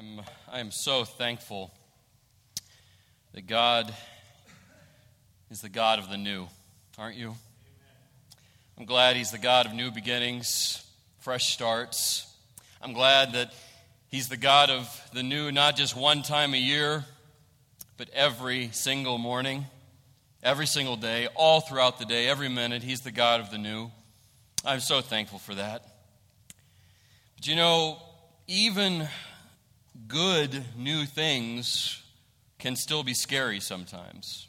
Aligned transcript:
I'm, 0.00 0.22
I'm 0.50 0.70
so 0.70 1.04
thankful 1.04 1.70
that 3.34 3.46
God 3.46 3.92
is 5.50 5.60
the 5.60 5.68
God 5.68 5.98
of 5.98 6.08
the 6.08 6.16
new, 6.16 6.46
aren't 6.96 7.18
you? 7.18 7.34
I'm 8.78 8.86
glad 8.86 9.16
He's 9.16 9.30
the 9.30 9.36
God 9.36 9.66
of 9.66 9.74
new 9.74 9.90
beginnings, 9.90 10.82
fresh 11.18 11.52
starts. 11.52 12.34
I'm 12.80 12.94
glad 12.94 13.34
that 13.34 13.52
He's 14.08 14.30
the 14.30 14.38
God 14.38 14.70
of 14.70 14.88
the 15.12 15.22
new, 15.22 15.52
not 15.52 15.76
just 15.76 15.94
one 15.94 16.22
time 16.22 16.54
a 16.54 16.56
year, 16.56 17.04
but 17.98 18.08
every 18.14 18.70
single 18.72 19.18
morning, 19.18 19.66
every 20.42 20.66
single 20.66 20.96
day, 20.96 21.28
all 21.34 21.60
throughout 21.60 21.98
the 21.98 22.06
day, 22.06 22.26
every 22.26 22.48
minute. 22.48 22.82
He's 22.82 23.02
the 23.02 23.12
God 23.12 23.42
of 23.42 23.50
the 23.50 23.58
new. 23.58 23.90
I'm 24.64 24.80
so 24.80 25.02
thankful 25.02 25.40
for 25.40 25.54
that. 25.56 25.84
But 27.36 27.46
you 27.46 27.54
know, 27.54 28.00
even 28.46 29.06
good 30.06 30.64
new 30.76 31.04
things 31.04 32.02
can 32.58 32.76
still 32.76 33.02
be 33.02 33.14
scary 33.14 33.60
sometimes. 33.60 34.48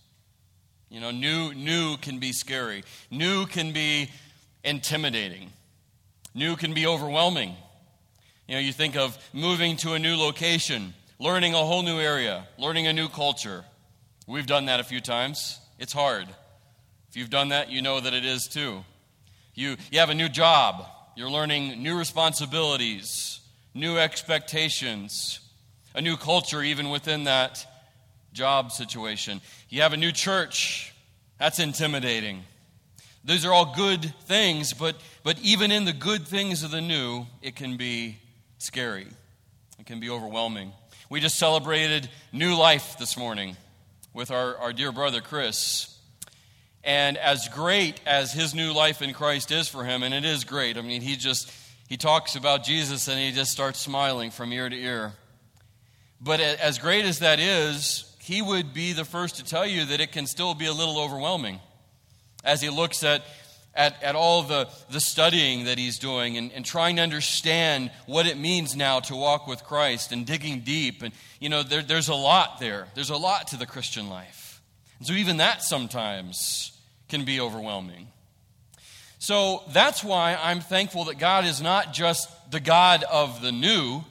You 0.90 1.00
know, 1.00 1.12
new, 1.12 1.54
new 1.54 1.98
can 1.98 2.20
be 2.20 2.34
scary. 2.34 2.84
New 3.10 3.46
can 3.46 3.72
be 3.72 4.10
intimidating. 4.64 5.52
New 6.34 6.56
can 6.56 6.74
be 6.74 6.86
overwhelming. 6.86 7.56
You 8.48 8.56
know, 8.56 8.62
you 8.62 8.74
think 8.74 8.96
of 8.96 9.18
moving 9.34 9.78
to 9.78 9.94
a 9.94 10.00
new 10.00 10.18
location, 10.18 10.94
learning 11.20 11.54
a 11.54 11.60
whole 11.60 11.84
new 11.84 12.00
area, 12.00 12.48
learning 12.58 12.88
a 12.88 12.94
new 12.94 13.08
culture. 13.08 13.64
We've 14.28 14.46
done 14.46 14.66
that 14.66 14.80
a 14.80 14.84
few 14.84 15.02
times. 15.02 15.60
It's 15.80 15.94
hard. 15.94 16.28
If 17.10 17.18
you've 17.18 17.30
done 17.30 17.50
that, 17.50 17.70
you 17.70 17.82
know 17.82 18.00
that 18.00 18.14
it 18.14 18.24
is 18.24 18.48
too. 18.48 18.86
You, 19.54 19.76
you 19.92 20.00
have 20.00 20.10
a 20.10 20.16
new 20.16 20.30
job, 20.30 20.86
you're 21.18 21.30
learning 21.30 21.84
new 21.84 21.98
responsibilities, 21.98 23.41
new 23.74 23.98
expectations, 23.98 25.40
a 25.96 26.02
new 26.02 26.18
culture 26.18 26.62
even 26.62 26.90
within 26.90 27.26
that 27.26 27.66
job 28.34 28.72
situation. 28.72 29.42
You 29.70 29.82
have 29.82 29.94
a 29.94 29.98
new 29.98 30.12
church. 30.12 30.94
That's 31.40 31.60
intimidating. 31.60 32.44
These 33.24 33.46
are 33.46 33.54
all 33.54 33.76
good 33.76 34.14
things, 34.22 34.74
but, 34.74 34.96
but 35.24 35.40
even 35.40 35.72
in 35.72 35.86
the 35.86 35.94
good 35.94 36.28
things 36.28 36.64
of 36.64 36.72
the 36.72 36.82
new, 36.82 37.28
it 37.42 37.56
can 37.56 37.78
be 37.78 38.18
scary. 38.58 39.08
It 39.80 39.86
can 39.86 40.00
be 40.00 40.10
overwhelming. 40.10 40.72
We 41.10 41.20
just 41.20 41.38
celebrated 41.38 42.10
New 42.32 42.56
Life 42.56 42.98
this 42.98 43.18
morning 43.18 43.58
with 44.14 44.32
our, 44.32 44.58
our 44.58 44.74
dear 44.74 44.92
brother 44.92 45.22
Chris. 45.22 45.88
And 46.84 47.18
as 47.18 47.48
great 47.50 48.00
as 48.08 48.34
his 48.34 48.56
new 48.56 48.74
life 48.74 49.02
in 49.02 49.14
Christ 49.14 49.52
is 49.52 49.68
for 49.68 49.84
him, 49.84 50.04
and 50.04 50.14
it 50.14 50.26
is 50.26 50.44
great, 50.44 50.78
I 50.78 50.82
mean, 50.82 51.02
he 51.02 51.16
just, 51.16 51.52
he 51.92 51.98
talks 51.98 52.38
about 52.38 52.64
Jesus 52.64 53.10
and 53.10 53.20
he 53.20 53.34
just 53.34 53.52
starts 53.52 53.78
smiling 53.78 54.32
from 54.32 54.54
ear 54.54 54.70
to 54.70 54.76
ear. 54.78 55.12
But 56.22 56.40
as 56.40 56.80
great 56.80 57.04
as 57.04 57.20
that 57.20 57.38
is, 57.38 58.16
he 58.18 58.42
would 58.42 58.74
be 58.74 58.94
the 58.94 59.04
first 59.04 59.36
to 59.36 59.44
tell 59.44 59.66
you 59.66 59.84
that 59.84 60.00
it 60.00 60.14
can 60.14 60.26
still 60.26 60.54
be 60.54 60.68
a 60.68 60.72
little 60.72 60.98
overwhelming 60.98 61.60
as 62.46 62.62
he 62.62 62.70
looks 62.70 63.04
at, 63.04 63.24
at, 63.76 64.02
at 64.02 64.16
all 64.16 64.42
the, 64.44 64.70
the 64.90 65.02
studying 65.02 65.66
that 65.66 65.78
he's 65.78 66.00
doing 66.00 66.38
and, 66.38 66.54
and 66.54 66.64
trying 66.64 66.96
to 66.96 67.02
understand 67.02 67.92
what 68.06 68.26
it 68.26 68.38
means 68.38 68.74
now 68.74 69.02
to 69.02 69.16
walk 69.18 69.46
with 69.46 69.62
Christ 69.66 70.14
and 70.14 70.26
digging 70.26 70.62
deep. 70.62 71.04
And, 71.04 71.14
you 71.42 71.50
know, 71.50 71.62
there, 71.62 71.82
there's 71.82 72.08
a 72.08 72.16
lot 72.16 72.62
there. 72.62 72.88
There's 72.96 73.10
a 73.10 73.18
lot 73.18 73.48
to 73.48 73.58
the 73.58 73.66
Christian 73.66 74.10
life. 74.10 74.62
And 75.00 75.08
so 75.10 75.14
even 75.14 75.36
that 75.38 75.62
sometimes 75.62 76.72
can 77.10 77.26
be 77.26 77.42
overwhelming. 77.42 78.08
So 79.22 79.62
that's 79.72 80.04
why 80.04 80.36
I'm 80.42 80.62
thankful 80.62 81.06
that 81.06 81.20
God 81.20 81.46
is 81.46 81.62
not 81.62 81.94
just 81.94 82.28
the 82.50 82.60
God 82.60 83.04
of 83.04 83.40
the 83.44 83.52
new, 83.52 84.04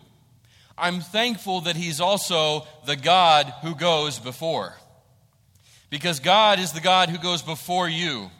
I'm 0.78 1.00
thankful 1.00 1.62
that 1.62 1.74
He's 1.74 2.00
also 2.00 2.64
the 2.86 2.94
God 2.94 3.52
who 3.62 3.74
goes 3.74 4.20
before. 4.20 4.72
Because 5.90 6.20
God 6.20 6.60
is 6.60 6.70
the 6.70 6.80
God 6.80 7.08
who 7.08 7.18
goes 7.18 7.42
before 7.42 7.88
you. 7.88 8.30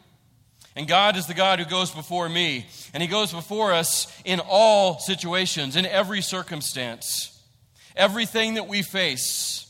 And 0.77 0.87
God 0.87 1.17
is 1.17 1.27
the 1.27 1.35
God 1.35 1.59
who 1.59 1.65
goes 1.65 1.91
before 1.91 2.29
me. 2.29 2.67
And 2.95 3.03
He 3.03 3.09
goes 3.09 3.33
before 3.33 3.73
us 3.73 4.07
in 4.25 4.39
all 4.39 5.01
situations, 5.01 5.75
in 5.75 5.87
every 5.87 6.23
circumstance. 6.23 7.37
Everything 7.97 8.55
that 8.55 8.69
we 8.69 8.83
face, 8.83 9.69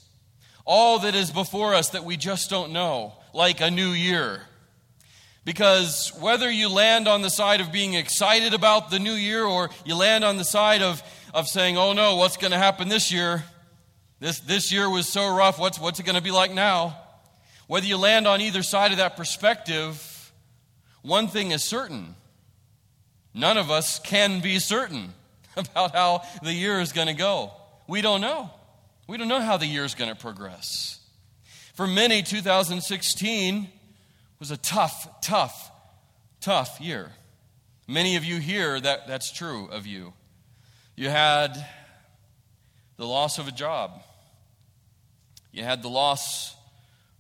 all 0.67 0.99
that 0.99 1.15
is 1.15 1.31
before 1.31 1.75
us 1.75 1.88
that 1.88 2.05
we 2.05 2.19
just 2.19 2.50
don't 2.50 2.75
know, 2.75 3.15
like 3.32 3.62
a 3.62 3.71
new 3.71 3.88
year. 3.88 4.43
Because 5.45 6.12
whether 6.21 6.51
you 6.51 6.69
land 6.69 7.09
on 7.09 7.23
the 7.23 7.31
side 7.31 7.61
of 7.61 7.73
being 7.73 7.95
excited 7.95 8.53
about 8.55 8.91
the 8.91 8.99
new 8.99 9.12
year 9.12 9.45
or 9.45 9.71
you 9.84 9.95
land 9.95 10.23
on 10.25 10.37
the 10.37 10.45
side 10.45 10.83
of 10.83 11.03
of 11.34 11.49
saying, 11.49 11.77
oh 11.77 11.93
no, 11.93 12.17
what's 12.17 12.37
going 12.37 12.53
to 12.53 12.59
happen 12.59 12.89
this 12.89 13.12
year? 13.12 13.45
This, 14.19 14.41
this 14.41 14.73
year 14.73 14.89
was 14.89 15.09
so 15.09 15.34
rough. 15.34 15.59
What's, 15.59 15.79
what's 15.79 15.99
it 16.00 16.05
going 16.05 16.17
to 16.17 16.23
be 16.23 16.31
like 16.31 16.53
now? 16.53 16.97
Whether 17.67 17.87
you 17.87 17.97
land 17.97 18.27
on 18.27 18.41
either 18.41 18.62
side 18.62 18.93
of 18.93 18.99
that 18.99 19.17
perspective, 19.17 20.33
one 21.03 21.29
thing 21.29 21.53
is 21.53 21.62
certain 21.62 22.15
none 23.33 23.56
of 23.56 23.71
us 23.71 24.00
can 24.00 24.41
be 24.41 24.59
certain 24.59 25.15
about 25.56 25.95
how 25.95 26.23
the 26.43 26.53
year 26.53 26.81
is 26.81 26.93
going 26.93 27.06
to 27.06 27.15
go. 27.15 27.53
We 27.87 28.03
don't 28.03 28.21
know. 28.21 28.50
We 29.06 29.17
don't 29.17 29.29
know 29.29 29.41
how 29.41 29.56
the 29.56 29.67
year 29.67 29.84
is 29.84 29.95
going 29.95 30.11
to 30.11 30.17
progress. 30.17 30.99
For 31.75 31.87
many, 31.87 32.23
2016 32.23 33.69
was 34.41 34.51
a 34.51 34.56
tough, 34.56 35.21
tough, 35.21 35.71
tough 36.41 36.81
year. 36.81 37.12
Many 37.87 38.17
of 38.17 38.25
you 38.25 38.39
here, 38.39 38.81
that, 38.81 39.06
that's 39.06 39.31
true 39.31 39.69
of 39.71 39.87
you. 39.87 40.15
You 40.97 41.11
had 41.11 41.65
the 42.97 43.06
loss 43.06 43.39
of 43.39 43.47
a 43.47 43.53
job. 43.53 44.03
You 45.53 45.62
had 45.62 45.83
the 45.83 45.91
loss 45.91 46.55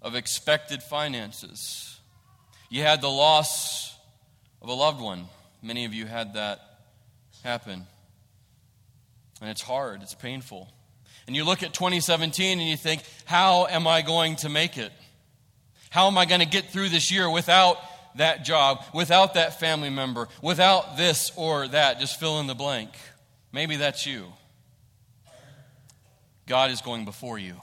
of 0.00 0.14
expected 0.14 0.82
finances. 0.82 2.00
You 2.70 2.82
had 2.82 3.00
the 3.00 3.10
loss 3.10 3.94
of 4.62 4.68
a 4.68 4.74
loved 4.74 5.00
one. 5.00 5.26
Many 5.62 5.84
of 5.84 5.92
you 5.92 6.06
had 6.06 6.34
that 6.34 6.60
happen. 7.44 7.86
And 9.40 9.50
it's 9.50 9.62
hard, 9.62 10.02
it's 10.02 10.14
painful. 10.14 10.72
And 11.26 11.36
you 11.36 11.44
look 11.44 11.62
at 11.62 11.74
2017 11.74 12.60
and 12.60 12.68
you 12.68 12.76
think, 12.76 13.02
how 13.24 13.66
am 13.66 13.86
I 13.86 14.02
going 14.02 14.36
to 14.36 14.48
make 14.48 14.78
it? 14.78 14.92
How 15.90 16.06
am 16.06 16.16
I 16.16 16.24
going 16.24 16.40
to 16.40 16.46
get 16.46 16.70
through 16.70 16.88
this 16.88 17.10
year 17.10 17.28
without 17.28 17.76
that 18.16 18.44
job, 18.44 18.84
without 18.94 19.34
that 19.34 19.60
family 19.60 19.90
member, 19.90 20.28
without 20.40 20.96
this 20.96 21.30
or 21.36 21.68
that? 21.68 22.00
Just 22.00 22.18
fill 22.18 22.40
in 22.40 22.46
the 22.46 22.54
blank. 22.54 22.90
Maybe 23.52 23.76
that's 23.76 24.06
you. 24.06 24.26
God 26.46 26.70
is 26.70 26.80
going 26.80 27.04
before 27.04 27.38
you 27.38 27.60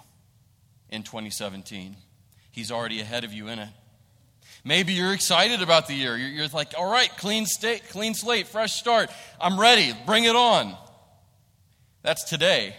in 0.90 1.04
2017. 1.04 1.96
He's 2.52 2.72
already 2.72 3.02
ahead 3.02 3.24
of 3.24 3.34
you 3.34 3.48
in 3.48 3.60
it. 3.60 3.70
Maybe 4.64 4.94
you're 4.94 5.14
excited 5.14 5.62
about 5.62 5.88
the 5.88 5.94
year. 5.94 6.18
You're, 6.18 6.30
you're 6.30 6.48
like, 6.48 6.74
all 6.78 6.92
right, 6.92 7.10
clean, 7.18 7.46
state, 7.46 7.84
clean 7.90 8.14
slate, 8.14 8.48
fresh 8.48 8.74
start. 8.74 9.10
I'm 9.40 9.60
ready. 9.60 9.94
Bring 10.06 10.26
it 10.26 10.36
on. 10.36 10.76
That's 12.02 12.26
today. 12.26 12.76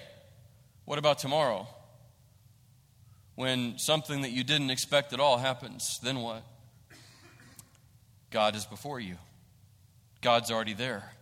What 0.84 0.98
about 0.98 1.18
tomorrow? 1.18 1.66
When 3.38 3.78
something 3.78 4.22
that 4.22 4.32
you 4.32 4.42
didn't 4.42 4.70
expect 4.70 5.12
at 5.12 5.20
all 5.20 5.38
happens, 5.38 6.00
then 6.02 6.22
what? 6.22 6.42
God 8.30 8.56
is 8.56 8.66
before 8.66 8.98
you. 8.98 9.14
God's 10.22 10.50
already 10.50 10.74
there. 10.74 11.12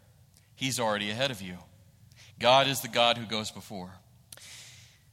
He's 0.54 0.81
already 0.81 1.10
ahead 1.10 1.31
of 1.31 1.43
you. 1.43 1.59
God 2.41 2.69
is 2.69 2.81
the 2.81 2.88
God 2.88 3.19
who 3.19 3.27
goes 3.27 3.50
before. 3.50 3.91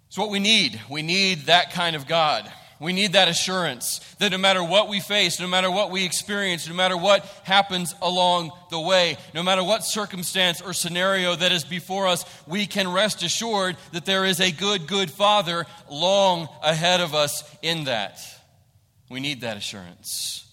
It's 0.07 0.17
what 0.17 0.29
we 0.29 0.39
need. 0.39 0.79
We 0.89 1.01
need 1.01 1.47
that 1.47 1.71
kind 1.73 1.97
of 1.97 2.07
God. 2.07 2.49
We 2.79 2.93
need 2.93 3.13
that 3.13 3.27
assurance 3.27 3.99
that 4.19 4.31
no 4.31 4.37
matter 4.37 4.63
what 4.63 4.89
we 4.89 4.99
face, 4.99 5.39
no 5.39 5.47
matter 5.47 5.71
what 5.71 5.91
we 5.91 6.03
experience, 6.05 6.67
no 6.67 6.75
matter 6.75 6.97
what 6.97 7.25
happens 7.43 7.95
along 8.01 8.51
the 8.69 8.79
way, 8.79 9.17
no 9.33 9.43
matter 9.43 9.63
what 9.63 9.83
circumstance 9.83 10.61
or 10.61 10.73
scenario 10.73 11.35
that 11.35 11.51
is 11.51 11.63
before 11.63 12.07
us, 12.07 12.25
we 12.47 12.65
can 12.65 12.91
rest 12.91 13.23
assured 13.23 13.77
that 13.91 14.05
there 14.05 14.25
is 14.25 14.39
a 14.39 14.51
good, 14.51 14.87
good 14.87 15.09
Father 15.09 15.65
long 15.89 16.49
ahead 16.63 16.99
of 16.99 17.13
us 17.13 17.43
in 17.61 17.85
that. 17.85 18.19
We 19.09 19.19
need 19.19 19.41
that 19.41 19.57
assurance. 19.57 20.45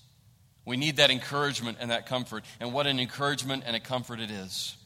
We 0.65 0.77
need 0.77 0.99
that 0.99 1.11
encouragement 1.11 1.79
and 1.81 1.91
that 1.91 2.07
comfort. 2.07 2.45
And 2.61 2.73
what 2.73 2.87
an 2.87 3.01
encouragement 3.01 3.65
and 3.67 3.75
a 3.75 3.81
comfort 3.81 4.21
it 4.21 4.31
is 4.31 4.77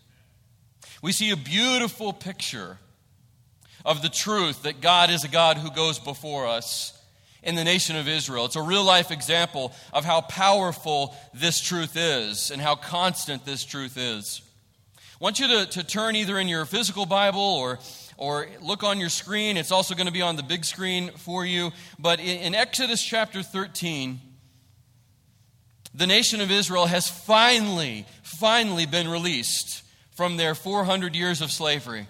we 1.04 1.12
see 1.12 1.30
a 1.30 1.36
beautiful 1.36 2.14
picture 2.14 2.78
of 3.84 4.00
the 4.00 4.08
truth 4.08 4.62
that 4.62 4.80
God 4.80 5.10
is 5.10 5.22
a 5.22 5.28
God 5.28 5.58
who 5.58 5.70
goes 5.70 5.98
before 5.98 6.46
us 6.46 6.93
in 7.44 7.54
the 7.54 7.64
nation 7.64 7.96
of 7.96 8.08
Israel. 8.08 8.46
It's 8.46 8.56
a 8.56 8.62
real 8.62 8.84
life 8.84 9.10
example 9.10 9.72
of 9.92 10.04
how 10.04 10.22
powerful 10.22 11.14
this 11.32 11.60
truth 11.60 11.92
is 11.96 12.50
and 12.50 12.60
how 12.60 12.74
constant 12.74 13.44
this 13.44 13.64
truth 13.64 13.96
is. 13.96 14.42
I 14.96 15.00
want 15.20 15.38
you 15.38 15.46
to, 15.48 15.66
to 15.66 15.84
turn 15.84 16.16
either 16.16 16.38
in 16.38 16.48
your 16.48 16.64
physical 16.64 17.06
Bible 17.06 17.40
or, 17.40 17.78
or 18.16 18.46
look 18.60 18.82
on 18.82 18.98
your 18.98 19.08
screen. 19.08 19.56
It's 19.56 19.70
also 19.70 19.94
going 19.94 20.06
to 20.06 20.12
be 20.12 20.22
on 20.22 20.36
the 20.36 20.42
big 20.42 20.64
screen 20.64 21.10
for 21.12 21.46
you. 21.46 21.70
But 21.98 22.18
in, 22.18 22.54
Exodus 22.54 23.02
chapter 23.02 23.42
13, 23.42 24.20
the 25.94 26.06
nation 26.06 26.40
of 26.40 26.50
Israel 26.50 26.86
has 26.86 27.08
finally, 27.08 28.06
finally 28.22 28.86
been 28.86 29.08
released 29.08 29.82
from 30.16 30.36
their 30.36 30.54
400 30.54 31.14
years 31.14 31.40
of 31.40 31.52
slavery 31.52 32.08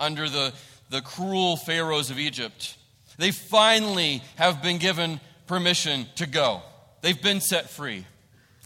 under 0.00 0.28
the 0.28 0.54
the 0.90 1.00
cruel 1.00 1.56
pharaohs 1.56 2.10
of 2.10 2.18
Egypt. 2.18 2.76
They 3.18 3.32
finally 3.32 4.22
have 4.36 4.62
been 4.62 4.78
given 4.78 5.20
permission 5.46 6.06
to 6.16 6.26
go, 6.26 6.62
they've 7.02 7.20
been 7.20 7.40
set 7.40 7.68
free. 7.68 8.06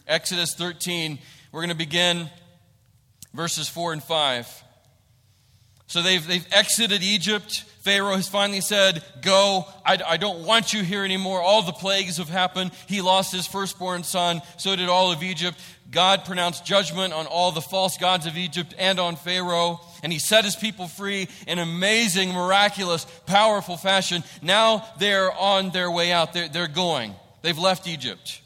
Exodus 0.07 0.55
13, 0.55 1.19
we're 1.53 1.61
going 1.61 1.71
to 1.71 1.77
begin 1.77 2.29
verses 3.35 3.69
4 3.69 3.95
and 3.95 4.03
5. 4.03 4.63
So 5.87 6.01
they've, 6.01 6.27
they've 6.27 6.47
exited 6.53 7.03
Egypt. 7.03 7.65
Pharaoh 7.83 8.17
has 8.17 8.29
finally 8.29 8.63
said, 8.63 9.05
Go, 9.21 9.67
I, 9.85 9.99
I 10.07 10.17
don't 10.17 10.47
want 10.47 10.73
you 10.73 10.83
here 10.83 11.05
anymore. 11.05 11.43
All 11.43 11.63
the 11.63 11.73
plagues 11.73 12.17
have 12.17 12.31
happened. 12.31 12.73
He 12.87 13.03
lost 13.03 13.31
his 13.31 13.47
firstborn 13.47 14.03
son, 14.03 14.41
so 14.57 14.75
did 14.75 14.89
all 14.89 15.13
of 15.13 15.23
Egypt. 15.23 15.59
God 15.91 16.25
pronounced 16.25 16.65
judgment 16.65 17.13
on 17.13 17.27
all 17.27 17.53
the 17.53 17.61
false 17.61 17.99
gods 17.99 18.25
of 18.25 18.39
Egypt 18.39 18.75
and 18.79 18.99
on 18.99 19.17
Pharaoh, 19.17 19.81
and 20.03 20.13
he 20.13 20.19
set 20.19 20.45
his 20.45 20.57
people 20.57 20.89
free 20.89 21.29
in 21.47 21.59
amazing, 21.59 22.33
miraculous, 22.33 23.07
powerful 23.27 23.77
fashion. 23.77 24.25
Now 24.43 24.85
they're 24.99 25.33
on 25.33 25.71
their 25.71 25.91
way 25.91 26.13
out. 26.13 26.33
They're, 26.33 26.49
they're 26.49 26.69
going. 26.69 27.15
They've 27.43 27.59
left 27.59 27.87
Egypt. 27.87 28.41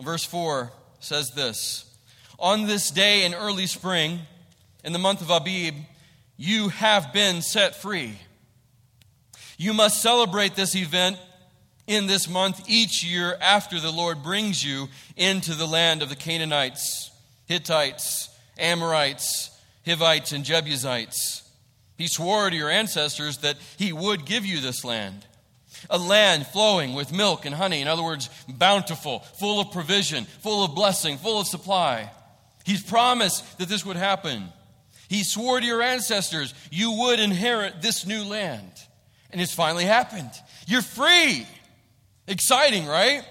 Verse 0.00 0.24
4 0.24 0.72
says 1.00 1.30
this 1.30 1.84
On 2.38 2.66
this 2.66 2.90
day 2.90 3.24
in 3.24 3.34
early 3.34 3.66
spring, 3.66 4.20
in 4.84 4.92
the 4.92 4.98
month 4.98 5.20
of 5.20 5.30
Abib, 5.30 5.74
you 6.36 6.68
have 6.68 7.12
been 7.12 7.42
set 7.42 7.76
free. 7.76 8.18
You 9.56 9.72
must 9.72 10.00
celebrate 10.00 10.54
this 10.54 10.76
event 10.76 11.18
in 11.88 12.06
this 12.06 12.28
month 12.28 12.68
each 12.68 13.02
year 13.02 13.36
after 13.40 13.80
the 13.80 13.90
Lord 13.90 14.22
brings 14.22 14.64
you 14.64 14.88
into 15.16 15.54
the 15.54 15.66
land 15.66 16.02
of 16.02 16.10
the 16.10 16.16
Canaanites, 16.16 17.10
Hittites, 17.46 18.28
Amorites, 18.56 19.50
Hivites, 19.88 20.32
and 20.32 20.44
Jebusites. 20.44 21.42
He 21.96 22.06
swore 22.06 22.48
to 22.48 22.56
your 22.56 22.70
ancestors 22.70 23.38
that 23.38 23.56
he 23.76 23.92
would 23.92 24.24
give 24.24 24.46
you 24.46 24.60
this 24.60 24.84
land. 24.84 25.26
A 25.90 25.98
land 25.98 26.46
flowing 26.46 26.94
with 26.94 27.12
milk 27.12 27.44
and 27.44 27.54
honey. 27.54 27.80
In 27.80 27.88
other 27.88 28.02
words, 28.02 28.30
bountiful, 28.48 29.20
full 29.38 29.60
of 29.60 29.72
provision, 29.72 30.24
full 30.24 30.64
of 30.64 30.74
blessing, 30.74 31.18
full 31.18 31.40
of 31.40 31.46
supply. 31.46 32.10
He's 32.64 32.82
promised 32.82 33.58
that 33.58 33.68
this 33.68 33.84
would 33.84 33.96
happen. 33.96 34.48
He 35.08 35.24
swore 35.24 35.58
to 35.60 35.66
your 35.66 35.82
ancestors 35.82 36.54
you 36.70 36.92
would 36.92 37.18
inherit 37.18 37.80
this 37.80 38.06
new 38.06 38.24
land. 38.24 38.70
And 39.30 39.40
it's 39.40 39.54
finally 39.54 39.84
happened. 39.84 40.30
You're 40.66 40.82
free. 40.82 41.46
Exciting, 42.26 42.86
right? 42.86 43.22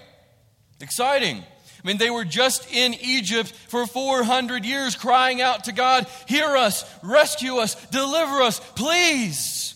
Exciting. 0.80 1.44
I 1.88 1.90
mean, 1.90 1.96
they 1.96 2.10
were 2.10 2.26
just 2.26 2.70
in 2.70 2.92
Egypt 3.00 3.50
for 3.50 3.86
400 3.86 4.66
years 4.66 4.94
crying 4.94 5.40
out 5.40 5.64
to 5.64 5.72
God, 5.72 6.06
Hear 6.26 6.54
us, 6.54 6.84
rescue 7.02 7.56
us, 7.56 7.82
deliver 7.86 8.42
us, 8.42 8.60
please. 8.74 9.74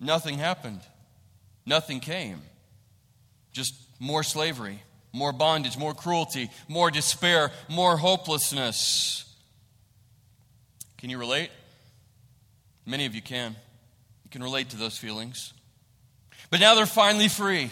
Nothing 0.00 0.38
happened. 0.38 0.80
Nothing 1.66 2.00
came. 2.00 2.40
Just 3.52 3.74
more 4.00 4.22
slavery, 4.22 4.82
more 5.12 5.30
bondage, 5.30 5.76
more 5.76 5.92
cruelty, 5.92 6.48
more 6.68 6.90
despair, 6.90 7.50
more 7.68 7.98
hopelessness. 7.98 9.30
Can 10.96 11.10
you 11.10 11.18
relate? 11.18 11.50
Many 12.86 13.04
of 13.04 13.14
you 13.14 13.20
can. 13.20 13.54
You 14.24 14.30
can 14.30 14.42
relate 14.42 14.70
to 14.70 14.78
those 14.78 14.96
feelings. 14.96 15.52
But 16.48 16.60
now 16.60 16.76
they're 16.76 16.86
finally 16.86 17.28
free. 17.28 17.68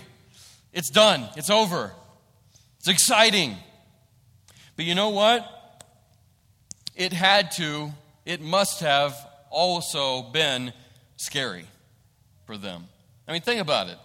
It's 0.74 0.90
done, 0.90 1.26
it's 1.34 1.48
over. 1.48 1.92
It's 2.80 2.88
exciting. 2.88 3.56
But 4.80 4.86
you 4.86 4.94
know 4.94 5.10
what? 5.10 5.84
It 6.96 7.12
had 7.12 7.50
to, 7.56 7.92
it 8.24 8.40
must 8.40 8.80
have 8.80 9.14
also 9.50 10.22
been 10.22 10.72
scary 11.18 11.66
for 12.46 12.56
them. 12.56 12.84
I 13.28 13.32
mean, 13.32 13.42
think 13.42 13.60
about 13.60 13.88
it. 13.88 13.98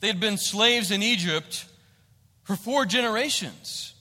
They 0.00 0.08
had 0.08 0.18
been 0.18 0.38
slaves 0.38 0.90
in 0.90 1.04
Egypt 1.04 1.66
for 2.42 2.56
four 2.56 2.84
generations. 2.84 3.94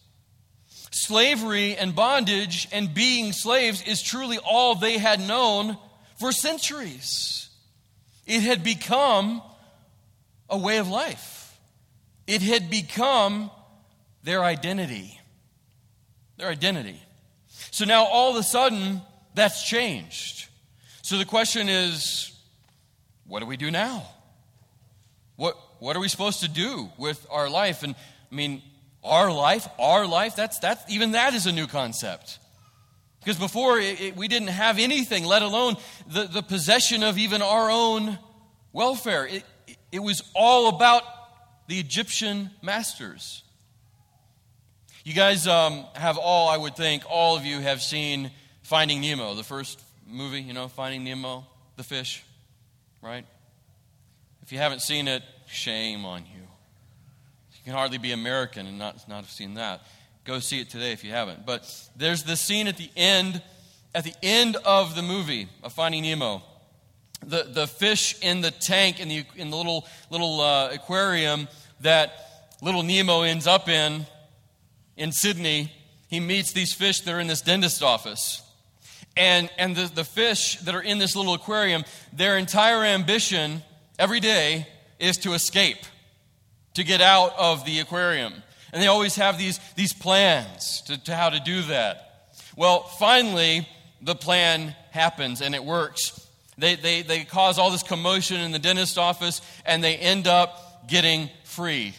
Slavery 0.89 1.75
and 1.75 1.95
bondage 1.95 2.67
and 2.71 2.91
being 2.91 3.31
slaves 3.31 3.83
is 3.83 4.01
truly 4.01 4.39
all 4.39 4.73
they 4.73 4.97
had 4.97 5.19
known 5.19 5.77
for 6.19 6.31
centuries. 6.31 7.47
It 8.25 8.41
had 8.41 8.63
become 8.63 9.43
a 10.49 10.57
way 10.57 10.77
of 10.79 10.89
life, 10.89 11.59
it 12.25 12.41
had 12.41 12.71
become 12.71 13.51
their 14.23 14.43
identity. 14.43 15.18
Their 16.39 16.47
identity. 16.47 17.03
So 17.69 17.83
now 17.83 18.05
all 18.05 18.31
of 18.31 18.37
a 18.37 18.43
sudden, 18.43 19.01
that's 19.35 19.67
changed. 19.67 20.47
So 21.01 21.17
the 21.17 21.25
question 21.25 21.67
is 21.67 22.31
what 23.27 23.41
do 23.41 23.45
we 23.45 23.57
do 23.57 23.69
now? 23.69 24.07
What, 25.35 25.57
what 25.79 25.97
are 25.97 25.99
we 25.99 26.07
supposed 26.07 26.39
to 26.39 26.47
do 26.47 26.89
with 26.97 27.27
our 27.29 27.49
life? 27.49 27.83
And 27.83 27.93
I 28.31 28.35
mean, 28.35 28.61
our 29.03 29.29
life, 29.29 29.67
our 29.77 30.07
life, 30.07 30.37
that's, 30.37 30.59
that's, 30.59 30.81
even 30.89 31.11
that 31.11 31.33
is 31.33 31.45
a 31.45 31.51
new 31.51 31.67
concept. 31.67 32.39
Because 33.19 33.37
before 33.37 33.77
it, 33.77 33.99
it, 33.99 34.15
we 34.15 34.29
didn't 34.29 34.47
have 34.47 34.79
anything, 34.79 35.25
let 35.25 35.41
alone 35.41 35.75
the, 36.07 36.23
the 36.23 36.41
possession 36.41 37.03
of 37.03 37.17
even 37.17 37.41
our 37.41 37.69
own 37.69 38.17
welfare. 38.71 39.27
It, 39.27 39.43
it 39.91 39.99
was 39.99 40.23
all 40.33 40.69
about 40.69 41.03
the 41.67 41.79
Egyptian 41.81 42.49
masters. 42.61 43.43
You 45.09 45.15
guys 45.15 45.47
um, 45.47 45.85
have 45.95 46.19
all, 46.19 46.49
I 46.49 46.57
would 46.57 46.75
think, 46.75 47.01
all 47.09 47.35
of 47.35 47.43
you 47.43 47.61
have 47.61 47.81
seen 47.81 48.29
Finding 48.61 49.01
Nemo, 49.01 49.33
the 49.33 49.43
first 49.43 49.81
movie, 50.07 50.39
you 50.39 50.53
know, 50.53 50.67
Finding 50.67 51.03
Nemo, 51.03 51.47
the 51.77 51.83
fish, 51.83 52.23
right? 53.01 53.25
If 54.43 54.51
you 54.51 54.59
haven't 54.59 54.83
seen 54.83 55.07
it, 55.07 55.23
shame 55.47 56.05
on 56.05 56.19
you. 56.31 56.41
You 56.41 57.63
can 57.63 57.73
hardly 57.73 57.97
be 57.97 58.11
American 58.11 58.67
and 58.67 58.77
not, 58.77 59.09
not 59.09 59.21
have 59.21 59.31
seen 59.31 59.55
that. 59.55 59.81
Go 60.25 60.37
see 60.37 60.61
it 60.61 60.69
today 60.69 60.91
if 60.91 61.03
you 61.03 61.09
haven't. 61.09 61.43
But 61.43 61.65
there's 61.95 62.21
this 62.21 62.39
scene 62.39 62.67
at 62.67 62.77
the 62.77 62.91
end, 62.95 63.41
at 63.95 64.03
the 64.03 64.13
end 64.21 64.57
of 64.57 64.95
the 64.95 65.01
movie 65.01 65.49
of 65.63 65.73
Finding 65.73 66.03
Nemo. 66.03 66.43
The, 67.25 67.47
the 67.51 67.65
fish 67.65 68.15
in 68.21 68.41
the 68.41 68.51
tank, 68.51 68.99
in 68.99 69.09
the, 69.09 69.25
in 69.35 69.49
the 69.49 69.57
little, 69.57 69.87
little 70.11 70.39
uh, 70.39 70.69
aquarium 70.69 71.47
that 71.79 72.13
little 72.61 72.83
Nemo 72.83 73.23
ends 73.23 73.47
up 73.47 73.69
in, 73.69 74.05
in 74.99 75.13
Sydney, 75.13 75.71
he 76.09 76.19
meets 76.19 76.51
these 76.51 76.73
fish 76.73 76.99
that 77.01 77.13
are 77.13 77.19
in 77.19 77.27
this 77.27 77.41
dentist 77.41 77.81
office. 77.81 78.43
And, 79.15 79.49
and 79.57 79.75
the, 79.75 79.85
the 79.93 80.03
fish 80.03 80.59
that 80.59 80.75
are 80.75 80.81
in 80.81 80.99
this 80.99 81.15
little 81.15 81.33
aquarium, 81.33 81.83
their 82.13 82.37
entire 82.37 82.83
ambition 82.83 83.63
every 83.97 84.19
day 84.19 84.67
is 84.99 85.17
to 85.17 85.33
escape 85.33 85.79
to 86.75 86.83
get 86.83 87.01
out 87.01 87.33
of 87.37 87.65
the 87.65 87.79
aquarium. 87.79 88.33
And 88.71 88.81
they 88.81 88.87
always 88.87 89.15
have 89.15 89.37
these, 89.37 89.59
these 89.75 89.93
plans 89.93 90.81
to, 90.83 91.03
to 91.05 91.15
how 91.15 91.29
to 91.29 91.39
do 91.39 91.63
that. 91.63 92.35
Well, 92.55 92.83
finally, 92.83 93.67
the 94.01 94.15
plan 94.15 94.75
happens 94.91 95.41
and 95.41 95.55
it 95.55 95.63
works. 95.63 96.27
They, 96.57 96.75
they, 96.75 97.01
they 97.03 97.23
cause 97.23 97.57
all 97.57 97.71
this 97.71 97.83
commotion 97.83 98.41
in 98.41 98.51
the 98.51 98.59
dentist 98.59 98.97
office 98.97 99.41
and 99.65 99.83
they 99.83 99.95
end 99.95 100.27
up 100.27 100.87
getting 100.87 101.29
free. 101.45 101.93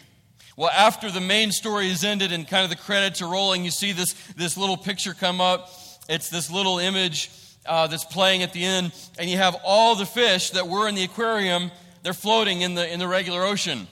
Well, 0.61 0.69
after 0.69 1.09
the 1.09 1.21
main 1.21 1.51
story 1.51 1.89
is 1.89 2.03
ended 2.03 2.31
and 2.31 2.47
kind 2.47 2.63
of 2.63 2.69
the 2.69 2.75
credits 2.75 3.19
are 3.23 3.27
rolling, 3.27 3.65
you 3.65 3.71
see 3.71 3.93
this, 3.93 4.13
this 4.35 4.57
little 4.57 4.77
picture 4.77 5.15
come 5.15 5.41
up. 5.41 5.71
It's 6.07 6.29
this 6.29 6.51
little 6.51 6.77
image 6.77 7.31
uh, 7.65 7.87
that's 7.87 8.05
playing 8.05 8.43
at 8.43 8.53
the 8.53 8.63
end, 8.63 8.91
and 9.17 9.27
you 9.27 9.37
have 9.37 9.55
all 9.63 9.95
the 9.95 10.05
fish 10.05 10.51
that 10.51 10.67
were 10.67 10.87
in 10.87 10.93
the 10.93 11.03
aquarium, 11.03 11.71
they're 12.03 12.13
floating 12.13 12.61
in 12.61 12.75
the, 12.75 12.87
in 12.87 12.99
the 12.99 13.07
regular 13.07 13.41
ocean 13.43 13.87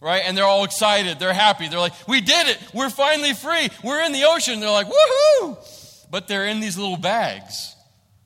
right? 0.00 0.22
And 0.24 0.36
they're 0.36 0.44
all 0.44 0.64
excited. 0.64 1.18
They're 1.18 1.32
happy. 1.32 1.68
They're 1.68 1.78
like, 1.78 1.94
we 2.06 2.20
did 2.20 2.48
it. 2.48 2.58
We're 2.74 2.90
finally 2.90 3.32
free. 3.32 3.70
We're 3.82 4.04
in 4.04 4.12
the 4.12 4.24
ocean. 4.24 4.60
They're 4.60 4.70
like, 4.70 4.86
woohoo! 4.86 6.06
But 6.10 6.28
they're 6.28 6.46
in 6.46 6.60
these 6.60 6.76
little 6.76 6.98
bags 6.98 7.74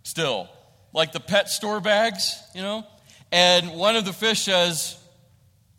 still, 0.02 0.48
like 0.92 1.12
the 1.12 1.20
pet 1.20 1.48
store 1.48 1.80
bags, 1.80 2.36
you 2.52 2.62
know? 2.62 2.84
And 3.30 3.74
one 3.74 3.94
of 3.94 4.04
the 4.04 4.12
fish 4.12 4.42
says, 4.42 4.96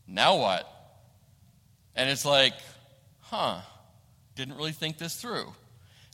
now 0.07 0.38
what? 0.38 0.68
And 1.99 2.09
it's 2.09 2.23
like, 2.23 2.53
huh, 3.19 3.59
didn't 4.35 4.55
really 4.55 4.71
think 4.71 4.97
this 4.97 5.17
through. 5.17 5.51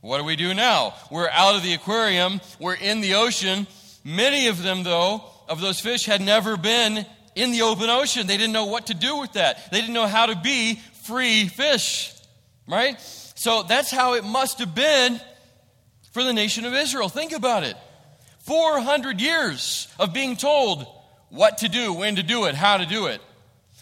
What 0.02 0.18
do 0.18 0.24
we 0.24 0.36
do 0.36 0.56
now? 0.56 0.96
We're 1.12 1.30
out 1.30 1.56
of 1.56 1.62
the 1.62 1.74
aquarium, 1.74 2.42
we're 2.60 2.74
in 2.74 3.02
the 3.02 3.14
ocean. 3.14 3.68
Many 4.04 4.48
of 4.48 4.64
them, 4.64 4.82
though, 4.82 5.24
of 5.48 5.62
those 5.62 5.80
fish 5.80 6.08
had 6.08 6.22
never 6.22 6.58
been 6.58 7.06
in 7.36 7.52
the 7.52 7.62
open 7.62 7.92
ocean. 7.92 8.26
They 8.26 8.38
didn't 8.38 8.54
know 8.54 8.66
what 8.66 8.88
to 8.88 8.96
do 8.96 9.18
with 9.18 9.34
that. 9.34 9.72
They 9.72 9.80
didn't 9.80 9.94
know 9.94 10.08
how 10.08 10.26
to 10.26 10.36
be 10.36 10.80
free 11.04 11.48
fish, 11.50 12.12
right? 12.68 13.00
So 13.36 13.62
that's 13.62 13.92
how 13.92 14.16
it 14.16 14.24
must 14.24 14.58
have 14.58 14.74
been 14.74 15.22
for 16.14 16.24
the 16.24 16.34
nation 16.34 16.66
of 16.66 16.74
Israel. 16.74 17.10
Think 17.10 17.32
about 17.32 17.64
it 17.64 17.78
400 18.40 19.22
years 19.22 19.88
of 20.00 20.14
being 20.14 20.36
told 20.36 20.88
what 21.30 21.60
to 21.60 21.70
do, 21.70 21.94
when 21.94 22.16
to 22.16 22.24
do 22.24 22.46
it, 22.46 22.56
how 22.56 22.78
to 22.78 22.88
do 22.88 23.06
it. 23.06 23.22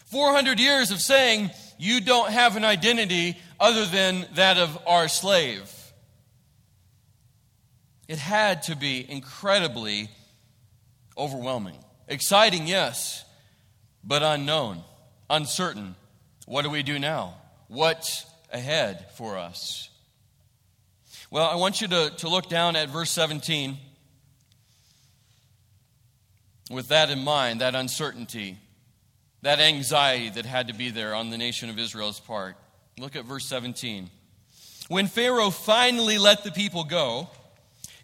400 0.08 0.60
years 0.60 0.92
of 0.92 1.00
saying, 1.00 1.50
you 1.84 2.00
don't 2.00 2.32
have 2.32 2.56
an 2.56 2.64
identity 2.64 3.38
other 3.60 3.86
than 3.86 4.26
that 4.36 4.58
of 4.58 4.78
our 4.88 5.08
slave. 5.08 5.70
It 8.08 8.18
had 8.18 8.64
to 8.64 8.76
be 8.76 9.06
incredibly 9.10 10.10
Overwhelming. 11.18 11.78
Exciting, 12.08 12.66
yes, 12.66 13.24
but 14.04 14.24
unknown, 14.24 14.84
uncertain. 15.30 15.96
What 16.48 16.64
do 16.64 16.70
we 16.70 16.82
do 16.82 16.98
now? 16.98 17.36
What's 17.68 18.26
ahead 18.52 19.06
for 19.16 19.38
us? 19.38 19.90
Well, 21.30 21.46
I 21.46 21.56
want 21.56 21.82
you 21.82 21.88
to, 21.90 22.12
to 22.18 22.30
look 22.30 22.50
down 22.50 22.76
at 22.76 22.90
verse 22.90 23.12
17 23.12 23.78
with 26.72 26.88
that 26.88 27.10
in 27.10 27.24
mind, 27.24 27.62
that 27.62 27.76
uncertainty, 27.76 28.58
that 29.44 29.60
anxiety 29.60 30.30
that 30.30 30.46
had 30.46 30.70
to 30.70 30.74
be 30.74 30.90
there 30.90 31.14
on 31.14 31.30
the 31.30 31.38
nation 31.38 31.70
of 31.70 31.78
Israel's 31.78 32.20
part. 32.20 32.56
Look 32.98 33.16
at 33.16 33.26
verse 33.26 33.46
17. 33.46 34.10
When 34.88 35.08
Pharaoh 35.08 35.50
finally 35.50 36.18
let 36.18 36.44
the 36.44 36.52
people 36.52 36.86
go, 36.86 37.30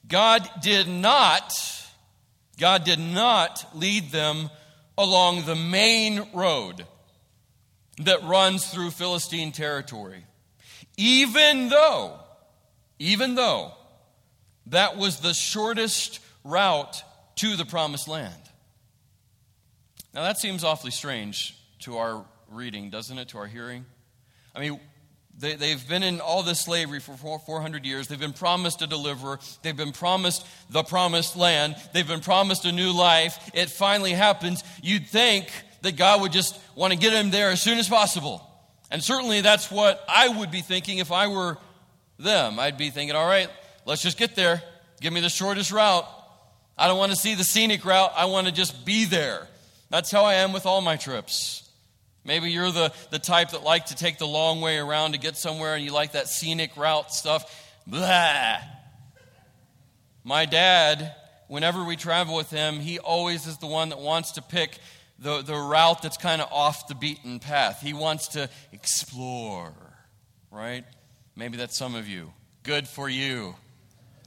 God 0.08 0.48
did 0.62 0.88
not 0.88 1.54
God 2.58 2.84
did 2.84 3.00
not 3.00 3.66
lead 3.74 4.12
them 4.12 4.50
along 4.98 5.46
the 5.46 5.56
main 5.56 6.28
road 6.34 6.86
that 8.00 8.22
runs 8.24 8.70
through 8.70 8.92
Philistine 8.92 9.54
territory. 9.54 10.26
Even 10.98 11.70
though 11.70 12.20
even 12.98 13.36
though 13.36 13.72
that 14.66 14.98
was 14.98 15.22
the 15.22 15.34
shortest 15.34 16.20
route 16.44 17.02
to 17.36 17.56
the 17.56 17.66
promised 17.66 18.10
land. 18.10 18.49
Now 20.14 20.24
that 20.24 20.38
seems 20.38 20.64
awfully 20.64 20.92
strange 20.92 21.56
to 21.80 21.98
our 21.98 22.26
reading, 22.50 22.90
doesn't 22.90 23.18
it? 23.18 23.30
To 23.30 23.38
our 23.38 23.48
hearing? 23.48 23.86
I 24.56 24.60
mean, 24.60 24.80
they, 25.40 25.70
have 25.70 25.88
been 25.88 26.04
in 26.04 26.20
all 26.20 26.44
this 26.44 26.60
slavery 26.60 27.00
for 27.00 27.16
400 27.16 27.86
years. 27.86 28.08
They've 28.08 28.20
been 28.20 28.34
promised 28.34 28.82
a 28.82 28.88
deliverer. 28.88 29.40
They've 29.62 29.78
been 29.78 29.94
promised 29.94 30.46
the 30.70 30.84
promised 30.84 31.38
land. 31.38 31.76
They've 31.94 32.08
been 32.08 32.20
promised 32.20 32.66
a 32.66 32.72
new 32.72 32.92
life. 32.92 33.52
It 33.54 33.70
finally 33.70 34.12
happens. 34.12 34.64
You'd 34.84 35.08
think 35.08 35.50
that 35.82 35.96
God 35.96 36.22
would 36.22 36.34
just 36.34 36.60
want 36.76 36.92
to 36.92 37.00
get 37.00 37.12
them 37.12 37.32
there 37.32 37.52
as 37.52 37.62
soon 37.62 37.78
as 37.78 37.88
possible. 37.88 38.46
And 38.92 39.02
certainly 39.02 39.40
that's 39.40 39.72
what 39.72 40.04
I 40.10 40.28
would 40.28 40.52
be 40.52 40.62
thinking 40.62 40.98
if 40.98 41.12
I 41.12 41.28
were 41.28 41.58
them. 42.18 42.60
I'd 42.60 42.78
be 42.78 42.90
thinking, 42.90 43.16
all 43.16 43.28
right, 43.28 43.50
let's 43.86 44.02
just 44.02 44.18
get 44.18 44.36
there. 44.36 44.62
Give 45.00 45.14
me 45.14 45.22
the 45.22 45.30
shortest 45.30 45.72
route. 45.72 46.06
I 46.78 46.88
don't 46.88 46.98
want 46.98 47.12
to 47.14 47.18
see 47.18 47.36
the 47.36 47.46
scenic 47.46 47.86
route. 47.86 48.12
I 48.16 48.26
want 48.26 48.48
to 48.48 48.54
just 48.54 48.86
be 48.86 49.06
there. 49.06 49.48
That's 49.90 50.12
how 50.12 50.24
I 50.24 50.36
am 50.36 50.54
with 50.54 50.66
all 50.66 50.82
my 50.82 50.96
trips. 50.96 51.70
Maybe 52.24 52.52
you're 52.52 52.72
the, 52.72 52.94
the 53.10 53.20
type 53.20 53.52
that 53.52 53.64
like 53.64 53.88
to 53.88 53.96
take 53.96 54.18
the 54.18 54.28
long 54.28 54.62
way 54.62 54.78
around 54.78 55.14
to 55.14 55.18
get 55.18 55.36
somewhere 55.36 55.76
and 55.76 55.84
you 55.84 55.92
like 55.92 56.12
that 56.12 56.28
scenic 56.28 56.76
route 56.78 57.12
stuff. 57.12 57.68
Blah. 57.88 58.58
My 60.24 60.46
dad, 60.46 61.16
whenever 61.48 61.84
we 61.84 61.96
travel 61.96 62.36
with 62.36 62.52
him, 62.52 62.76
he 62.80 63.00
always 63.00 63.48
is 63.48 63.58
the 63.58 63.68
one 63.68 63.90
that 63.90 64.00
wants 64.00 64.34
to 64.34 64.42
pick 64.42 64.78
the, 65.18 65.42
the 65.42 65.56
route 65.56 66.02
that's 66.02 66.18
kind 66.18 66.42
of 66.42 66.52
off 66.52 66.88
the 66.88 66.96
beaten 66.96 67.40
path. 67.40 67.82
He 67.82 67.94
wants 67.94 68.30
to 68.30 68.50
explore, 68.72 69.74
right? 70.52 70.86
Maybe 71.36 71.58
that's 71.58 71.78
some 71.78 71.96
of 71.96 72.08
you. 72.08 72.32
Good 72.64 72.88
for 72.88 73.10
you. 73.10 73.56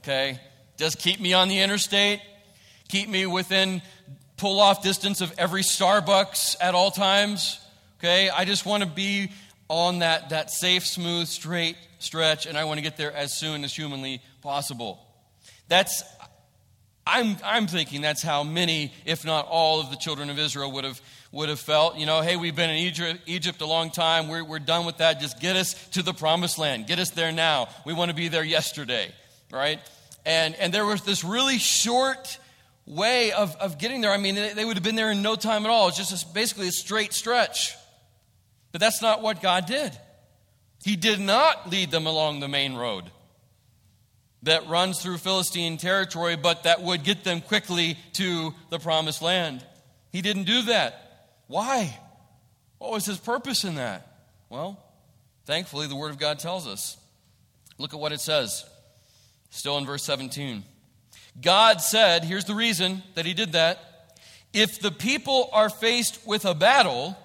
Okay? 0.01 0.39
Just 0.77 0.99
keep 0.99 1.19
me 1.19 1.33
on 1.33 1.47
the 1.47 1.59
interstate. 1.59 2.19
Keep 2.89 3.07
me 3.07 3.25
within 3.25 3.81
pull 4.37 4.59
off 4.59 4.83
distance 4.83 5.21
of 5.21 5.33
every 5.37 5.61
Starbucks 5.61 6.55
at 6.59 6.75
all 6.75 6.91
times. 6.91 7.59
Okay? 7.99 8.29
I 8.29 8.45
just 8.45 8.65
want 8.65 8.83
to 8.83 8.89
be 8.89 9.31
on 9.69 9.99
that, 9.99 10.29
that 10.29 10.51
safe, 10.51 10.85
smooth, 10.85 11.27
straight 11.27 11.77
stretch, 11.99 12.45
and 12.45 12.57
I 12.57 12.65
want 12.65 12.77
to 12.77 12.83
get 12.83 12.97
there 12.97 13.13
as 13.13 13.33
soon 13.33 13.63
as 13.63 13.73
humanly 13.73 14.21
possible. 14.41 14.99
That's, 15.69 16.03
I'm, 17.07 17.37
I'm 17.43 17.67
thinking 17.67 18.01
that's 18.01 18.21
how 18.21 18.43
many, 18.43 18.93
if 19.05 19.25
not 19.25 19.47
all, 19.47 19.79
of 19.79 19.89
the 19.89 19.95
children 19.95 20.29
of 20.29 20.37
Israel 20.37 20.71
would 20.73 20.83
have, 20.83 21.01
would 21.31 21.49
have 21.49 21.59
felt. 21.59 21.97
You 21.97 22.05
know, 22.05 22.21
hey, 22.21 22.35
we've 22.35 22.55
been 22.55 22.69
in 22.69 22.77
Egypt, 22.77 23.21
Egypt 23.25 23.61
a 23.61 23.65
long 23.65 23.89
time. 23.89 24.27
We're, 24.27 24.43
we're 24.43 24.59
done 24.59 24.85
with 24.85 24.97
that. 24.97 25.19
Just 25.19 25.39
get 25.39 25.55
us 25.55 25.73
to 25.89 26.03
the 26.03 26.13
promised 26.13 26.59
land. 26.59 26.87
Get 26.87 26.99
us 26.99 27.11
there 27.11 27.31
now. 27.31 27.69
We 27.85 27.93
want 27.93 28.09
to 28.09 28.15
be 28.15 28.27
there 28.27 28.43
yesterday, 28.43 29.11
right? 29.51 29.79
And, 30.25 30.55
and 30.55 30.73
there 30.73 30.85
was 30.85 31.01
this 31.01 31.23
really 31.23 31.57
short 31.57 32.37
way 32.85 33.31
of, 33.31 33.55
of 33.57 33.77
getting 33.77 34.01
there. 34.01 34.11
I 34.11 34.17
mean, 34.17 34.35
they, 34.35 34.53
they 34.53 34.65
would 34.65 34.75
have 34.75 34.83
been 34.83 34.95
there 34.95 35.11
in 35.11 35.21
no 35.21 35.35
time 35.35 35.65
at 35.65 35.69
all. 35.69 35.87
It's 35.87 35.97
just 35.97 36.23
a, 36.23 36.33
basically 36.33 36.67
a 36.67 36.71
straight 36.71 37.13
stretch. 37.13 37.75
But 38.71 38.81
that's 38.81 39.01
not 39.01 39.21
what 39.21 39.41
God 39.41 39.65
did. 39.65 39.91
He 40.83 40.95
did 40.95 41.19
not 41.19 41.69
lead 41.69 41.91
them 41.91 42.07
along 42.07 42.39
the 42.39 42.47
main 42.47 42.73
road 42.75 43.05
that 44.43 44.67
runs 44.67 45.01
through 45.01 45.17
Philistine 45.17 45.77
territory, 45.77 46.35
but 46.35 46.63
that 46.63 46.81
would 46.81 47.03
get 47.03 47.23
them 47.23 47.39
quickly 47.39 47.97
to 48.13 48.53
the 48.69 48.79
promised 48.79 49.21
land. 49.21 49.65
He 50.11 50.21
didn't 50.21 50.43
do 50.43 50.63
that. 50.63 51.31
Why? 51.47 51.97
What 52.77 52.91
was 52.91 53.05
his 53.05 53.17
purpose 53.17 53.63
in 53.63 53.75
that? 53.75 54.05
Well, 54.49 54.77
thankfully, 55.45 55.87
the 55.87 55.95
Word 55.95 56.11
of 56.11 56.19
God 56.19 56.39
tells 56.39 56.67
us. 56.67 56.97
Look 57.77 57.93
at 57.93 57.99
what 57.99 58.11
it 58.11 58.19
says, 58.19 58.65
still 59.49 59.77
in 59.77 59.85
verse 59.85 60.03
17. 60.03 60.63
God 61.41 61.81
said, 61.81 62.23
here's 62.23 62.45
the 62.45 62.55
reason 62.55 63.03
that 63.15 63.25
he 63.25 63.33
did 63.33 63.53
that. 63.53 63.79
If 64.53 64.79
the 64.79 64.91
people 64.91 65.49
are 65.51 65.69
faced 65.69 66.25
with 66.27 66.45
a 66.45 66.53
battle, 66.53 67.17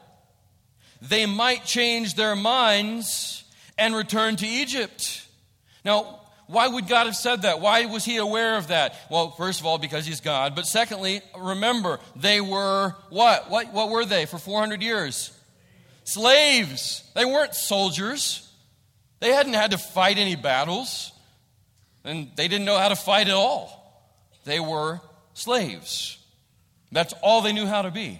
they 1.02 1.26
might 1.26 1.64
change 1.64 2.14
their 2.14 2.34
minds 2.34 3.44
and 3.76 3.94
return 3.94 4.36
to 4.36 4.46
Egypt. 4.46 5.26
Now, 5.84 6.20
why 6.46 6.66
would 6.66 6.88
God 6.88 7.06
have 7.06 7.16
said 7.16 7.42
that? 7.42 7.60
Why 7.60 7.84
was 7.84 8.06
he 8.06 8.16
aware 8.16 8.56
of 8.56 8.68
that? 8.68 8.94
Well, 9.10 9.32
first 9.32 9.60
of 9.60 9.66
all, 9.66 9.76
because 9.76 10.06
he's 10.06 10.22
God. 10.22 10.54
But 10.56 10.64
secondly, 10.64 11.20
remember, 11.38 12.00
they 12.16 12.40
were 12.40 12.94
what? 13.10 13.50
What, 13.50 13.72
what 13.74 13.90
were 13.90 14.06
they 14.06 14.24
for 14.24 14.38
400 14.38 14.82
years? 14.82 15.30
Slaves. 16.04 17.08
They 17.14 17.26
weren't 17.26 17.54
soldiers. 17.54 18.50
They 19.20 19.32
hadn't 19.32 19.52
had 19.52 19.72
to 19.72 19.78
fight 19.78 20.16
any 20.16 20.36
battles. 20.36 21.12
And 22.02 22.30
they 22.36 22.48
didn't 22.48 22.64
know 22.64 22.78
how 22.78 22.88
to 22.88 22.96
fight 22.96 23.28
at 23.28 23.34
all. 23.34 23.77
They 24.48 24.60
were 24.60 25.02
slaves. 25.34 26.16
That's 26.90 27.12
all 27.22 27.42
they 27.42 27.52
knew 27.52 27.66
how 27.66 27.82
to 27.82 27.90
be. 27.90 28.18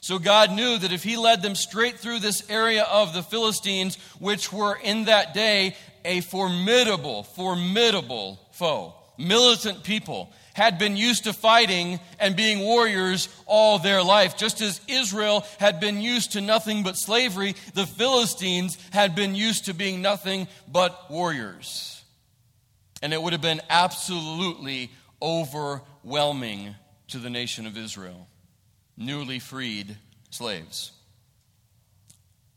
So 0.00 0.18
God 0.18 0.50
knew 0.50 0.78
that 0.78 0.90
if 0.90 1.04
He 1.04 1.16
led 1.16 1.42
them 1.42 1.54
straight 1.54 2.00
through 2.00 2.18
this 2.18 2.50
area 2.50 2.82
of 2.82 3.14
the 3.14 3.22
Philistines, 3.22 3.98
which 4.18 4.52
were 4.52 4.76
in 4.82 5.04
that 5.04 5.32
day 5.32 5.76
a 6.04 6.22
formidable, 6.22 7.22
formidable 7.22 8.40
foe, 8.50 8.94
militant 9.16 9.84
people, 9.84 10.32
had 10.54 10.76
been 10.76 10.96
used 10.96 11.22
to 11.24 11.32
fighting 11.32 12.00
and 12.18 12.34
being 12.34 12.58
warriors 12.58 13.28
all 13.46 13.78
their 13.78 14.02
life. 14.02 14.36
Just 14.36 14.60
as 14.60 14.80
Israel 14.88 15.46
had 15.60 15.78
been 15.78 16.00
used 16.00 16.32
to 16.32 16.40
nothing 16.40 16.82
but 16.82 16.96
slavery, 16.96 17.54
the 17.74 17.86
Philistines 17.86 18.76
had 18.90 19.14
been 19.14 19.36
used 19.36 19.66
to 19.66 19.72
being 19.72 20.02
nothing 20.02 20.48
but 20.66 21.08
warriors. 21.08 21.95
And 23.02 23.12
it 23.12 23.20
would 23.20 23.32
have 23.32 23.42
been 23.42 23.60
absolutely 23.68 24.90
overwhelming 25.20 26.74
to 27.08 27.18
the 27.18 27.30
nation 27.30 27.66
of 27.66 27.76
Israel 27.76 28.28
newly 28.96 29.38
freed 29.38 29.96
slaves. 30.30 30.92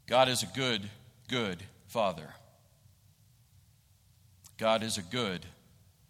God 0.07 0.29
is 0.29 0.43
a 0.43 0.47
good, 0.47 0.89
good 1.27 1.61
Father. 1.87 2.33
God 4.57 4.83
is 4.83 4.97
a 4.97 5.01
good, 5.01 5.45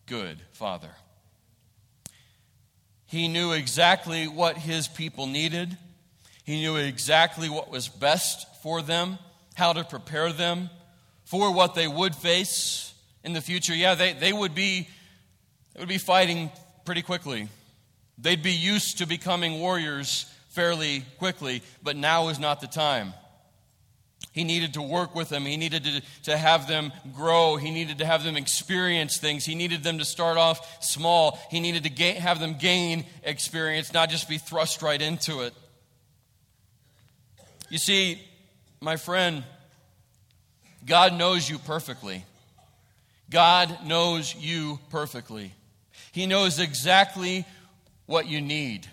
good 0.05 0.37
Father. 0.51 0.91
He 3.05 3.27
knew 3.27 3.53
exactly 3.53 4.27
what 4.27 4.57
his 4.57 4.87
people 4.87 5.25
needed. 5.25 5.77
He 6.43 6.61
knew 6.61 6.75
exactly 6.75 7.49
what 7.49 7.71
was 7.71 7.87
best 7.87 8.47
for 8.61 8.81
them, 8.81 9.17
how 9.55 9.73
to 9.73 9.83
prepare 9.83 10.31
them 10.31 10.69
for 11.25 11.53
what 11.53 11.75
they 11.75 11.87
would 11.87 12.15
face 12.15 12.88
in 13.23 13.33
the 13.33 13.41
future. 13.41 13.75
Yeah, 13.75 13.95
they, 13.95 14.13
they 14.13 14.33
would 14.33 14.55
be 14.55 14.87
they 15.73 15.79
would 15.79 15.89
be 15.89 15.97
fighting 15.97 16.51
pretty 16.85 17.01
quickly. 17.01 17.47
They'd 18.17 18.43
be 18.43 18.51
used 18.51 18.97
to 18.97 19.07
becoming 19.07 19.59
warriors 19.59 20.25
fairly 20.49 21.03
quickly, 21.19 21.61
but 21.81 21.95
now 21.95 22.29
is 22.29 22.39
not 22.39 22.59
the 22.59 22.67
time. 22.67 23.13
He 24.31 24.43
needed 24.43 24.73
to 24.73 24.81
work 24.81 25.15
with 25.15 25.29
them. 25.29 25.45
He 25.45 25.57
needed 25.57 25.83
to, 25.85 26.01
to 26.23 26.37
have 26.37 26.67
them 26.67 26.91
grow. 27.15 27.55
He 27.55 27.71
needed 27.71 27.99
to 27.99 28.05
have 28.05 28.23
them 28.23 28.37
experience 28.37 29.17
things. 29.17 29.45
He 29.45 29.55
needed 29.55 29.83
them 29.83 29.97
to 29.97 30.05
start 30.05 30.37
off 30.37 30.83
small. 30.83 31.39
He 31.49 31.59
needed 31.59 31.83
to 31.83 32.13
have 32.15 32.39
them 32.39 32.57
gain 32.59 33.05
experience, 33.23 33.93
not 33.93 34.09
just 34.09 34.29
be 34.29 34.37
thrust 34.37 34.81
right 34.81 35.01
into 35.01 35.41
it. 35.41 35.53
You 37.69 37.77
see, 37.77 38.21
my 38.81 38.97
friend, 38.97 39.43
God 40.85 41.13
knows 41.13 41.49
you 41.49 41.57
perfectly. 41.57 42.23
God 43.29 43.85
knows 43.85 44.33
you 44.35 44.79
perfectly. 44.89 45.53
He 46.11 46.25
knows 46.25 46.59
exactly 46.59 47.45
what 48.05 48.27
you 48.27 48.41
need 48.41 48.87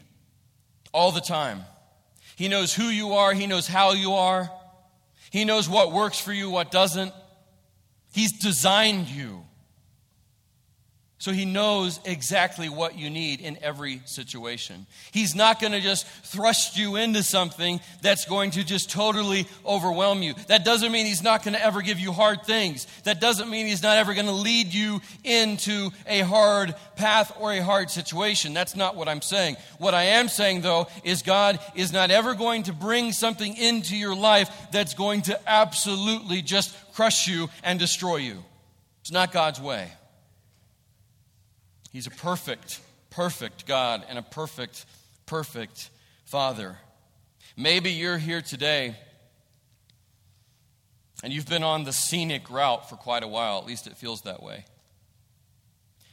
all 0.93 1.11
the 1.11 1.21
time. 1.21 1.63
He 2.37 2.49
knows 2.49 2.75
who 2.75 2.85
you 2.85 3.15
are, 3.15 3.33
He 3.33 3.47
knows 3.47 3.67
how 3.67 3.93
you 3.93 4.13
are, 4.13 4.51
He 5.31 5.45
knows 5.45 5.69
what 5.69 5.93
works 5.93 6.21
for 6.21 6.33
you, 6.33 6.51
what 6.51 6.71
doesn't. 6.71 7.13
He's 8.13 8.33
designed 8.33 9.09
you. 9.09 9.46
So 11.19 11.33
he 11.33 11.47
knows 11.47 11.99
exactly 12.05 12.69
what 12.69 12.99
you 12.99 13.09
need 13.09 13.41
in 13.41 13.57
every 13.63 14.03
situation. 14.05 14.87
He's 15.13 15.35
not 15.35 15.61
going 15.61 15.73
to 15.73 15.81
just 15.81 16.07
thrust 16.07 16.77
you 16.77 16.97
into 16.97 17.23
something 17.23 17.81
that's 18.03 18.27
going 18.27 18.51
to 18.53 18.65
just 18.65 18.91
totally 18.91 19.49
overwhelm 19.65 20.23
you. 20.23 20.35
That 20.49 20.67
doesn't 20.67 20.93
mean 20.93 21.07
he's 21.07 21.23
not 21.23 21.43
going 21.43 21.55
to 21.55 21.65
ever 21.65 21.81
give 21.81 21.99
you 21.99 22.13
hard 22.13 22.43
things. 22.43 22.87
That 23.05 23.19
doesn't 23.19 23.49
mean 23.49 23.67
he's 23.67 23.83
not 23.83 23.97
ever 23.97 24.13
going 24.13 24.27
to 24.27 24.33
lead 24.33 24.75
you 24.75 25.01
into 25.25 25.89
a 26.07 26.21
hard 26.21 26.75
path 26.97 27.33
or 27.41 27.51
a 27.51 27.63
hard 27.63 27.91
situation. 27.91 28.53
That's 28.53 28.77
not 28.77 28.95
what 28.95 29.09
I'm 29.09 29.23
saying. 29.23 29.57
What 29.79 29.95
I 29.95 30.03
am 30.03 30.29
saying, 30.29 30.61
though, 30.61 30.87
is 31.03 31.23
God 31.23 31.59
is 31.75 31.95
not 31.95 32.11
ever 32.11 32.35
going 32.35 32.65
to 32.65 32.75
bring 32.75 33.13
something 33.13 33.57
into 33.57 33.97
your 33.97 34.15
life 34.15 34.51
that's 34.71 34.93
going 34.93 35.23
to 35.23 35.41
absolutely 35.49 36.43
just 36.43 36.77
crush 36.93 37.27
you 37.27 37.49
and 37.63 37.79
destroy 37.79 38.17
you. 38.17 38.45
It's 39.01 39.13
not 39.13 39.33
God's 39.33 39.63
way. 39.63 39.89
He's 41.97 42.07
a 42.07 42.11
perfect, 42.11 42.79
perfect 43.09 43.65
God 43.65 44.05
and 44.11 44.19
a 44.19 44.23
perfect, 44.23 44.85
perfect 45.25 45.89
Father. 46.27 46.77
Maybe 47.57 47.91
you're 47.91 48.19
here 48.19 48.43
today 48.43 48.97
and 51.25 51.33
you've 51.33 51.49
been 51.49 51.63
on 51.63 51.85
the 51.85 51.95
scenic 51.95 52.51
route 52.51 52.91
for 52.91 52.97
quite 52.97 53.23
a 53.23 53.27
while, 53.27 53.57
at 53.57 53.65
least 53.65 53.87
it 53.87 53.97
feels 53.97 54.21
that 54.25 54.43
way. 54.43 54.67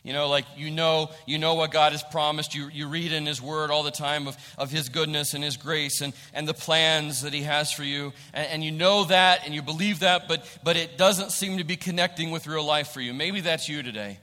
You 0.03 0.13
know, 0.13 0.29
like 0.29 0.45
you 0.55 0.71
know, 0.71 1.11
you 1.25 1.37
know 1.37 1.55
what 1.55 1.71
God 1.71 1.91
has 1.91 2.01
promised. 2.01 2.55
You, 2.55 2.69
you 2.69 2.87
read 2.87 3.11
in 3.11 3.25
His 3.25 3.41
Word 3.41 3.69
all 3.69 3.83
the 3.83 3.91
time 3.91 4.29
of, 4.29 4.37
of 4.57 4.71
His 4.71 4.87
goodness 4.87 5.33
and 5.33 5.43
His 5.43 5.57
grace 5.57 5.99
and, 5.99 6.13
and 6.33 6.47
the 6.47 6.53
plans 6.53 7.23
that 7.23 7.33
He 7.33 7.41
has 7.41 7.73
for 7.73 7.83
you. 7.83 8.13
And, 8.33 8.47
and 8.47 8.63
you 8.63 8.71
know 8.71 9.03
that 9.03 9.41
and 9.43 9.53
you 9.53 9.61
believe 9.61 9.99
that, 9.99 10.29
but, 10.29 10.45
but 10.63 10.77
it 10.77 10.97
doesn't 10.97 11.33
seem 11.33 11.57
to 11.57 11.65
be 11.65 11.75
connecting 11.75 12.31
with 12.31 12.47
real 12.47 12.63
life 12.63 12.93
for 12.93 13.01
you. 13.01 13.13
Maybe 13.13 13.41
that's 13.41 13.67
you 13.67 13.83
today. 13.83 14.19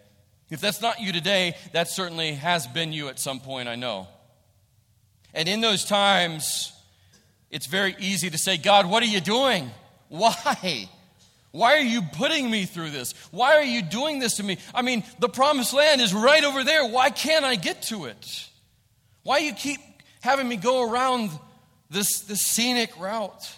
If 0.51 0.61
that's 0.61 0.83
not 0.83 1.01
you 1.01 1.13
today, 1.13 1.55
that 1.73 1.89
certainly 1.89 2.33
has 2.35 2.67
been 2.67 2.93
you 2.93 3.09
at 3.09 3.19
some 3.19 3.41
point, 3.41 3.69
I 3.69 3.77
know. 3.77 4.09
And 5.33 5.49
in 5.49 5.61
those 5.61 5.85
times, 5.85 6.73
it's 7.51 7.67
very 7.67 7.95
easy 7.99 8.31
to 8.31 8.39
say, 8.39 8.57
God, 8.57 8.87
what 8.87 9.03
are 9.03 9.07
you 9.07 9.21
doing? 9.21 9.71
Why? 10.09 10.89
Why 11.53 11.75
are 11.75 11.83
you 11.83 12.03
putting 12.03 12.51
me 12.51 12.65
through 12.65 12.91
this? 12.91 13.13
Why 13.31 13.57
are 13.57 13.65
you 13.65 13.83
doing 13.83 14.19
this 14.19 14.37
to 14.37 14.43
me? 14.43 14.59
I 14.75 14.83
mean, 14.83 15.03
the 15.19 15.29
promised 15.29 15.73
land 15.73 16.01
is 16.01 16.15
right 16.15 16.45
over 16.45 16.63
there. 16.63 16.87
Why 16.87 17.11
can't 17.11 17.45
I 17.45 17.57
get 17.57 17.83
to 17.85 18.05
it? 18.05 18.49
Why 19.23 19.39
you 19.39 19.53
keep 19.53 19.81
having 20.21 20.49
me 20.49 20.57
go 20.57 20.89
around 20.91 21.31
this, 21.91 22.21
this 22.21 22.43
scenic 22.43 22.99
route? 23.01 23.53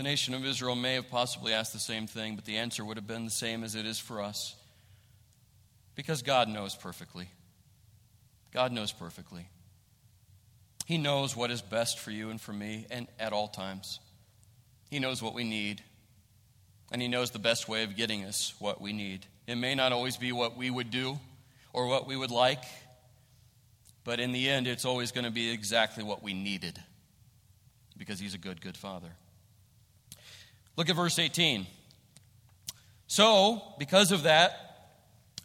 The 0.00 0.04
nation 0.04 0.32
of 0.32 0.46
Israel 0.46 0.76
may 0.76 0.94
have 0.94 1.10
possibly 1.10 1.52
asked 1.52 1.74
the 1.74 1.78
same 1.78 2.06
thing, 2.06 2.34
but 2.34 2.46
the 2.46 2.56
answer 2.56 2.82
would 2.82 2.96
have 2.96 3.06
been 3.06 3.26
the 3.26 3.30
same 3.30 3.62
as 3.62 3.74
it 3.74 3.84
is 3.84 3.98
for 3.98 4.22
us. 4.22 4.56
Because 5.94 6.22
God 6.22 6.48
knows 6.48 6.74
perfectly. 6.74 7.28
God 8.50 8.72
knows 8.72 8.92
perfectly. 8.92 9.46
He 10.86 10.96
knows 10.96 11.36
what 11.36 11.50
is 11.50 11.60
best 11.60 11.98
for 11.98 12.10
you 12.10 12.30
and 12.30 12.40
for 12.40 12.54
me 12.54 12.86
and 12.90 13.08
at 13.18 13.34
all 13.34 13.46
times. 13.46 14.00
He 14.90 15.00
knows 15.00 15.22
what 15.22 15.34
we 15.34 15.44
need. 15.44 15.82
And 16.90 17.02
He 17.02 17.08
knows 17.08 17.32
the 17.32 17.38
best 17.38 17.68
way 17.68 17.82
of 17.84 17.94
getting 17.94 18.24
us 18.24 18.54
what 18.58 18.80
we 18.80 18.94
need. 18.94 19.26
It 19.46 19.56
may 19.56 19.74
not 19.74 19.92
always 19.92 20.16
be 20.16 20.32
what 20.32 20.56
we 20.56 20.70
would 20.70 20.90
do 20.90 21.20
or 21.74 21.88
what 21.88 22.06
we 22.06 22.16
would 22.16 22.30
like, 22.30 22.64
but 24.04 24.18
in 24.18 24.32
the 24.32 24.48
end, 24.48 24.66
it's 24.66 24.86
always 24.86 25.12
going 25.12 25.26
to 25.26 25.30
be 25.30 25.50
exactly 25.50 26.02
what 26.02 26.22
we 26.22 26.32
needed 26.32 26.80
because 27.98 28.18
He's 28.18 28.32
a 28.32 28.38
good, 28.38 28.62
good 28.62 28.78
Father. 28.78 29.10
Look 30.76 30.88
at 30.88 30.96
verse 30.96 31.18
18. 31.18 31.66
So, 33.06 33.62
because 33.78 34.12
of 34.12 34.22
that, 34.22 34.69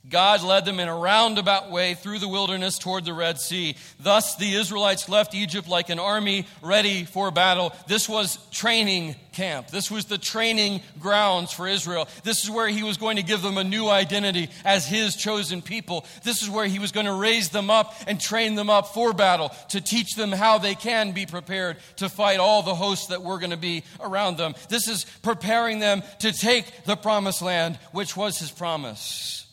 God 0.10 0.44
led 0.44 0.66
them 0.66 0.80
in 0.80 0.88
a 0.88 0.96
roundabout 0.96 1.72
way 1.72 1.96
through 1.96 2.20
the 2.20 2.28
wilderness 2.28 2.78
toward 2.78 3.06
the 3.06 3.14
Red 3.14 3.40
Sea. 3.40 3.76
Thus, 4.00 4.36
the 4.36 4.54
Israelites 4.54 5.10
left 5.10 5.34
Egypt 5.34 5.68
like 5.68 5.89
an 5.89 6.00
army 6.00 6.46
ready 6.62 7.06
for 7.06 7.32
battle. 7.32 7.74
This 7.88 8.08
was 8.08 8.38
training 8.52 9.15
camp. 9.34 9.68
This 9.68 9.89
was 9.89 10.06
the 10.06 10.18
training 10.18 10.82
grounds 11.00 11.52
for 11.52 11.68
Israel. 11.68 12.08
This 12.24 12.44
is 12.44 12.52
where 12.52 12.68
he 12.68 12.84
was 12.84 12.98
going 12.98 13.18
to 13.18 13.24
give 13.24 13.41
them 13.41 13.58
a 13.58 13.63
new 13.63 13.89
identity 13.89 14.50
as 14.63 14.88
his 14.88 15.15
chosen 15.15 15.62
people. 15.62 16.06
This 16.24 16.41
is 16.41 16.50
where 16.50 16.68
he 16.68 16.80
was 16.80 16.91
going 16.91 17.08
to 17.08 17.13
raise 17.13 17.50
them 17.50 17.70
up 17.70 17.96
and 18.08 18.20
train 18.22 18.56
them 18.56 18.70
up 18.70 18.94
for 18.94 19.12
battle 19.12 19.50
to 19.70 19.82
teach 19.82 20.15
them 20.15 20.32
how 20.32 20.60
they 20.60 20.76
can 20.76 21.12
be 21.13 21.26
prepared 21.26 21.78
to 21.98 22.10
fight 22.10 22.39
all 22.39 22.62
the 22.62 22.76
hosts 22.76 23.08
that 23.08 23.24
were 23.24 23.39
going 23.39 23.50
to 23.52 23.58
be 23.58 23.84
around 24.00 24.38
them. 24.38 24.54
This 24.70 24.88
is 24.88 25.06
preparing 25.24 25.80
them 25.80 26.04
to 26.20 26.32
take 26.32 26.86
the 26.86 26.96
promised 26.96 27.41
land, 27.41 27.78
which 27.91 28.15
was 28.15 28.38
his 28.38 28.52
promise. 28.52 29.44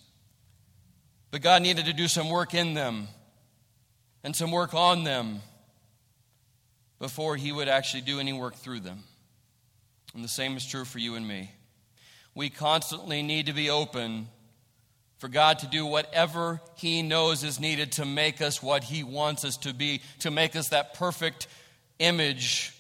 But 1.33 1.41
God 1.41 1.63
needed 1.63 1.87
to 1.87 1.95
do 1.95 2.09
some 2.09 2.29
work 2.29 2.53
in 2.53 2.75
them 2.75 3.09
and 4.23 4.37
some 4.37 4.53
work 4.53 4.75
on 4.75 5.03
them 5.03 5.41
before 7.01 7.37
He 7.37 7.51
would 7.51 7.69
actually 7.69 8.03
do 8.03 8.21
any 8.21 8.35
work 8.35 8.55
through 8.55 8.81
them. 8.81 9.03
And 10.15 10.23
the 10.23 10.29
same 10.29 10.59
is 10.59 10.67
true 10.67 10.85
for 10.85 10.99
you 10.99 11.15
and 11.15 11.27
me. 11.27 11.51
We 12.35 12.51
constantly 12.51 13.23
need 13.23 13.47
to 13.47 13.55
be 13.55 13.71
open 13.71 14.29
for 15.17 15.29
God 15.29 15.61
to 15.61 15.67
do 15.67 15.87
whatever 15.87 16.61
He 16.77 17.01
knows 17.01 17.45
is 17.45 17.59
needed 17.59 17.93
to 17.93 18.05
make 18.05 18.43
us 18.43 18.63
what 18.63 18.85
He 18.85 19.03
wants 19.03 19.43
us 19.47 19.57
to 19.59 19.73
be, 19.73 20.03
to 20.19 20.31
make 20.31 20.55
us 20.55 20.69
that 20.69 20.93
perfect 20.93 21.47
image 21.99 22.77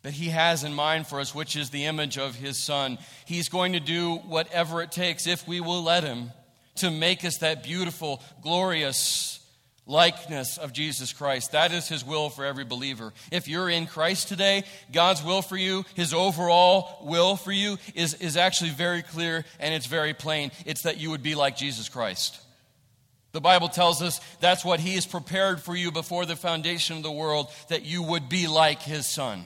that 0.00 0.14
He 0.14 0.30
has 0.30 0.64
in 0.64 0.72
mind 0.72 1.06
for 1.06 1.20
us, 1.20 1.34
which 1.34 1.56
is 1.56 1.68
the 1.68 1.84
image 1.84 2.16
of 2.16 2.36
His 2.36 2.56
Son. 2.56 2.96
He's 3.26 3.50
going 3.50 3.74
to 3.74 3.80
do 3.80 4.14
whatever 4.14 4.80
it 4.80 4.92
takes 4.92 5.26
if 5.26 5.46
we 5.46 5.60
will 5.60 5.82
let 5.82 6.04
Him 6.04 6.30
to 6.76 6.90
make 6.90 7.24
us 7.24 7.38
that 7.38 7.62
beautiful, 7.62 8.22
glorious 8.42 9.40
likeness 9.86 10.56
of 10.56 10.72
Jesus 10.72 11.12
Christ. 11.12 11.52
That 11.52 11.72
is 11.72 11.88
His 11.88 12.04
will 12.04 12.30
for 12.30 12.44
every 12.44 12.64
believer. 12.64 13.12
If 13.32 13.48
you're 13.48 13.68
in 13.68 13.86
Christ 13.86 14.28
today, 14.28 14.62
God's 14.92 15.22
will 15.22 15.42
for 15.42 15.56
you, 15.56 15.84
His 15.94 16.14
overall 16.14 17.00
will 17.02 17.36
for 17.36 17.52
you, 17.52 17.76
is, 17.94 18.14
is 18.14 18.36
actually 18.36 18.70
very 18.70 19.02
clear 19.02 19.44
and 19.58 19.74
it's 19.74 19.86
very 19.86 20.14
plain. 20.14 20.52
It's 20.64 20.82
that 20.82 20.98
you 20.98 21.10
would 21.10 21.22
be 21.22 21.34
like 21.34 21.56
Jesus 21.56 21.88
Christ. 21.88 22.40
The 23.32 23.40
Bible 23.40 23.68
tells 23.68 24.02
us 24.02 24.20
that's 24.40 24.64
what 24.64 24.80
He 24.80 24.94
has 24.94 25.06
prepared 25.06 25.60
for 25.60 25.76
you 25.76 25.92
before 25.92 26.24
the 26.24 26.36
foundation 26.36 26.96
of 26.96 27.02
the 27.02 27.12
world, 27.12 27.48
that 27.68 27.84
you 27.84 28.02
would 28.02 28.28
be 28.28 28.46
like 28.46 28.82
His 28.82 29.06
Son. 29.06 29.44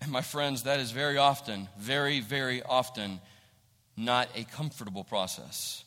And 0.00 0.10
my 0.10 0.22
friends, 0.22 0.64
that 0.64 0.80
is 0.80 0.90
very 0.90 1.16
often, 1.16 1.68
very, 1.78 2.20
very 2.20 2.62
often 2.62 3.20
not 3.96 4.28
a 4.34 4.44
comfortable 4.44 5.04
process, 5.04 5.84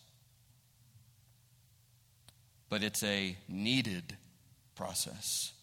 but 2.70 2.84
it's 2.84 3.04
a 3.04 3.36
needed 3.48 4.16
process 4.76 5.54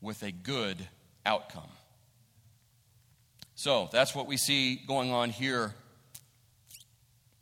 with 0.00 0.22
a 0.22 0.32
good 0.32 0.76
outcome. 1.24 1.70
So 3.54 3.88
that's 3.92 4.14
what 4.14 4.26
we 4.26 4.36
see 4.36 4.76
going 4.76 5.12
on 5.12 5.30
here 5.30 5.74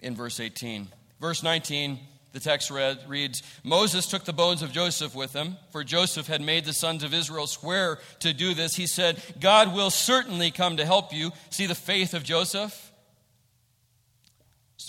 in 0.00 0.16
verse 0.16 0.40
18. 0.40 0.88
Verse 1.20 1.42
19, 1.42 1.98
the 2.32 2.40
text 2.40 2.70
read, 2.70 2.98
reads 3.06 3.42
Moses 3.64 4.06
took 4.06 4.24
the 4.24 4.32
bones 4.32 4.62
of 4.62 4.72
Joseph 4.72 5.14
with 5.14 5.32
him, 5.32 5.56
for 5.70 5.84
Joseph 5.84 6.26
had 6.26 6.40
made 6.40 6.64
the 6.64 6.72
sons 6.72 7.02
of 7.02 7.14
Israel 7.14 7.46
swear 7.46 7.98
to 8.20 8.32
do 8.32 8.54
this. 8.54 8.74
He 8.74 8.86
said, 8.86 9.22
God 9.40 9.74
will 9.74 9.90
certainly 9.90 10.50
come 10.50 10.76
to 10.76 10.84
help 10.84 11.12
you. 11.12 11.32
See 11.50 11.66
the 11.66 11.74
faith 11.74 12.14
of 12.14 12.24
Joseph? 12.24 12.87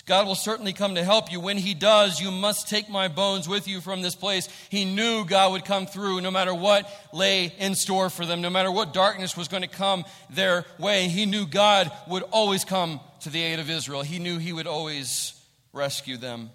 God 0.05 0.27
will 0.27 0.35
certainly 0.35 0.73
come 0.73 0.95
to 0.95 1.03
help 1.03 1.31
you. 1.31 1.39
When 1.39 1.57
He 1.57 1.73
does, 1.73 2.21
you 2.21 2.29
must 2.29 2.69
take 2.69 2.89
my 2.89 3.07
bones 3.07 3.49
with 3.49 3.67
you 3.67 3.81
from 3.81 4.01
this 4.01 4.15
place. 4.15 4.47
He 4.69 4.85
knew 4.85 5.25
God 5.25 5.51
would 5.51 5.65
come 5.65 5.87
through 5.87 6.21
no 6.21 6.29
matter 6.29 6.53
what 6.53 6.87
lay 7.11 7.53
in 7.57 7.73
store 7.73 8.11
for 8.11 8.25
them, 8.25 8.41
no 8.41 8.51
matter 8.51 8.71
what 8.71 8.93
darkness 8.93 9.35
was 9.35 9.47
going 9.47 9.63
to 9.63 9.67
come 9.67 10.05
their 10.29 10.65
way. 10.77 11.07
He 11.07 11.25
knew 11.25 11.47
God 11.47 11.91
would 12.07 12.23
always 12.31 12.65
come 12.65 12.99
to 13.21 13.29
the 13.29 13.41
aid 13.41 13.59
of 13.59 13.69
Israel. 13.69 14.03
He 14.03 14.19
knew 14.19 14.37
He 14.37 14.53
would 14.53 14.67
always 14.67 15.33
rescue 15.73 16.17
them. 16.17 16.51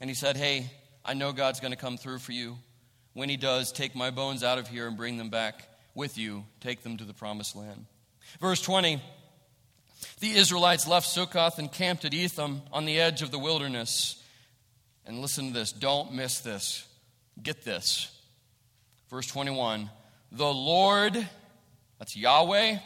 And 0.00 0.10
He 0.10 0.14
said, 0.14 0.36
Hey, 0.36 0.70
I 1.04 1.14
know 1.14 1.32
God's 1.32 1.60
going 1.60 1.72
to 1.72 1.78
come 1.78 1.96
through 1.96 2.18
for 2.18 2.32
you. 2.32 2.56
When 3.14 3.28
He 3.28 3.36
does, 3.36 3.70
take 3.70 3.94
my 3.94 4.10
bones 4.10 4.42
out 4.42 4.58
of 4.58 4.66
here 4.66 4.88
and 4.88 4.96
bring 4.96 5.18
them 5.18 5.30
back 5.30 5.68
with 5.94 6.18
you. 6.18 6.44
Take 6.60 6.82
them 6.82 6.96
to 6.96 7.04
the 7.04 7.14
promised 7.14 7.54
land. 7.54 7.86
Verse 8.40 8.60
20. 8.60 9.00
The 10.20 10.32
Israelites 10.32 10.86
left 10.86 11.06
Succoth 11.06 11.58
and 11.58 11.70
camped 11.70 12.04
at 12.04 12.14
Etham 12.14 12.62
on 12.72 12.84
the 12.84 13.00
edge 13.00 13.22
of 13.22 13.30
the 13.30 13.38
wilderness. 13.38 14.22
And 15.04 15.20
listen 15.20 15.48
to 15.48 15.52
this. 15.52 15.72
Don't 15.72 16.12
miss 16.12 16.40
this. 16.40 16.86
Get 17.42 17.64
this. 17.64 18.16
Verse 19.10 19.26
21 19.26 19.90
The 20.30 20.52
Lord, 20.52 21.14
that's 21.98 22.16
Yahweh, 22.16 22.78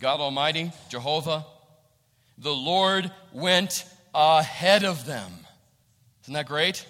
God 0.00 0.20
Almighty, 0.20 0.72
Jehovah, 0.88 1.44
the 2.38 2.54
Lord 2.54 3.10
went 3.32 3.84
ahead 4.14 4.84
of 4.84 5.04
them. 5.04 5.30
Isn't 6.22 6.34
that 6.34 6.46
great? 6.46 6.86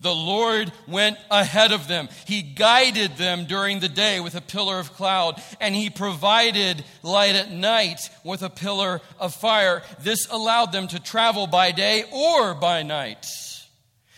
The 0.00 0.14
Lord 0.14 0.72
went 0.86 1.18
ahead 1.30 1.72
of 1.72 1.88
them. 1.88 2.08
He 2.24 2.42
guided 2.42 3.16
them 3.16 3.46
during 3.46 3.80
the 3.80 3.88
day 3.88 4.20
with 4.20 4.36
a 4.36 4.40
pillar 4.40 4.78
of 4.78 4.92
cloud, 4.92 5.42
and 5.60 5.74
He 5.74 5.90
provided 5.90 6.84
light 7.02 7.34
at 7.34 7.50
night 7.50 8.08
with 8.22 8.42
a 8.42 8.50
pillar 8.50 9.00
of 9.18 9.34
fire. 9.34 9.82
This 10.00 10.28
allowed 10.30 10.70
them 10.70 10.86
to 10.88 11.02
travel 11.02 11.46
by 11.46 11.72
day 11.72 12.04
or 12.12 12.54
by 12.54 12.84
night. 12.84 13.26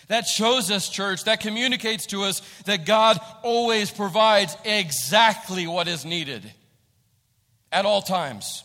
That 0.08 0.26
shows 0.26 0.70
us, 0.70 0.88
church, 0.88 1.24
that 1.24 1.40
communicates 1.40 2.06
to 2.06 2.24
us 2.24 2.42
that 2.64 2.84
God 2.84 3.18
always 3.42 3.90
provides 3.90 4.56
exactly 4.64 5.66
what 5.66 5.88
is 5.88 6.04
needed 6.04 6.42
at 7.72 7.86
all 7.86 8.02
times 8.02 8.64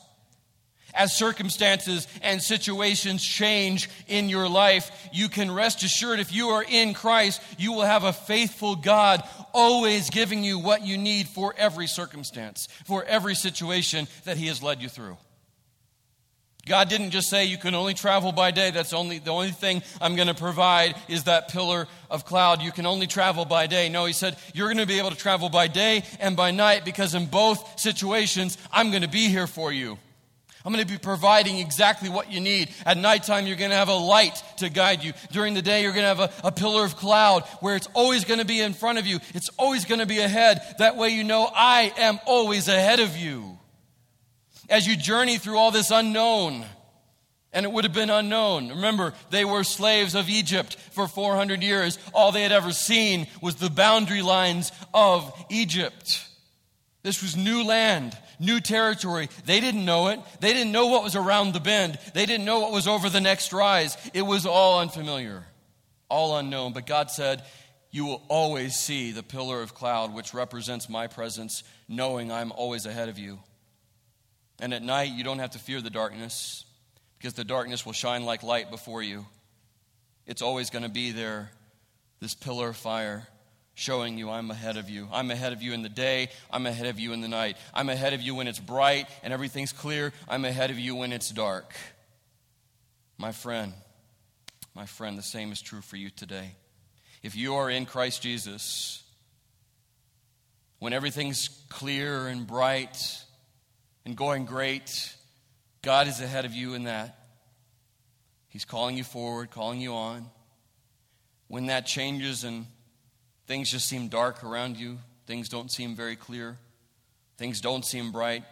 as 0.96 1.16
circumstances 1.16 2.08
and 2.22 2.42
situations 2.42 3.24
change 3.24 3.90
in 4.08 4.30
your 4.30 4.50
life, 4.50 4.92
you 5.14 5.30
can 5.30 5.52
rest 5.52 5.84
assured 5.84 6.20
if 6.20 6.34
you 6.34 6.50
are 6.50 6.66
in 6.68 6.94
Christ, 6.94 7.42
you 7.58 7.74
will 7.74 7.84
have 7.84 8.04
a 8.04 8.14
faithful 8.14 8.76
God 8.76 9.24
always 9.54 10.10
giving 10.10 10.44
you 10.44 10.60
what 10.60 10.86
you 10.86 10.98
need 10.98 11.28
for 11.28 11.54
every 11.58 11.88
circumstance, 11.88 12.68
for 12.86 13.04
every 13.04 13.36
situation 13.36 14.08
that 14.24 14.38
He 14.38 14.48
has 14.48 14.64
led 14.64 14.82
you 14.82 14.90
through. 14.90 15.18
God 16.66 16.90
didn't 16.90 17.12
just 17.12 17.30
say 17.30 17.46
you 17.46 17.60
can 17.60 17.76
only 17.76 17.94
travel 17.94 18.32
by 18.32 18.50
day. 18.50 18.72
That's 18.72 18.92
only 18.92 19.20
the 19.20 19.32
only 19.32 19.52
thing 19.52 19.84
I'm 20.02 20.16
going 20.16 20.30
to 20.30 20.34
provide 20.34 20.96
is 21.08 21.26
that 21.26 21.50
pillar 21.50 21.88
of 22.10 22.26
cloud. 22.26 22.64
You 22.64 22.72
can 22.72 22.88
only 22.88 23.06
travel 23.06 23.46
by 23.46 23.68
day. 23.68 23.88
No, 23.88 24.06
he 24.06 24.14
said 24.14 24.36
you're 24.56 24.68
going 24.68 24.80
to 24.80 24.88
be 24.88 24.98
able 24.98 25.12
to 25.12 25.16
travel 25.16 25.50
by 25.50 25.68
day 25.68 26.04
and 26.20 26.36
by 26.36 26.50
night 26.50 26.84
because 26.84 27.14
in 27.14 27.28
both 27.28 27.80
situations 27.80 28.58
I'm 28.72 28.90
going 28.90 29.04
to 29.04 29.08
be 29.08 29.28
here 29.28 29.46
for 29.46 29.72
you. 29.72 30.00
I'm 30.66 30.74
going 30.74 30.84
to 30.84 30.92
be 30.92 30.98
providing 30.98 31.60
exactly 31.60 32.10
what 32.10 32.32
you 32.32 32.40
need. 32.40 32.74
At 32.88 32.98
nighttime, 32.98 33.46
you're 33.46 33.56
going 33.56 33.70
to 33.70 33.78
have 33.78 33.88
a 33.88 33.94
light 33.94 34.42
to 34.58 34.70
guide 34.70 35.04
you. 35.04 35.14
During 35.32 35.54
the 35.54 35.62
day, 35.62 35.84
you're 35.84 35.92
going 35.92 36.04
to 36.04 36.08
have 36.08 36.20
a, 36.20 36.48
a 36.48 36.52
pillar 36.52 36.84
of 36.84 36.96
cloud 36.96 37.44
where 37.60 37.76
it's 37.76 37.88
always 37.94 38.26
going 38.26 38.40
to 38.40 38.46
be 38.46 38.60
in 38.60 38.74
front 38.74 38.98
of 38.98 39.06
you. 39.06 39.20
It's 39.36 39.50
always 39.60 39.86
going 39.86 40.00
to 40.00 40.08
be 40.08 40.20
ahead. 40.20 40.62
That 40.80 40.98
way, 40.98 41.10
you 41.10 41.24
know 41.24 41.48
I 41.54 41.94
am 41.98 42.20
always 42.26 42.68
ahead 42.68 43.00
of 43.00 43.16
you. 43.16 43.60
As 44.68 44.88
you 44.88 44.96
journey 44.96 45.38
through 45.38 45.58
all 45.58 45.70
this 45.70 45.92
unknown, 45.92 46.66
and 47.54 47.64
it 47.64 47.72
would 47.72 47.84
have 47.84 47.94
been 47.94 48.10
unknown. 48.10 48.70
Remember, 48.70 49.14
they 49.30 49.46
were 49.46 49.64
slaves 49.64 50.16
of 50.16 50.30
Egypt 50.30 50.78
for 50.92 51.08
400 51.08 51.62
years. 51.62 52.00
All 52.12 52.32
they 52.32 52.42
had 52.42 52.52
ever 52.52 52.72
seen 52.72 53.28
was 53.40 53.56
the 53.56 53.70
boundary 53.70 54.24
lines 54.24 54.72
of 54.96 55.32
Egypt. 55.52 56.28
This 57.04 57.22
was 57.22 57.38
new 57.38 57.64
land 57.64 58.18
new 58.40 58.60
territory. 58.60 59.30
They 59.46 59.60
didn't 59.60 59.86
know 59.86 60.08
it. 60.08 60.20
They 60.40 60.54
didn't 60.54 60.72
know 60.72 60.88
what 60.88 61.04
was 61.04 61.16
around 61.16 61.54
the 61.54 61.60
bend. 61.60 61.98
They 62.14 62.26
didn't 62.26 62.46
know 62.46 62.60
what 62.60 62.72
was 62.72 62.88
over 62.88 63.10
the 63.10 63.22
next 63.22 63.54
rise. 63.54 63.98
It 64.14 64.24
was 64.24 64.46
all 64.46 64.80
unfamiliar, 64.80 65.46
all 66.10 66.38
unknown. 66.38 66.74
But 66.74 66.86
God 66.86 67.12
said, 67.12 67.44
You 67.92 68.06
will 68.06 68.24
always 68.28 68.76
see 68.76 69.12
the 69.12 69.24
pillar 69.24 69.62
of 69.62 69.74
cloud, 69.74 70.14
which 70.14 70.34
represents 70.34 70.90
my 70.90 71.08
presence, 71.08 71.64
knowing 71.88 72.32
I'm 72.32 72.52
always 72.52 72.86
ahead 72.86 73.10
of 73.10 73.18
you. 73.18 73.40
And 74.60 74.74
at 74.74 74.84
night, 74.84 75.12
you 75.12 75.24
don't 75.24 75.40
have 75.40 75.52
to 75.52 75.60
fear 75.60 75.82
the 75.82 75.90
darkness 75.90 76.66
because 77.18 77.34
the 77.34 77.44
darkness 77.44 77.86
will 77.86 77.94
shine 77.94 78.24
like 78.24 78.44
light 78.44 78.72
before 78.72 79.02
you. 79.02 79.26
It's 80.26 80.42
always 80.42 80.70
going 80.70 80.84
to 80.84 80.90
be 80.90 81.12
there, 81.12 81.52
this 82.20 82.34
pillar 82.34 82.70
of 82.70 82.78
fire 82.78 83.28
showing 83.76 84.18
you 84.18 84.30
I'm 84.30 84.50
ahead 84.50 84.78
of 84.78 84.90
you. 84.90 85.08
I'm 85.12 85.30
ahead 85.30 85.54
of 85.54 85.62
you 85.62 85.74
in 85.74 85.84
the 85.84 85.90
day. 85.90 86.30
I'm 86.50 86.66
ahead 86.66 86.88
of 86.88 87.00
you 87.00 87.14
in 87.14 87.22
the 87.22 87.28
night. 87.28 87.58
I'm 87.74 87.90
ahead 87.90 88.14
of 88.14 88.22
you 88.22 88.34
when 88.34 88.48
it's 88.48 88.60
bright 88.60 89.08
and 89.22 89.34
everything's 89.34 89.74
clear. 89.74 90.14
I'm 90.28 90.46
ahead 90.46 90.72
of 90.72 90.80
you 90.80 90.96
when 90.96 91.12
it's 91.12 91.30
dark. 91.30 91.76
My 93.18 93.32
friend, 93.32 93.74
my 94.74 94.86
friend, 94.86 95.18
the 95.18 95.24
same 95.24 95.52
is 95.52 95.62
true 95.62 95.82
for 95.82 95.98
you 95.98 96.10
today. 96.10 96.56
If 97.22 97.36
you 97.36 97.56
are 97.56 97.70
in 97.70 97.86
Christ 97.86 98.22
Jesus, 98.22 99.04
when 100.80 100.94
everything's 100.94 101.50
clear 101.70 102.28
and 102.28 102.48
bright 102.48 102.98
and 104.06 104.16
going 104.16 104.46
great, 104.46 105.14
God 105.82 106.08
is 106.08 106.22
ahead 106.22 106.46
of 106.46 106.54
you 106.54 106.74
in 106.76 106.86
that. 106.86 107.20
He's 108.48 108.66
calling 108.66 108.96
you 108.96 109.04
forward, 109.04 109.52
calling 109.52 109.82
you 109.82 109.94
on. 109.94 110.28
When 111.48 111.66
that 111.68 111.86
changes 111.86 112.44
and 112.44 112.68
Things 113.48 113.72
just 113.72 113.88
seem 113.88 114.08
dark 114.08 114.44
around 114.44 114.78
you. 114.78 114.98
Things 115.28 115.50
don't 115.50 115.72
seem 115.72 115.96
very 115.96 116.16
clear. 116.16 116.58
Things 117.38 117.62
don't 117.62 117.86
seem 117.86 118.12
bright. 118.12 118.44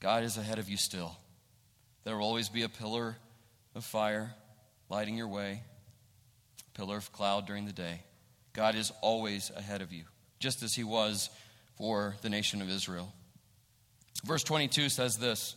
God 0.00 0.24
is 0.24 0.36
ahead 0.36 0.58
of 0.58 0.68
you 0.68 0.76
still. 0.76 1.16
There 2.04 2.16
will 2.16 2.24
always 2.24 2.48
be 2.48 2.62
a 2.62 2.68
pillar 2.68 3.16
of 3.74 3.84
fire 3.84 4.34
lighting 4.88 5.16
your 5.16 5.28
way, 5.28 5.62
pillar 6.74 6.98
of 6.98 7.12
cloud 7.12 7.46
during 7.46 7.64
the 7.64 7.72
day. 7.72 8.02
God 8.52 8.74
is 8.74 8.92
always 9.00 9.50
ahead 9.56 9.82
of 9.82 9.92
you, 9.92 10.04
just 10.38 10.62
as 10.62 10.74
he 10.74 10.84
was 10.84 11.30
for 11.76 12.14
the 12.22 12.30
nation 12.30 12.62
of 12.62 12.70
Israel. 12.70 13.12
Verse 14.24 14.42
22 14.44 14.88
says 14.88 15.16
this 15.16 15.56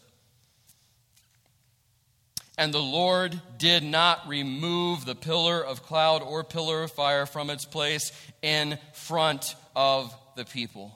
and 2.59 2.73
the 2.73 2.81
Lord 2.81 3.41
did 3.57 3.83
not 3.83 4.27
remove 4.27 5.05
the 5.05 5.15
pillar 5.15 5.63
of 5.63 5.81
cloud 5.81 6.21
or 6.21 6.43
pillar 6.43 6.83
of 6.83 6.91
fire 6.91 7.25
from 7.25 7.49
its 7.49 7.63
place 7.63 8.11
in 8.41 8.77
front 8.91 9.55
of 9.77 10.13
the 10.35 10.43
people. 10.43 10.91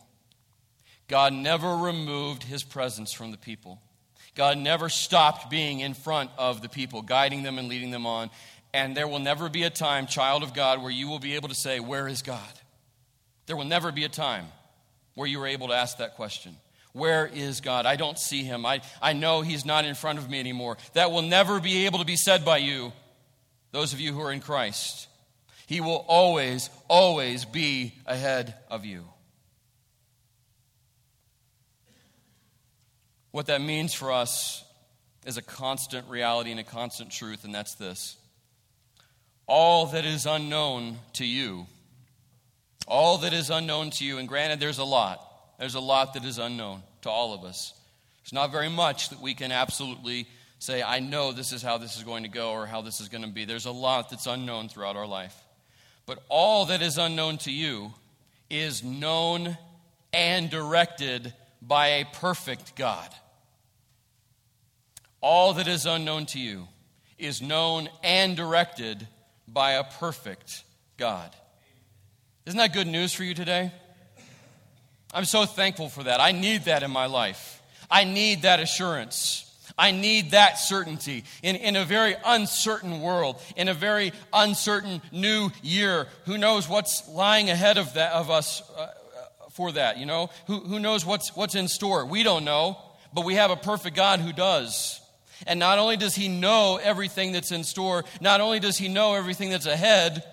God 1.07 1.31
never 1.31 1.77
removed 1.77 2.43
his 2.43 2.63
presence 2.63 3.13
from 3.13 3.31
the 3.31 3.37
people. 3.37 3.81
God 4.35 4.57
never 4.57 4.89
stopped 4.89 5.49
being 5.49 5.79
in 5.79 5.93
front 5.93 6.31
of 6.37 6.61
the 6.61 6.67
people, 6.67 7.01
guiding 7.01 7.43
them 7.43 7.57
and 7.57 7.69
leading 7.69 7.91
them 7.91 8.05
on. 8.05 8.29
And 8.73 8.97
there 8.97 9.07
will 9.07 9.19
never 9.19 9.47
be 9.47 9.63
a 9.63 9.69
time, 9.69 10.05
child 10.05 10.43
of 10.43 10.53
God, 10.53 10.81
where 10.81 10.91
you 10.91 11.07
will 11.07 11.19
be 11.19 11.35
able 11.35 11.47
to 11.47 11.55
say, 11.55 11.79
Where 11.79 12.09
is 12.09 12.23
God? 12.23 12.41
There 13.45 13.55
will 13.55 13.63
never 13.63 13.93
be 13.93 14.03
a 14.03 14.09
time 14.09 14.47
where 15.15 15.29
you 15.29 15.41
are 15.41 15.47
able 15.47 15.69
to 15.69 15.73
ask 15.73 15.99
that 15.99 16.15
question. 16.15 16.57
Where 16.93 17.25
is 17.25 17.59
God? 17.59 17.87
I 17.87 17.95
don't 17.95 18.19
see 18.19 18.43
him. 18.43 18.65
I, 18.65 18.81
I 19.01 19.13
know 19.13 19.41
he's 19.41 19.65
not 19.65 19.83
in 19.83 19.95
front 19.95 20.19
of 20.19 20.29
me 20.29 20.39
anymore. 20.39 20.77
That 20.93 21.11
will 21.11 21.23
never 21.23 21.59
be 21.59 21.87
able 21.87 21.99
to 21.99 22.05
be 22.05 22.15
said 22.15 22.45
by 22.45 22.57
you, 22.57 22.93
those 23.71 23.93
of 23.93 23.99
you 23.99 24.13
who 24.13 24.21
are 24.21 24.31
in 24.31 24.39
Christ. 24.39 25.07
He 25.65 25.81
will 25.81 26.05
always, 26.07 26.69
always 26.87 27.45
be 27.45 27.95
ahead 28.05 28.53
of 28.69 28.85
you. 28.85 29.05
What 33.31 33.47
that 33.47 33.61
means 33.61 33.95
for 33.95 34.11
us 34.11 34.63
is 35.25 35.37
a 35.37 35.41
constant 35.41 36.07
reality 36.07 36.51
and 36.51 36.59
a 36.59 36.63
constant 36.63 37.09
truth, 37.09 37.43
and 37.43 37.53
that's 37.53 37.75
this 37.75 38.17
all 39.47 39.87
that 39.87 40.05
is 40.05 40.25
unknown 40.25 40.99
to 41.13 41.25
you, 41.25 41.65
all 42.87 43.17
that 43.17 43.33
is 43.33 43.49
unknown 43.49 43.89
to 43.89 44.05
you, 44.05 44.19
and 44.19 44.27
granted, 44.27 44.59
there's 44.59 44.77
a 44.77 44.83
lot 44.83 45.32
there's 45.59 45.75
a 45.75 45.79
lot 45.79 46.13
that 46.13 46.25
is 46.25 46.37
unknown 46.37 46.83
to 47.01 47.09
all 47.09 47.33
of 47.33 47.43
us. 47.43 47.73
There's 48.23 48.33
not 48.33 48.51
very 48.51 48.69
much 48.69 49.09
that 49.09 49.21
we 49.21 49.33
can 49.33 49.51
absolutely 49.51 50.27
say, 50.59 50.81
I 50.81 50.99
know 50.99 51.31
this 51.31 51.51
is 51.51 51.61
how 51.61 51.77
this 51.77 51.97
is 51.97 52.03
going 52.03 52.23
to 52.23 52.29
go 52.29 52.51
or 52.51 52.65
how 52.65 52.81
this 52.81 53.01
is 53.01 53.09
going 53.09 53.23
to 53.23 53.29
be. 53.29 53.45
There's 53.45 53.65
a 53.65 53.71
lot 53.71 54.09
that's 54.09 54.27
unknown 54.27 54.69
throughout 54.69 54.95
our 54.95 55.07
life. 55.07 55.35
But 56.05 56.23
all 56.29 56.65
that 56.65 56.81
is 56.81 56.97
unknown 56.97 57.37
to 57.39 57.51
you 57.51 57.93
is 58.49 58.83
known 58.83 59.57
and 60.13 60.49
directed 60.49 61.33
by 61.61 61.87
a 61.87 62.05
perfect 62.05 62.75
God. 62.75 63.09
All 65.21 65.53
that 65.53 65.67
is 65.67 65.85
unknown 65.85 66.25
to 66.27 66.39
you 66.39 66.67
is 67.17 67.41
known 67.41 67.89
and 68.03 68.35
directed 68.35 69.07
by 69.47 69.73
a 69.73 69.83
perfect 69.83 70.63
God. 70.97 71.33
Isn't 72.45 72.57
that 72.57 72.73
good 72.73 72.87
news 72.87 73.13
for 73.13 73.23
you 73.23 73.33
today? 73.33 73.71
I'm 75.13 75.25
so 75.25 75.45
thankful 75.45 75.89
for 75.89 76.03
that. 76.03 76.19
I 76.19 76.31
need 76.31 76.65
that 76.65 76.83
in 76.83 76.91
my 76.91 77.05
life. 77.05 77.61
I 77.89 78.03
need 78.03 78.41
that 78.41 78.59
assurance. 78.59 79.49
I 79.77 79.91
need 79.91 80.31
that 80.31 80.59
certainty 80.59 81.23
in, 81.41 81.55
in 81.55 81.75
a 81.75 81.85
very 81.85 82.15
uncertain 82.25 83.01
world, 83.01 83.41
in 83.55 83.67
a 83.67 83.73
very 83.73 84.13
uncertain 84.31 85.01
new 85.11 85.49
year. 85.61 86.07
Who 86.25 86.37
knows 86.37 86.67
what's 86.67 87.07
lying 87.07 87.49
ahead 87.49 87.77
of, 87.77 87.93
that, 87.93 88.13
of 88.13 88.29
us 88.29 88.61
uh, 88.77 88.87
for 89.51 89.71
that, 89.71 89.97
you 89.97 90.05
know? 90.05 90.29
Who, 90.47 90.59
who 90.59 90.79
knows 90.79 91.05
what's, 91.05 91.35
what's 91.35 91.55
in 91.55 91.67
store? 91.67 92.05
We 92.05 92.23
don't 92.23 92.45
know, 92.45 92.77
but 93.13 93.25
we 93.25 93.35
have 93.35 93.51
a 93.51 93.55
perfect 93.55 93.95
God 93.95 94.19
who 94.19 94.33
does. 94.33 94.99
And 95.47 95.59
not 95.59 95.79
only 95.79 95.97
does 95.97 96.15
he 96.15 96.27
know 96.27 96.79
everything 96.81 97.31
that's 97.31 97.51
in 97.51 97.63
store, 97.63 98.03
not 98.21 98.41
only 98.41 98.59
does 98.59 98.77
he 98.77 98.87
know 98.87 99.15
everything 99.15 99.49
that's 99.49 99.65
ahead, 99.65 100.23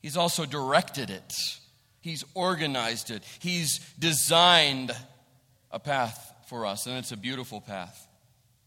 he's 0.00 0.16
also 0.16 0.44
directed 0.46 1.10
it. 1.10 1.32
He's 2.02 2.24
organized 2.34 3.10
it. 3.10 3.22
He's 3.38 3.78
designed 3.98 4.94
a 5.70 5.78
path 5.78 6.34
for 6.48 6.66
us, 6.66 6.86
and 6.86 6.98
it's 6.98 7.12
a 7.12 7.16
beautiful 7.16 7.60
path. 7.60 8.06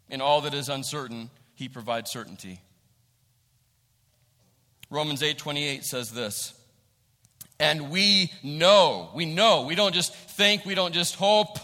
In 0.10 0.21
all 0.21 0.41
that 0.41 0.54
is 0.54 0.69
uncertain, 0.69 1.30
he 1.54 1.69
provides 1.69 2.10
certainty. 2.10 2.62
Romans 4.89 5.21
8:28 5.21 5.84
says 5.84 6.12
this. 6.12 6.54
And 7.60 7.89
we 7.89 8.32
know, 8.43 9.12
we 9.13 9.26
know, 9.26 9.62
we 9.62 9.76
don't 9.76 9.93
just 9.93 10.13
think, 10.13 10.65
we 10.65 10.76
don't 10.76 10.93
just 10.93 11.15
hope. 11.15 11.58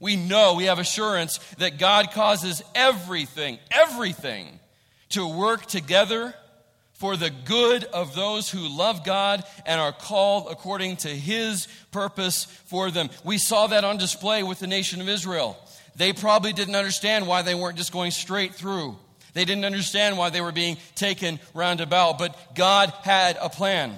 We 0.00 0.14
know, 0.14 0.54
we 0.54 0.64
have 0.64 0.78
assurance 0.78 1.38
that 1.58 1.78
God 1.78 2.12
causes 2.12 2.62
everything, 2.74 3.58
everything 3.70 4.60
to 5.10 5.26
work 5.26 5.66
together 5.66 6.34
for 6.98 7.16
the 7.16 7.30
good 7.30 7.84
of 7.84 8.14
those 8.14 8.50
who 8.50 8.68
love 8.68 9.04
God 9.04 9.44
and 9.64 9.80
are 9.80 9.92
called 9.92 10.48
according 10.50 10.96
to 10.98 11.08
his 11.08 11.68
purpose 11.92 12.44
for 12.66 12.90
them. 12.90 13.08
We 13.24 13.38
saw 13.38 13.68
that 13.68 13.84
on 13.84 13.98
display 13.98 14.42
with 14.42 14.58
the 14.58 14.66
nation 14.66 15.00
of 15.00 15.08
Israel. 15.08 15.56
They 15.94 16.12
probably 16.12 16.52
didn't 16.52 16.74
understand 16.74 17.26
why 17.26 17.42
they 17.42 17.54
weren't 17.54 17.78
just 17.78 17.92
going 17.92 18.10
straight 18.10 18.54
through. 18.54 18.96
They 19.32 19.44
didn't 19.44 19.64
understand 19.64 20.18
why 20.18 20.30
they 20.30 20.40
were 20.40 20.52
being 20.52 20.76
taken 20.96 21.38
roundabout, 21.54 22.18
but 22.18 22.36
God 22.56 22.92
had 23.02 23.38
a 23.40 23.48
plan. 23.48 23.96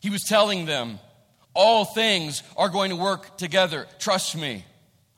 He 0.00 0.10
was 0.10 0.22
telling 0.22 0.66
them, 0.66 1.00
all 1.54 1.84
things 1.84 2.42
are 2.56 2.68
going 2.68 2.90
to 2.90 2.96
work 2.96 3.36
together. 3.36 3.86
Trust 3.98 4.36
me. 4.36 4.64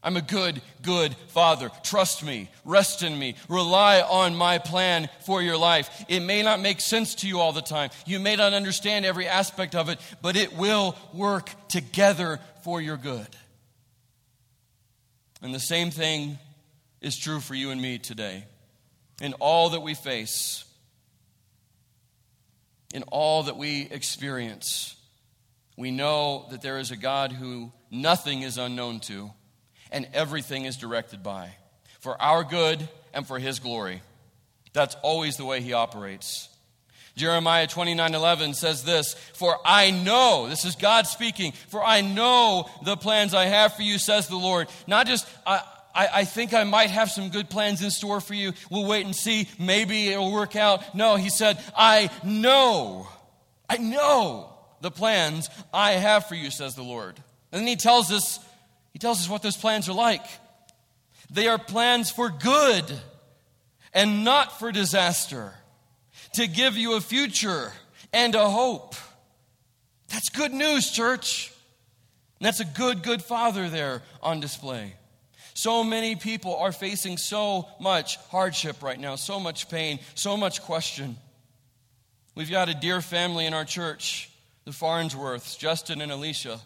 I'm 0.04 0.18
a 0.18 0.22
good, 0.22 0.60
good 0.82 1.16
father. 1.28 1.70
Trust 1.82 2.22
me. 2.22 2.50
Rest 2.66 3.02
in 3.02 3.18
me. 3.18 3.36
Rely 3.48 4.02
on 4.02 4.36
my 4.36 4.58
plan 4.58 5.08
for 5.24 5.40
your 5.40 5.56
life. 5.56 6.04
It 6.08 6.20
may 6.20 6.42
not 6.42 6.60
make 6.60 6.80
sense 6.80 7.14
to 7.16 7.26
you 7.26 7.40
all 7.40 7.52
the 7.52 7.62
time. 7.62 7.88
You 8.04 8.20
may 8.20 8.36
not 8.36 8.52
understand 8.52 9.06
every 9.06 9.26
aspect 9.26 9.74
of 9.74 9.88
it, 9.88 9.98
but 10.20 10.36
it 10.36 10.52
will 10.52 10.94
work 11.14 11.50
together 11.68 12.38
for 12.64 12.82
your 12.82 12.98
good. 12.98 13.26
And 15.40 15.54
the 15.54 15.60
same 15.60 15.90
thing 15.90 16.38
is 17.00 17.16
true 17.16 17.40
for 17.40 17.54
you 17.54 17.70
and 17.70 17.80
me 17.80 17.98
today. 17.98 18.44
In 19.22 19.32
all 19.34 19.70
that 19.70 19.80
we 19.80 19.94
face, 19.94 20.64
in 22.92 23.04
all 23.04 23.44
that 23.44 23.56
we 23.56 23.88
experience, 23.90 24.96
we 25.78 25.90
know 25.90 26.46
that 26.50 26.60
there 26.60 26.78
is 26.78 26.90
a 26.90 26.96
God 26.96 27.32
who 27.32 27.72
nothing 27.90 28.42
is 28.42 28.58
unknown 28.58 29.00
to 29.00 29.30
and 29.94 30.08
everything 30.12 30.64
is 30.64 30.76
directed 30.76 31.22
by 31.22 31.54
for 32.00 32.20
our 32.20 32.44
good 32.44 32.86
and 33.14 33.26
for 33.26 33.38
his 33.38 33.60
glory. 33.60 34.02
That's 34.74 34.96
always 35.02 35.36
the 35.36 35.44
way 35.44 35.62
he 35.62 35.72
operates. 35.72 36.50
Jeremiah 37.16 37.68
29 37.68 38.12
11 38.12 38.54
says 38.54 38.82
this 38.82 39.14
For 39.34 39.56
I 39.64 39.92
know, 39.92 40.48
this 40.48 40.64
is 40.64 40.74
God 40.74 41.06
speaking, 41.06 41.52
for 41.68 41.82
I 41.82 42.00
know 42.00 42.68
the 42.84 42.96
plans 42.96 43.34
I 43.34 43.44
have 43.44 43.74
for 43.76 43.82
you, 43.82 43.98
says 43.98 44.26
the 44.26 44.36
Lord. 44.36 44.66
Not 44.88 45.06
just, 45.06 45.28
I, 45.46 45.62
I, 45.94 46.08
I, 46.12 46.24
think 46.24 46.52
I 46.54 46.64
might 46.64 46.90
have 46.90 47.08
some 47.08 47.30
good 47.30 47.48
plans 47.48 47.80
in 47.80 47.92
store 47.92 48.20
for 48.20 48.34
you. 48.34 48.52
We'll 48.68 48.88
wait 48.88 49.06
and 49.06 49.14
see. 49.14 49.48
Maybe 49.60 50.08
it'll 50.08 50.32
work 50.32 50.56
out. 50.56 50.96
No, 50.96 51.14
he 51.14 51.30
said, 51.30 51.62
I 51.76 52.10
know. 52.24 53.06
I 53.70 53.76
know 53.76 54.52
the 54.80 54.90
plans 54.90 55.48
I 55.72 55.92
have 55.92 56.26
for 56.26 56.34
you, 56.34 56.50
says 56.50 56.74
the 56.74 56.82
Lord. 56.82 57.16
And 57.52 57.60
then 57.60 57.68
he 57.68 57.76
tells 57.76 58.10
us 58.10 58.44
he 58.94 58.98
tells 58.98 59.20
us 59.20 59.28
what 59.28 59.42
those 59.42 59.56
plans 59.56 59.88
are 59.90 59.92
like. 59.92 60.24
They 61.30 61.48
are 61.48 61.58
plans 61.58 62.10
for 62.10 62.30
good 62.30 62.84
and 63.92 64.24
not 64.24 64.58
for 64.58 64.72
disaster, 64.72 65.52
to 66.34 66.46
give 66.48 66.76
you 66.76 66.94
a 66.94 67.00
future 67.00 67.72
and 68.12 68.34
a 68.34 68.48
hope. 68.48 68.94
That's 70.08 70.28
good 70.30 70.52
news, 70.52 70.90
church. 70.90 71.52
And 72.38 72.46
that's 72.46 72.60
a 72.60 72.64
good, 72.64 73.02
good 73.02 73.22
father 73.22 73.68
there 73.68 74.02
on 74.22 74.40
display. 74.40 74.94
So 75.54 75.84
many 75.84 76.16
people 76.16 76.56
are 76.56 76.72
facing 76.72 77.16
so 77.16 77.68
much 77.80 78.16
hardship 78.30 78.82
right 78.82 78.98
now, 78.98 79.14
so 79.14 79.38
much 79.38 79.68
pain, 79.68 80.00
so 80.14 80.36
much 80.36 80.62
question. 80.62 81.16
We've 82.34 82.50
got 82.50 82.68
a 82.68 82.74
dear 82.74 83.00
family 83.00 83.46
in 83.46 83.54
our 83.54 83.64
church, 83.64 84.30
the 84.64 84.72
Farnsworths, 84.72 85.56
Justin 85.56 86.00
and 86.00 86.10
Alicia. 86.10 86.58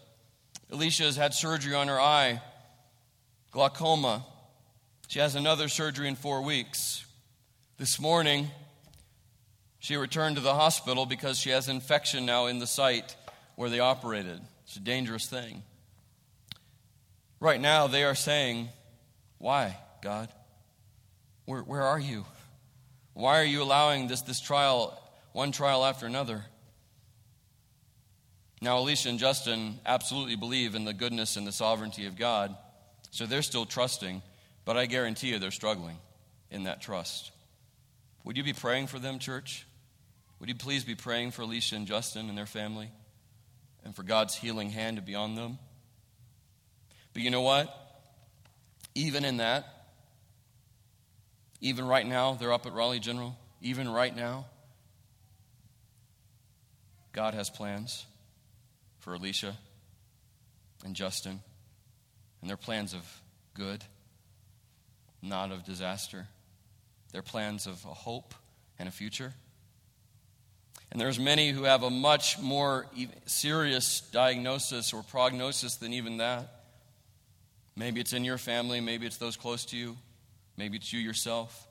Alicia 0.70 1.04
has 1.04 1.16
had 1.16 1.32
surgery 1.32 1.74
on 1.74 1.88
her 1.88 2.00
eye, 2.00 2.42
glaucoma. 3.50 4.24
She 5.08 5.18
has 5.18 5.34
another 5.34 5.68
surgery 5.68 6.08
in 6.08 6.16
four 6.16 6.42
weeks. 6.42 7.04
This 7.78 7.98
morning, 7.98 8.48
she 9.78 9.96
returned 9.96 10.36
to 10.36 10.42
the 10.42 10.54
hospital 10.54 11.06
because 11.06 11.38
she 11.38 11.50
has 11.50 11.68
infection 11.68 12.26
now 12.26 12.46
in 12.46 12.58
the 12.58 12.66
site 12.66 13.16
where 13.56 13.70
they 13.70 13.80
operated. 13.80 14.40
It's 14.64 14.76
a 14.76 14.80
dangerous 14.80 15.26
thing. 15.26 15.62
Right 17.40 17.60
now, 17.60 17.86
they 17.86 18.04
are 18.04 18.14
saying, 18.14 18.68
Why, 19.38 19.76
God? 20.02 20.28
Where, 21.46 21.62
where 21.62 21.82
are 21.82 21.98
you? 21.98 22.26
Why 23.14 23.40
are 23.40 23.44
you 23.44 23.62
allowing 23.62 24.08
this, 24.08 24.22
this 24.22 24.40
trial, 24.40 25.00
one 25.32 25.50
trial 25.50 25.84
after 25.84 26.04
another? 26.04 26.44
Now, 28.60 28.78
Alicia 28.78 29.08
and 29.08 29.18
Justin 29.18 29.78
absolutely 29.86 30.34
believe 30.34 30.74
in 30.74 30.84
the 30.84 30.92
goodness 30.92 31.36
and 31.36 31.46
the 31.46 31.52
sovereignty 31.52 32.06
of 32.06 32.16
God, 32.16 32.56
so 33.10 33.24
they're 33.24 33.42
still 33.42 33.66
trusting, 33.66 34.20
but 34.64 34.76
I 34.76 34.86
guarantee 34.86 35.28
you 35.28 35.38
they're 35.38 35.50
struggling 35.50 35.96
in 36.50 36.64
that 36.64 36.80
trust. 36.80 37.30
Would 38.24 38.36
you 38.36 38.42
be 38.42 38.52
praying 38.52 38.88
for 38.88 38.98
them, 38.98 39.20
church? 39.20 39.64
Would 40.40 40.48
you 40.48 40.56
please 40.56 40.84
be 40.84 40.96
praying 40.96 41.30
for 41.30 41.42
Alicia 41.42 41.76
and 41.76 41.86
Justin 41.86 42.28
and 42.28 42.36
their 42.36 42.46
family 42.46 42.90
and 43.84 43.94
for 43.94 44.02
God's 44.02 44.34
healing 44.34 44.70
hand 44.70 44.96
to 44.96 45.02
be 45.02 45.14
on 45.14 45.36
them? 45.36 45.58
But 47.12 47.22
you 47.22 47.30
know 47.30 47.42
what? 47.42 47.74
Even 48.94 49.24
in 49.24 49.36
that, 49.36 49.66
even 51.60 51.86
right 51.86 52.06
now, 52.06 52.34
they're 52.34 52.52
up 52.52 52.66
at 52.66 52.72
Raleigh 52.72 53.00
General. 53.00 53.36
Even 53.60 53.88
right 53.88 54.14
now, 54.14 54.46
God 57.12 57.34
has 57.34 57.50
plans 57.50 58.04
for 58.98 59.14
Alicia 59.14 59.56
and 60.84 60.94
Justin 60.94 61.40
and 62.40 62.48
their 62.48 62.56
plans 62.56 62.94
of 62.94 63.02
good, 63.54 63.84
not 65.22 65.50
of 65.50 65.64
disaster, 65.64 66.26
their 67.12 67.22
plans 67.22 67.66
of 67.66 67.84
a 67.84 67.94
hope 67.94 68.34
and 68.78 68.88
a 68.88 68.92
future. 68.92 69.32
And 70.90 71.00
there's 71.00 71.18
many 71.18 71.50
who 71.50 71.64
have 71.64 71.82
a 71.82 71.90
much 71.90 72.38
more 72.38 72.86
serious 73.26 74.00
diagnosis 74.00 74.92
or 74.92 75.02
prognosis 75.02 75.76
than 75.76 75.92
even 75.92 76.18
that. 76.18 76.48
Maybe 77.76 78.00
it's 78.00 78.12
in 78.12 78.24
your 78.24 78.38
family, 78.38 78.80
maybe 78.80 79.06
it's 79.06 79.18
those 79.18 79.36
close 79.36 79.64
to 79.66 79.76
you, 79.76 79.96
maybe 80.56 80.78
it's 80.78 80.92
you 80.92 80.98
yourself. 80.98 81.66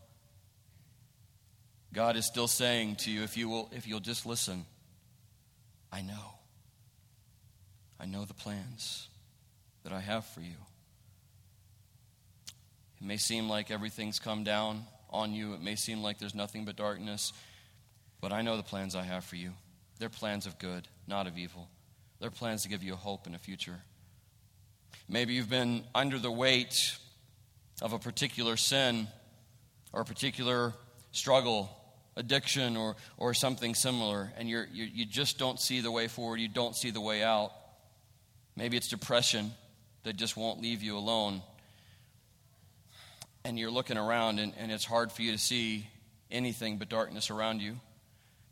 God 1.94 2.16
is 2.16 2.26
still 2.26 2.48
saying 2.48 2.98
to 2.98 3.12
you 3.12 3.24
if 3.24 3.38
you 3.38 3.50
will 3.50 3.70
if 3.74 3.88
you'll 3.88 4.00
just 4.00 4.26
listen, 4.26 4.66
I 5.92 6.02
know. 6.02 6.37
I 7.99 8.05
know 8.05 8.25
the 8.25 8.33
plans 8.33 9.07
that 9.83 9.93
I 9.93 9.99
have 9.99 10.25
for 10.25 10.41
you. 10.41 10.55
It 13.01 13.05
may 13.05 13.17
seem 13.17 13.49
like 13.49 13.71
everything's 13.71 14.19
come 14.19 14.43
down 14.43 14.83
on 15.10 15.33
you, 15.33 15.53
it 15.53 15.62
may 15.62 15.75
seem 15.75 16.03
like 16.03 16.19
there's 16.19 16.36
nothing 16.36 16.65
but 16.65 16.75
darkness, 16.75 17.31
but 18.19 18.33
I 18.33 18.41
know 18.41 18.57
the 18.57 18.63
plans 18.63 18.95
I 18.95 19.03
have 19.03 19.23
for 19.23 19.38
you. 19.38 19.53
They're 19.99 20.10
plans 20.10 20.45
of 20.45 20.60
good, 20.60 20.88
not 21.07 21.27
of 21.27 21.38
evil. 21.38 21.69
They're 22.19 22.29
plans 22.29 22.63
to 22.63 22.69
give 22.69 22.83
you 22.83 22.93
a 22.93 22.97
hope 22.97 23.25
and 23.25 23.36
a 23.36 23.39
future. 23.39 23.79
Maybe 25.07 25.33
you've 25.33 25.49
been 25.49 25.83
under 25.95 26.19
the 26.19 26.31
weight 26.31 26.75
of 27.81 27.93
a 27.93 27.99
particular 27.99 28.57
sin 28.57 29.07
or 29.93 30.01
a 30.01 30.05
particular 30.05 30.73
struggle, 31.12 31.69
addiction, 32.15 32.75
or, 32.75 32.95
or 33.17 33.33
something 33.33 33.75
similar, 33.75 34.31
and 34.38 34.49
you're, 34.49 34.67
you 34.71 34.86
you 34.86 35.05
just 35.05 35.38
don't 35.38 35.60
see 35.60 35.81
the 35.81 35.91
way 35.91 36.07
forward. 36.07 36.39
You 36.39 36.49
don't 36.49 36.75
see 36.75 36.91
the 36.91 37.01
way 37.01 37.23
out. 37.23 37.51
Maybe 38.58 38.76
it's 38.76 38.88
depression 38.88 39.52
that 40.02 40.15
just 40.15 40.36
won't 40.36 40.60
leave 40.60 40.82
you 40.82 40.98
alone. 40.98 41.43
And 43.46 43.58
you're 43.58 43.72
looking 43.72 43.98
around, 43.98 44.39
and, 44.39 44.52
and 44.58 44.72
it's 44.72 44.84
hard 44.84 45.12
for 45.12 45.22
you 45.22 45.32
to 45.32 45.38
see 45.38 45.88
anything 46.32 46.78
but 46.78 46.89
darkness 46.89 47.30
around 47.30 47.62
you. 47.62 47.80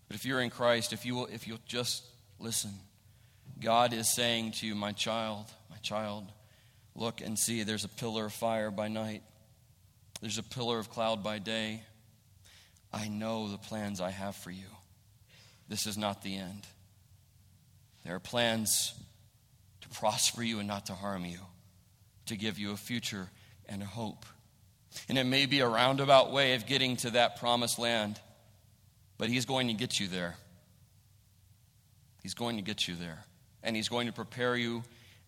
But 0.07 0.15
if 0.15 0.23
you're 0.23 0.41
in 0.41 0.51
Christ, 0.51 0.93
if, 0.93 1.05
you 1.05 1.15
will, 1.15 1.25
if 1.25 1.47
you'll 1.47 1.57
just 1.65 2.03
listen, 2.39 2.71
God 3.59 3.93
is 3.93 4.13
saying 4.13 4.51
to 4.53 4.67
you, 4.67 4.75
My 4.75 4.91
child, 4.91 5.47
my 5.71 5.77
child, 5.77 6.31
look 6.93 7.19
and 7.19 7.37
see 7.37 7.63
there's 7.63 7.83
a 7.83 7.89
pillar 7.89 8.25
of 8.25 8.33
fire 8.33 8.69
by 8.69 8.87
night, 8.87 9.23
there's 10.21 10.37
a 10.37 10.43
pillar 10.43 10.77
of 10.77 10.91
cloud 10.91 11.23
by 11.23 11.39
day. 11.39 11.81
I 12.93 13.07
know 13.09 13.49
the 13.49 13.57
plans 13.57 13.99
I 13.99 14.11
have 14.11 14.35
for 14.35 14.51
you. 14.51 14.67
This 15.67 15.87
is 15.87 15.97
not 15.97 16.21
the 16.21 16.37
end. 16.37 16.65
There 18.05 18.15
are 18.15 18.19
plans 18.19 18.93
prosper 19.99 20.43
you 20.43 20.59
and 20.59 20.67
not 20.67 20.87
to 20.87 20.93
harm 20.93 21.25
you, 21.25 21.39
to 22.27 22.35
give 22.35 22.59
you 22.59 22.71
a 22.71 22.77
future 22.77 23.29
and 23.67 23.81
a 23.81 23.85
hope. 23.85 24.25
And 25.09 25.17
it 25.17 25.25
may 25.25 25.45
be 25.45 25.59
a 25.59 25.67
roundabout 25.67 26.31
way 26.31 26.53
of 26.55 26.65
getting 26.65 26.97
to 26.97 27.11
that 27.11 27.39
promised 27.39 27.79
land, 27.79 28.19
but 29.17 29.29
He's 29.29 29.45
going 29.45 29.67
to 29.67 29.73
get 29.73 29.99
you 29.99 30.07
there. 30.07 30.35
He's 32.21 32.33
going 32.33 32.57
to 32.57 32.61
get 32.61 32.87
you 32.87 32.95
there. 32.95 33.23
And 33.63 33.75
He's 33.75 33.89
going 33.89 34.07
to 34.07 34.13
prepare 34.13 34.55
you 34.55 34.83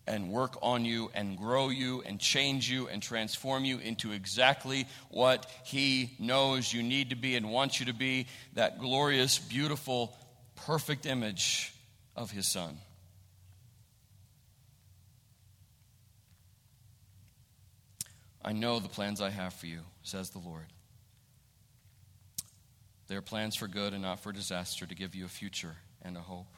and 0.06 0.30
work 0.30 0.56
on 0.62 0.84
you 0.84 1.10
and 1.14 1.36
grow 1.36 1.68
you 1.68 2.02
and 2.06 2.18
change 2.18 2.70
you 2.70 2.88
and 2.88 3.02
transform 3.02 3.64
you 3.64 3.78
into 3.78 4.12
exactly 4.12 4.86
what 5.10 5.50
He 5.64 6.12
knows 6.18 6.72
you 6.72 6.82
need 6.82 7.10
to 7.10 7.16
be 7.16 7.36
and 7.36 7.50
wants 7.50 7.80
you 7.80 7.86
to 7.86 7.94
be 7.94 8.26
that 8.54 8.78
glorious, 8.78 9.38
beautiful, 9.38 10.16
perfect 10.56 11.06
image 11.06 11.72
of 12.16 12.30
His 12.30 12.48
Son. 12.48 12.78
I 18.44 18.52
know 18.52 18.78
the 18.78 18.88
plans 18.88 19.20
I 19.20 19.30
have 19.30 19.54
for 19.54 19.66
you, 19.66 19.80
says 20.02 20.30
the 20.30 20.38
Lord. 20.38 20.66
They 23.08 23.16
are 23.16 23.22
plans 23.22 23.56
for 23.56 23.66
good 23.66 23.94
and 23.94 24.02
not 24.02 24.20
for 24.20 24.32
disaster 24.32 24.86
to 24.86 24.94
give 24.94 25.14
you 25.14 25.24
a 25.24 25.28
future 25.28 25.76
and 26.02 26.16
a 26.16 26.20
hope. 26.20 26.54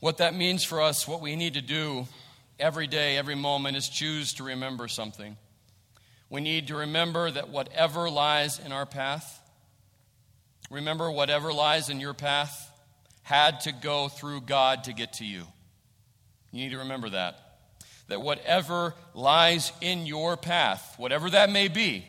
What 0.00 0.18
that 0.18 0.34
means 0.34 0.64
for 0.64 0.80
us, 0.80 1.06
what 1.06 1.20
we 1.20 1.36
need 1.36 1.54
to 1.54 1.62
do 1.62 2.06
every 2.58 2.86
day, 2.86 3.16
every 3.16 3.34
moment, 3.34 3.76
is 3.76 3.88
choose 3.88 4.32
to 4.34 4.44
remember 4.44 4.88
something. 4.88 5.36
We 6.30 6.40
need 6.40 6.68
to 6.68 6.76
remember 6.76 7.30
that 7.30 7.50
whatever 7.50 8.10
lies 8.10 8.58
in 8.58 8.72
our 8.72 8.86
path, 8.86 9.40
remember 10.70 11.10
whatever 11.10 11.52
lies 11.52 11.90
in 11.90 12.00
your 12.00 12.14
path 12.14 12.70
had 13.22 13.60
to 13.60 13.72
go 13.72 14.08
through 14.08 14.42
God 14.42 14.84
to 14.84 14.92
get 14.92 15.14
to 15.14 15.24
you. 15.24 15.44
You 16.52 16.64
need 16.64 16.70
to 16.70 16.78
remember 16.78 17.10
that. 17.10 17.43
That 18.08 18.20
whatever 18.20 18.94
lies 19.14 19.72
in 19.80 20.06
your 20.06 20.36
path, 20.36 20.94
whatever 20.98 21.30
that 21.30 21.50
may 21.50 21.68
be, 21.68 22.06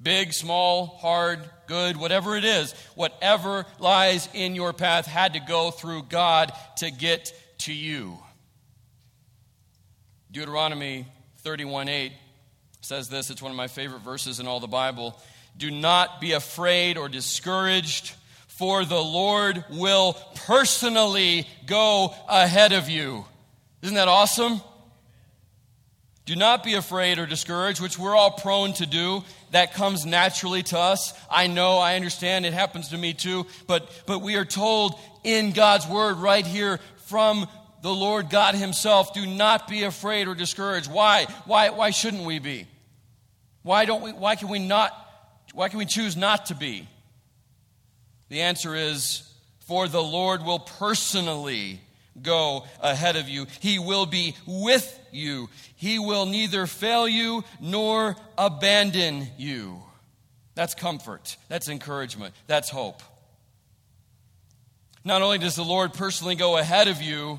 big, 0.00 0.32
small, 0.32 0.86
hard, 0.86 1.40
good, 1.66 1.96
whatever 1.96 2.36
it 2.36 2.44
is, 2.44 2.72
whatever 2.94 3.66
lies 3.78 4.28
in 4.34 4.54
your 4.54 4.72
path 4.72 5.06
had 5.06 5.34
to 5.34 5.40
go 5.40 5.70
through 5.70 6.04
God 6.04 6.52
to 6.76 6.90
get 6.90 7.32
to 7.58 7.72
you. 7.72 8.18
Deuteronomy 10.30 11.06
31 11.38 11.88
8 11.88 12.12
says 12.80 13.08
this. 13.08 13.30
It's 13.30 13.42
one 13.42 13.50
of 13.50 13.56
my 13.56 13.68
favorite 13.68 14.02
verses 14.02 14.38
in 14.38 14.46
all 14.46 14.60
the 14.60 14.66
Bible. 14.66 15.20
Do 15.56 15.70
not 15.70 16.20
be 16.20 16.32
afraid 16.32 16.98
or 16.98 17.08
discouraged, 17.08 18.14
for 18.46 18.84
the 18.84 19.02
Lord 19.02 19.64
will 19.70 20.12
personally 20.46 21.46
go 21.66 22.14
ahead 22.28 22.72
of 22.72 22.88
you. 22.88 23.24
Isn't 23.82 23.94
that 23.94 24.08
awesome? 24.08 24.60
Do 26.26 26.34
not 26.34 26.64
be 26.64 26.74
afraid 26.74 27.20
or 27.20 27.26
discouraged, 27.26 27.80
which 27.80 27.98
we're 27.98 28.16
all 28.16 28.32
prone 28.32 28.72
to 28.74 28.86
do. 28.86 29.22
That 29.52 29.74
comes 29.74 30.04
naturally 30.04 30.64
to 30.64 30.78
us. 30.78 31.14
I 31.30 31.46
know, 31.46 31.78
I 31.78 31.94
understand, 31.94 32.44
it 32.44 32.52
happens 32.52 32.88
to 32.88 32.98
me 32.98 33.14
too. 33.14 33.46
But, 33.68 33.88
but 34.06 34.18
we 34.18 34.34
are 34.34 34.44
told 34.44 34.98
in 35.22 35.52
God's 35.52 35.86
word 35.86 36.16
right 36.16 36.44
here 36.44 36.80
from 37.06 37.46
the 37.82 37.94
Lord 37.94 38.28
God 38.28 38.56
Himself 38.56 39.14
do 39.14 39.24
not 39.24 39.68
be 39.68 39.84
afraid 39.84 40.26
or 40.26 40.34
discouraged. 40.34 40.90
Why? 40.90 41.26
Why, 41.44 41.70
why 41.70 41.90
shouldn't 41.90 42.24
we 42.24 42.40
be? 42.40 42.66
Why, 43.62 43.84
don't 43.84 44.02
we, 44.02 44.12
why 44.12 44.34
can 44.34 44.48
we 44.48 44.58
not? 44.58 44.92
Why 45.54 45.68
can 45.68 45.78
we 45.78 45.86
choose 45.86 46.16
not 46.16 46.46
to 46.46 46.56
be? 46.56 46.88
The 48.30 48.42
answer 48.42 48.74
is 48.74 49.32
for 49.60 49.86
the 49.86 50.02
Lord 50.02 50.44
will 50.44 50.58
personally 50.58 51.80
go 52.22 52.64
ahead 52.80 53.16
of 53.16 53.28
you. 53.28 53.46
He 53.60 53.78
will 53.78 54.06
be 54.06 54.34
with 54.46 55.00
you. 55.12 55.48
He 55.76 55.98
will 55.98 56.26
neither 56.26 56.66
fail 56.66 57.08
you 57.08 57.44
nor 57.60 58.16
abandon 58.36 59.28
you. 59.38 59.82
That's 60.54 60.74
comfort. 60.74 61.36
That's 61.48 61.68
encouragement. 61.68 62.34
That's 62.46 62.70
hope. 62.70 63.02
Not 65.04 65.22
only 65.22 65.38
does 65.38 65.54
the 65.54 65.64
Lord 65.64 65.92
personally 65.92 66.34
go 66.34 66.56
ahead 66.56 66.88
of 66.88 67.00
you, 67.00 67.38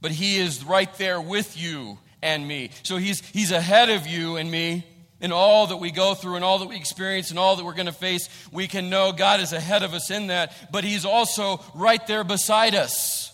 but 0.00 0.12
He 0.12 0.36
is 0.38 0.64
right 0.64 0.92
there 0.98 1.20
with 1.20 1.56
you 1.60 1.98
and 2.22 2.46
me. 2.46 2.70
So 2.82 2.96
He's, 2.96 3.20
he's 3.20 3.50
ahead 3.50 3.88
of 3.88 4.06
you 4.06 4.36
and 4.36 4.50
me 4.50 4.86
in 5.18 5.32
all 5.32 5.68
that 5.68 5.78
we 5.78 5.90
go 5.90 6.14
through 6.14 6.36
and 6.36 6.44
all 6.44 6.58
that 6.58 6.68
we 6.68 6.76
experience 6.76 7.30
and 7.30 7.38
all 7.38 7.56
that 7.56 7.64
we're 7.64 7.72
going 7.72 7.86
to 7.86 7.92
face. 7.92 8.28
We 8.52 8.68
can 8.68 8.90
know 8.90 9.12
God 9.12 9.40
is 9.40 9.52
ahead 9.54 9.82
of 9.82 9.94
us 9.94 10.10
in 10.10 10.26
that, 10.26 10.52
but 10.70 10.84
He's 10.84 11.06
also 11.06 11.60
right 11.74 12.06
there 12.06 12.22
beside 12.22 12.74
us 12.74 13.25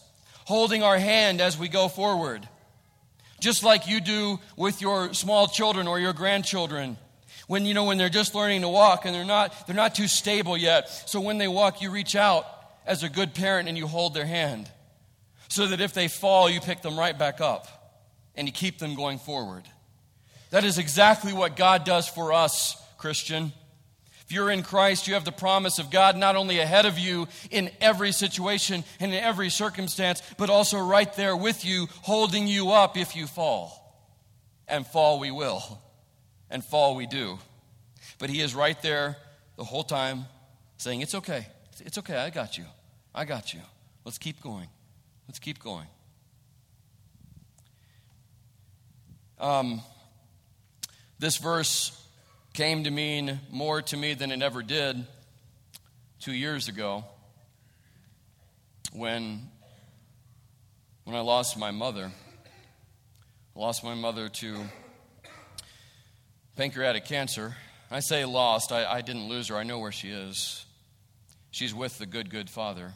holding 0.44 0.83
our 0.83 0.98
hand 0.98 1.40
as 1.40 1.59
we 1.59 1.68
go 1.68 1.88
forward. 1.88 2.48
Just 3.40 3.64
like 3.64 3.88
you 3.88 4.00
do 4.00 4.38
with 4.57 4.81
your 4.81 5.14
small 5.14 5.48
children 5.48 5.88
or 5.88 5.98
your 5.98 6.12
grandchildren. 6.12 6.96
When 7.48 7.66
you 7.66 7.74
know 7.74 7.85
when 7.85 7.98
they're 7.98 8.09
just 8.09 8.35
learning 8.35 8.62
to 8.62 8.68
walk 8.68 9.05
and 9.05 9.14
they're 9.14 9.24
not 9.24 9.66
they're 9.66 9.76
not 9.76 9.94
too 9.94 10.07
stable 10.07 10.57
yet. 10.57 10.88
So 11.09 11.20
when 11.20 11.38
they 11.38 11.48
walk, 11.48 11.83
you 11.83 11.90
reach 11.90 12.14
out 12.14 12.46
as 12.87 13.02
a 13.02 13.09
good 13.09 13.35
parent 13.35 13.68
and 13.68 13.76
you 13.76 13.87
hold 13.87 14.14
their 14.14 14.26
hand. 14.26 14.70
So 15.48 15.66
that 15.66 15.81
if 15.81 15.92
they 15.92 16.09
fall, 16.09 16.48
you 16.48 16.61
pick 16.61 16.83
them 16.83 16.98
right 16.98 17.18
back 17.18 17.40
up 17.40 17.66
and 18.35 18.46
you 18.46 18.52
keep 18.52 18.78
them 18.78 18.94
going 18.94 19.18
forward. 19.18 19.64
That 20.50 20.64
is 20.64 20.78
exactly 20.78 21.33
what 21.33 21.57
God 21.57 21.85
does 21.85 22.09
for 22.09 22.33
us, 22.33 22.76
Christian. 22.96 23.52
You're 24.32 24.50
in 24.50 24.62
Christ, 24.62 25.06
you 25.06 25.14
have 25.14 25.24
the 25.24 25.32
promise 25.32 25.78
of 25.78 25.90
God 25.90 26.16
not 26.16 26.36
only 26.36 26.58
ahead 26.58 26.86
of 26.86 26.98
you 26.98 27.28
in 27.50 27.70
every 27.80 28.12
situation 28.12 28.84
and 28.98 29.12
in 29.12 29.22
every 29.22 29.50
circumstance, 29.50 30.22
but 30.38 30.50
also 30.50 30.78
right 30.78 31.12
there 31.14 31.36
with 31.36 31.64
you, 31.64 31.88
holding 32.02 32.46
you 32.46 32.70
up 32.70 32.96
if 32.96 33.14
you 33.14 33.26
fall. 33.26 33.78
And 34.66 34.86
fall 34.86 35.18
we 35.18 35.30
will, 35.30 35.80
and 36.50 36.64
fall 36.64 36.96
we 36.96 37.06
do. 37.06 37.38
But 38.18 38.30
He 38.30 38.40
is 38.40 38.54
right 38.54 38.80
there 38.80 39.16
the 39.56 39.64
whole 39.64 39.84
time 39.84 40.24
saying, 40.78 41.02
It's 41.02 41.14
okay. 41.14 41.46
It's 41.80 41.98
okay. 41.98 42.16
I 42.16 42.30
got 42.30 42.56
you. 42.56 42.64
I 43.14 43.24
got 43.24 43.52
you. 43.52 43.60
Let's 44.04 44.18
keep 44.18 44.40
going. 44.40 44.68
Let's 45.28 45.38
keep 45.38 45.58
going. 45.58 45.86
Um, 49.38 49.82
this 51.18 51.36
verse 51.36 51.98
came 52.52 52.84
to 52.84 52.90
mean 52.90 53.40
more 53.50 53.80
to 53.80 53.96
me 53.96 54.12
than 54.12 54.30
it 54.30 54.42
ever 54.42 54.62
did 54.62 55.06
two 56.20 56.32
years 56.32 56.68
ago 56.68 57.02
when, 58.92 59.48
when 61.04 61.16
I 61.16 61.20
lost 61.20 61.56
my 61.56 61.70
mother. 61.70 62.12
I 63.56 63.58
lost 63.58 63.82
my 63.82 63.94
mother 63.94 64.28
to 64.28 64.58
pancreatic 66.54 67.06
cancer. 67.06 67.56
I 67.90 68.00
say 68.00 68.26
lost, 68.26 68.70
I, 68.70 68.84
I 68.84 69.00
didn't 69.00 69.28
lose 69.28 69.48
her. 69.48 69.56
I 69.56 69.62
know 69.62 69.78
where 69.78 69.92
she 69.92 70.10
is. 70.10 70.66
She's 71.50 71.74
with 71.74 71.96
the 71.98 72.06
good, 72.06 72.28
good 72.28 72.50
Father. 72.50 72.92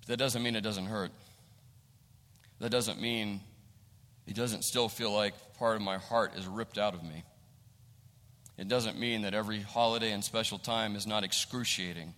But 0.00 0.08
that 0.08 0.16
doesn't 0.16 0.42
mean 0.42 0.56
it 0.56 0.62
doesn't 0.62 0.86
hurt. 0.86 1.12
That 2.58 2.70
doesn't 2.70 3.00
mean 3.00 3.40
it 4.26 4.34
doesn't 4.34 4.62
still 4.62 4.88
feel 4.88 5.12
like 5.12 5.34
part 5.58 5.76
of 5.76 5.82
my 5.82 5.98
heart 5.98 6.32
is 6.36 6.46
ripped 6.48 6.76
out 6.76 6.94
of 6.94 7.04
me. 7.04 7.22
It 8.58 8.68
doesn't 8.68 8.98
mean 8.98 9.22
that 9.22 9.34
every 9.34 9.60
holiday 9.60 10.12
and 10.12 10.22
special 10.22 10.58
time 10.58 10.94
is 10.94 11.06
not 11.06 11.24
excruciating. 11.24 12.14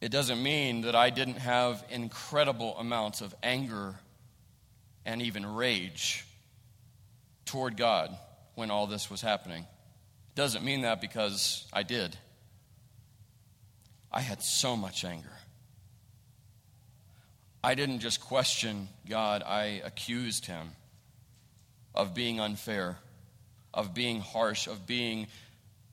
It 0.00 0.10
doesn't 0.10 0.42
mean 0.42 0.82
that 0.82 0.94
I 0.94 1.10
didn't 1.10 1.38
have 1.38 1.84
incredible 1.90 2.76
amounts 2.78 3.20
of 3.20 3.34
anger 3.42 3.96
and 5.04 5.20
even 5.22 5.44
rage 5.44 6.24
toward 7.44 7.76
God 7.76 8.16
when 8.54 8.70
all 8.70 8.86
this 8.86 9.10
was 9.10 9.20
happening. 9.20 9.62
It 9.62 10.34
doesn't 10.36 10.64
mean 10.64 10.82
that 10.82 11.00
because 11.00 11.66
I 11.72 11.82
did. 11.82 12.16
I 14.12 14.20
had 14.20 14.42
so 14.42 14.76
much 14.76 15.04
anger. 15.04 15.32
I 17.62 17.74
didn't 17.74 17.98
just 17.98 18.20
question 18.20 18.88
God, 19.08 19.42
I 19.42 19.82
accused 19.84 20.46
him 20.46 20.70
of 21.94 22.14
being 22.14 22.38
unfair 22.38 22.98
of 23.72 23.94
being 23.94 24.20
harsh, 24.20 24.66
of 24.66 24.86
being 24.86 25.26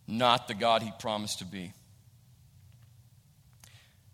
not 0.08 0.48
the 0.48 0.54
God 0.54 0.82
he 0.82 0.92
promised 1.00 1.40
to 1.40 1.46
be. 1.46 1.74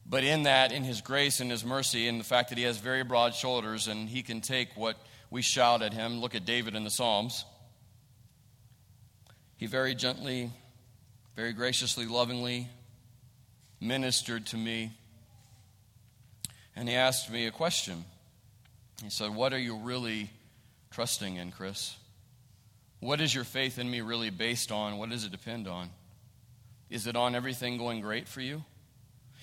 But 0.05 0.23
in 0.23 0.43
that, 0.43 0.71
in 0.71 0.83
his 0.83 1.01
grace 1.01 1.39
and 1.39 1.49
his 1.49 1.63
mercy, 1.63 2.07
and 2.07 2.19
the 2.19 2.25
fact 2.25 2.49
that 2.49 2.57
he 2.57 2.65
has 2.65 2.77
very 2.77 3.03
broad 3.03 3.33
shoulders 3.33 3.87
and 3.87 4.09
he 4.09 4.23
can 4.23 4.41
take 4.41 4.69
what 4.75 4.97
we 5.29 5.41
shout 5.41 5.81
at 5.81 5.93
him, 5.93 6.19
look 6.19 6.35
at 6.35 6.43
David 6.43 6.75
in 6.75 6.83
the 6.83 6.89
Psalms. 6.89 7.45
He 9.55 9.67
very 9.67 9.95
gently, 9.95 10.51
very 11.35 11.53
graciously, 11.53 12.05
lovingly 12.05 12.67
ministered 13.79 14.45
to 14.47 14.57
me. 14.57 14.91
And 16.75 16.89
he 16.89 16.95
asked 16.95 17.31
me 17.31 17.47
a 17.47 17.51
question. 17.51 18.05
He 19.03 19.09
said, 19.09 19.33
What 19.33 19.53
are 19.53 19.59
you 19.59 19.77
really 19.77 20.29
trusting 20.91 21.35
in, 21.37 21.51
Chris? 21.51 21.95
What 23.01 23.19
is 23.19 23.33
your 23.33 23.43
faith 23.43 23.79
in 23.79 23.89
me 23.89 24.01
really 24.01 24.29
based 24.29 24.71
on? 24.71 24.97
What 24.97 25.09
does 25.09 25.25
it 25.25 25.31
depend 25.31 25.67
on? 25.67 25.89
Is 26.89 27.07
it 27.07 27.15
on 27.15 27.35
everything 27.35 27.77
going 27.77 27.99
great 27.99 28.27
for 28.27 28.41
you? 28.41 28.63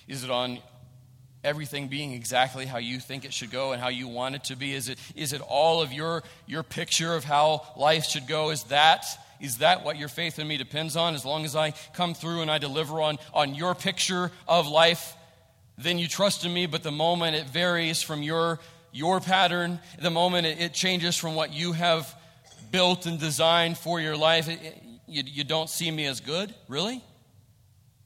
Is 0.07 0.23
it 0.23 0.31
on 0.31 0.59
everything 1.43 1.89
being 1.89 2.13
exactly 2.13 2.65
how 2.65 2.77
you 2.77 2.99
think 2.99 3.25
it 3.25 3.33
should 3.33 3.51
go 3.51 3.73
and 3.73 3.81
how 3.81 3.89
you 3.89 4.07
want 4.07 4.35
it 4.35 4.45
to 4.45 4.55
be? 4.55 4.73
Is 4.73 4.87
it, 4.87 4.97
is 5.13 5.33
it 5.33 5.41
all 5.41 5.81
of 5.81 5.91
your, 5.91 6.23
your 6.47 6.63
picture 6.63 7.13
of 7.13 7.25
how 7.25 7.65
life 7.75 8.05
should 8.05 8.27
go? 8.27 8.49
Is 8.49 8.63
that, 8.65 9.05
is 9.41 9.57
that 9.57 9.83
what 9.83 9.97
your 9.97 10.07
faith 10.07 10.39
in 10.39 10.47
me 10.47 10.55
depends 10.55 10.95
on? 10.95 11.13
As 11.13 11.25
long 11.25 11.43
as 11.43 11.53
I 11.53 11.73
come 11.93 12.13
through 12.13 12.41
and 12.41 12.49
I 12.49 12.59
deliver 12.59 13.01
on, 13.01 13.17
on 13.33 13.55
your 13.55 13.75
picture 13.75 14.31
of 14.47 14.67
life, 14.67 15.17
then 15.77 15.99
you 15.99 16.07
trust 16.07 16.45
in 16.45 16.53
me. 16.53 16.65
But 16.65 16.83
the 16.83 16.91
moment 16.91 17.35
it 17.35 17.47
varies 17.47 18.01
from 18.01 18.23
your, 18.23 18.59
your 18.93 19.19
pattern, 19.19 19.79
the 20.01 20.09
moment 20.09 20.47
it, 20.47 20.61
it 20.61 20.73
changes 20.73 21.17
from 21.17 21.35
what 21.35 21.51
you 21.51 21.73
have 21.73 22.15
built 22.71 23.05
and 23.05 23.19
designed 23.19 23.77
for 23.77 23.99
your 23.99 24.17
life, 24.17 24.47
you, 25.07 25.23
you 25.25 25.43
don't 25.43 25.69
see 25.69 25.89
me 25.89 26.05
as 26.05 26.19
good? 26.19 26.53
Really? 26.67 27.03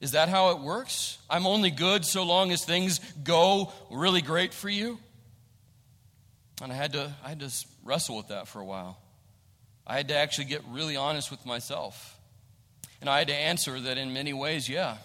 Is 0.00 0.12
that 0.12 0.28
how 0.28 0.50
it 0.50 0.58
works? 0.58 1.18
I'm 1.30 1.46
only 1.46 1.70
good 1.70 2.04
so 2.04 2.24
long 2.24 2.52
as 2.52 2.64
things 2.64 2.98
go 3.22 3.72
really 3.90 4.20
great 4.20 4.52
for 4.52 4.68
you? 4.68 4.98
And 6.62 6.70
I 6.70 6.74
had 6.74 6.92
to, 6.92 7.12
I 7.24 7.30
had 7.30 7.40
to 7.40 7.50
wrestle 7.84 8.16
with 8.16 8.28
that 8.28 8.48
for 8.48 8.60
a 8.60 8.64
while. 8.64 8.98
I 9.86 9.96
had 9.96 10.08
to 10.08 10.16
actually 10.16 10.46
get 10.46 10.62
really 10.70 10.96
honest 10.96 11.30
with 11.30 11.44
myself. 11.44 12.18
And 13.00 13.10
I 13.10 13.18
had 13.18 13.28
to 13.28 13.34
answer 13.34 13.80
that 13.80 13.98
in 13.98 14.12
many 14.12 14.32
ways, 14.32 14.68
yeah. 14.68 14.96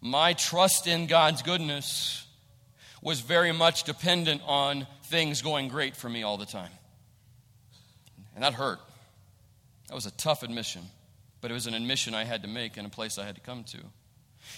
My 0.00 0.32
trust 0.32 0.86
in 0.86 1.06
God's 1.06 1.42
goodness 1.42 2.26
was 3.02 3.20
very 3.20 3.52
much 3.52 3.84
dependent 3.84 4.42
on 4.46 4.86
things 5.04 5.42
going 5.42 5.68
great 5.68 5.96
for 5.96 6.08
me 6.08 6.22
all 6.22 6.36
the 6.36 6.46
time. 6.46 6.70
And 8.36 8.44
that 8.44 8.54
hurt. 8.54 8.78
That 9.88 9.94
was 9.94 10.06
a 10.06 10.12
tough 10.12 10.44
admission, 10.44 10.82
but 11.40 11.50
it 11.50 11.54
was 11.54 11.66
an 11.66 11.74
admission 11.74 12.14
I 12.14 12.24
had 12.24 12.42
to 12.42 12.48
make 12.48 12.76
in 12.76 12.86
a 12.86 12.90
place 12.90 13.18
I 13.18 13.24
had 13.24 13.34
to 13.34 13.40
come 13.40 13.64
to. 13.64 13.78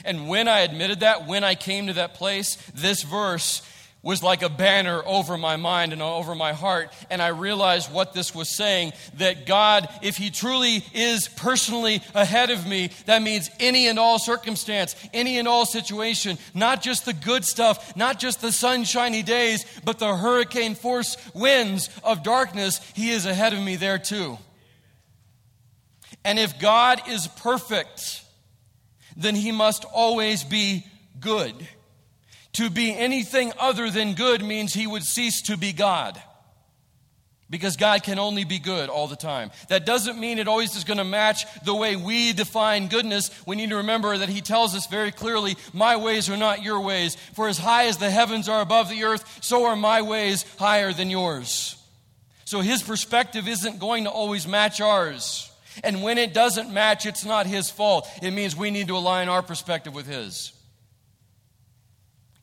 And 0.04 0.28
when 0.28 0.48
I 0.48 0.60
admitted 0.60 1.00
that, 1.00 1.26
when 1.26 1.44
I 1.44 1.54
came 1.54 1.86
to 1.86 1.94
that 1.94 2.14
place, 2.14 2.56
this 2.74 3.02
verse 3.02 3.62
was 4.08 4.22
like 4.22 4.40
a 4.40 4.48
banner 4.48 5.02
over 5.04 5.36
my 5.36 5.56
mind 5.56 5.92
and 5.92 6.00
over 6.00 6.34
my 6.34 6.54
heart. 6.54 6.90
And 7.10 7.20
I 7.20 7.28
realized 7.28 7.92
what 7.92 8.14
this 8.14 8.34
was 8.34 8.48
saying 8.48 8.94
that 9.18 9.44
God, 9.44 9.86
if 10.00 10.16
He 10.16 10.30
truly 10.30 10.82
is 10.94 11.28
personally 11.28 12.00
ahead 12.14 12.48
of 12.48 12.66
me, 12.66 12.88
that 13.04 13.20
means 13.20 13.50
any 13.60 13.86
and 13.86 13.98
all 13.98 14.18
circumstance, 14.18 14.96
any 15.12 15.36
and 15.38 15.46
all 15.46 15.66
situation, 15.66 16.38
not 16.54 16.80
just 16.80 17.04
the 17.04 17.12
good 17.12 17.44
stuff, 17.44 17.94
not 17.96 18.18
just 18.18 18.40
the 18.40 18.50
sunshiny 18.50 19.22
days, 19.22 19.66
but 19.84 19.98
the 19.98 20.16
hurricane 20.16 20.74
force 20.74 21.18
winds 21.34 21.90
of 22.02 22.22
darkness, 22.22 22.80
He 22.94 23.10
is 23.10 23.26
ahead 23.26 23.52
of 23.52 23.60
me 23.60 23.76
there 23.76 23.98
too. 23.98 24.38
And 26.24 26.38
if 26.38 26.58
God 26.58 27.02
is 27.10 27.26
perfect, 27.26 28.22
then 29.18 29.34
He 29.34 29.52
must 29.52 29.84
always 29.84 30.44
be 30.44 30.86
good. 31.20 31.54
To 32.58 32.70
be 32.70 32.92
anything 32.92 33.52
other 33.56 33.88
than 33.88 34.14
good 34.14 34.42
means 34.42 34.74
he 34.74 34.88
would 34.88 35.04
cease 35.04 35.42
to 35.42 35.56
be 35.56 35.72
God. 35.72 36.20
Because 37.48 37.76
God 37.76 38.02
can 38.02 38.18
only 38.18 38.42
be 38.42 38.58
good 38.58 38.88
all 38.88 39.06
the 39.06 39.14
time. 39.14 39.52
That 39.68 39.86
doesn't 39.86 40.18
mean 40.18 40.40
it 40.40 40.48
always 40.48 40.74
is 40.74 40.82
going 40.82 40.98
to 40.98 41.04
match 41.04 41.44
the 41.62 41.74
way 41.74 41.94
we 41.94 42.32
define 42.32 42.88
goodness. 42.88 43.30
We 43.46 43.54
need 43.54 43.70
to 43.70 43.76
remember 43.76 44.18
that 44.18 44.28
He 44.28 44.40
tells 44.40 44.74
us 44.74 44.88
very 44.88 45.12
clearly, 45.12 45.56
My 45.72 45.94
ways 45.94 46.28
are 46.28 46.36
not 46.36 46.64
your 46.64 46.80
ways. 46.80 47.16
For 47.34 47.46
as 47.46 47.58
high 47.58 47.86
as 47.86 47.98
the 47.98 48.10
heavens 48.10 48.48
are 48.48 48.60
above 48.60 48.88
the 48.88 49.04
earth, 49.04 49.38
so 49.40 49.66
are 49.66 49.76
my 49.76 50.02
ways 50.02 50.44
higher 50.58 50.92
than 50.92 51.10
yours. 51.10 51.76
So 52.44 52.60
His 52.60 52.82
perspective 52.82 53.46
isn't 53.46 53.78
going 53.78 54.02
to 54.02 54.10
always 54.10 54.48
match 54.48 54.80
ours. 54.80 55.48
And 55.84 56.02
when 56.02 56.18
it 56.18 56.34
doesn't 56.34 56.74
match, 56.74 57.06
it's 57.06 57.24
not 57.24 57.46
His 57.46 57.70
fault. 57.70 58.08
It 58.20 58.32
means 58.32 58.56
we 58.56 58.72
need 58.72 58.88
to 58.88 58.96
align 58.96 59.28
our 59.28 59.44
perspective 59.44 59.94
with 59.94 60.08
His. 60.08 60.57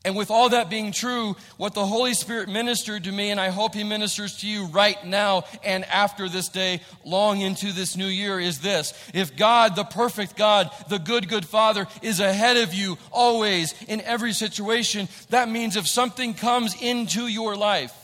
And 0.05 0.15
with 0.15 0.29
all 0.29 0.49
that 0.49 0.69
being 0.69 0.91
true, 0.91 1.35
what 1.57 1.73
the 1.73 1.85
Holy 1.85 2.13
Spirit 2.13 2.47
ministered 2.47 3.05
to 3.05 3.11
me, 3.11 3.31
and 3.31 3.39
I 3.39 3.49
hope 3.49 3.73
He 3.73 3.83
ministers 3.83 4.37
to 4.37 4.47
you 4.47 4.67
right 4.67 5.03
now 5.03 5.45
and 5.63 5.83
after 5.85 6.29
this 6.29 6.47
day, 6.47 6.81
long 7.03 7.41
into 7.41 7.71
this 7.71 7.97
new 7.97 8.05
year, 8.05 8.39
is 8.39 8.59
this. 8.59 8.93
If 9.15 9.35
God, 9.35 9.75
the 9.75 9.83
perfect 9.83 10.37
God, 10.37 10.69
the 10.89 10.99
good, 10.99 11.27
good 11.27 11.43
Father, 11.43 11.87
is 12.03 12.19
ahead 12.19 12.55
of 12.55 12.71
you 12.71 12.99
always 13.11 13.73
in 13.87 13.99
every 14.01 14.31
situation, 14.31 15.09
that 15.31 15.49
means 15.49 15.75
if 15.75 15.87
something 15.87 16.35
comes 16.35 16.79
into 16.79 17.25
your 17.25 17.55
life, 17.55 17.95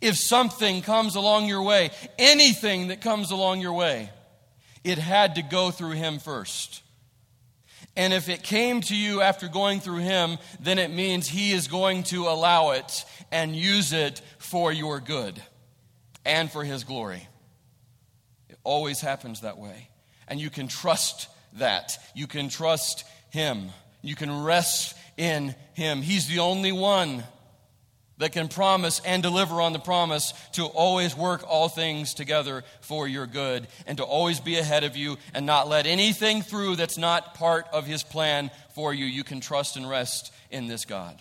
if 0.00 0.16
something 0.16 0.82
comes 0.82 1.14
along 1.14 1.46
your 1.46 1.62
way, 1.62 1.90
anything 2.18 2.88
that 2.88 3.00
comes 3.00 3.30
along 3.30 3.60
your 3.60 3.74
way, 3.74 4.10
it 4.82 4.98
had 4.98 5.36
to 5.36 5.42
go 5.42 5.70
through 5.70 5.92
Him 5.92 6.18
first. 6.18 6.82
And 8.00 8.14
if 8.14 8.30
it 8.30 8.42
came 8.42 8.80
to 8.80 8.96
you 8.96 9.20
after 9.20 9.46
going 9.46 9.80
through 9.80 9.98
him, 9.98 10.38
then 10.58 10.78
it 10.78 10.90
means 10.90 11.28
he 11.28 11.52
is 11.52 11.68
going 11.68 12.04
to 12.04 12.28
allow 12.28 12.70
it 12.70 13.04
and 13.30 13.54
use 13.54 13.92
it 13.92 14.22
for 14.38 14.72
your 14.72 15.00
good 15.00 15.42
and 16.24 16.50
for 16.50 16.64
his 16.64 16.82
glory. 16.82 17.28
It 18.48 18.56
always 18.64 19.02
happens 19.02 19.42
that 19.42 19.58
way. 19.58 19.90
And 20.28 20.40
you 20.40 20.48
can 20.48 20.66
trust 20.66 21.28
that. 21.58 21.98
You 22.14 22.26
can 22.26 22.48
trust 22.48 23.04
him. 23.28 23.68
You 24.00 24.16
can 24.16 24.44
rest 24.44 24.96
in 25.18 25.54
him. 25.74 26.00
He's 26.00 26.26
the 26.26 26.38
only 26.38 26.72
one 26.72 27.22
that 28.20 28.32
can 28.32 28.48
promise 28.48 29.00
and 29.06 29.22
deliver 29.22 29.62
on 29.62 29.72
the 29.72 29.78
promise 29.78 30.34
to 30.52 30.66
always 30.66 31.16
work 31.16 31.42
all 31.48 31.70
things 31.70 32.12
together 32.12 32.62
for 32.82 33.08
your 33.08 33.26
good 33.26 33.66
and 33.86 33.96
to 33.96 34.04
always 34.04 34.40
be 34.40 34.58
ahead 34.58 34.84
of 34.84 34.94
you 34.94 35.16
and 35.32 35.46
not 35.46 35.68
let 35.68 35.86
anything 35.86 36.42
through 36.42 36.76
that's 36.76 36.98
not 36.98 37.34
part 37.34 37.66
of 37.72 37.86
his 37.86 38.02
plan 38.02 38.50
for 38.74 38.92
you. 38.92 39.06
You 39.06 39.24
can 39.24 39.40
trust 39.40 39.76
and 39.76 39.88
rest 39.88 40.32
in 40.50 40.66
this 40.66 40.84
God. 40.84 41.20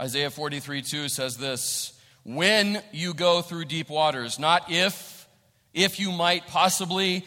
Isaiah 0.00 0.30
43 0.30 0.82
2 0.82 1.08
says 1.08 1.36
this 1.36 2.00
When 2.22 2.80
you 2.92 3.14
go 3.14 3.42
through 3.42 3.64
deep 3.64 3.90
waters, 3.90 4.38
not 4.38 4.70
if, 4.70 5.26
if 5.74 5.98
you 5.98 6.12
might 6.12 6.46
possibly 6.46 7.24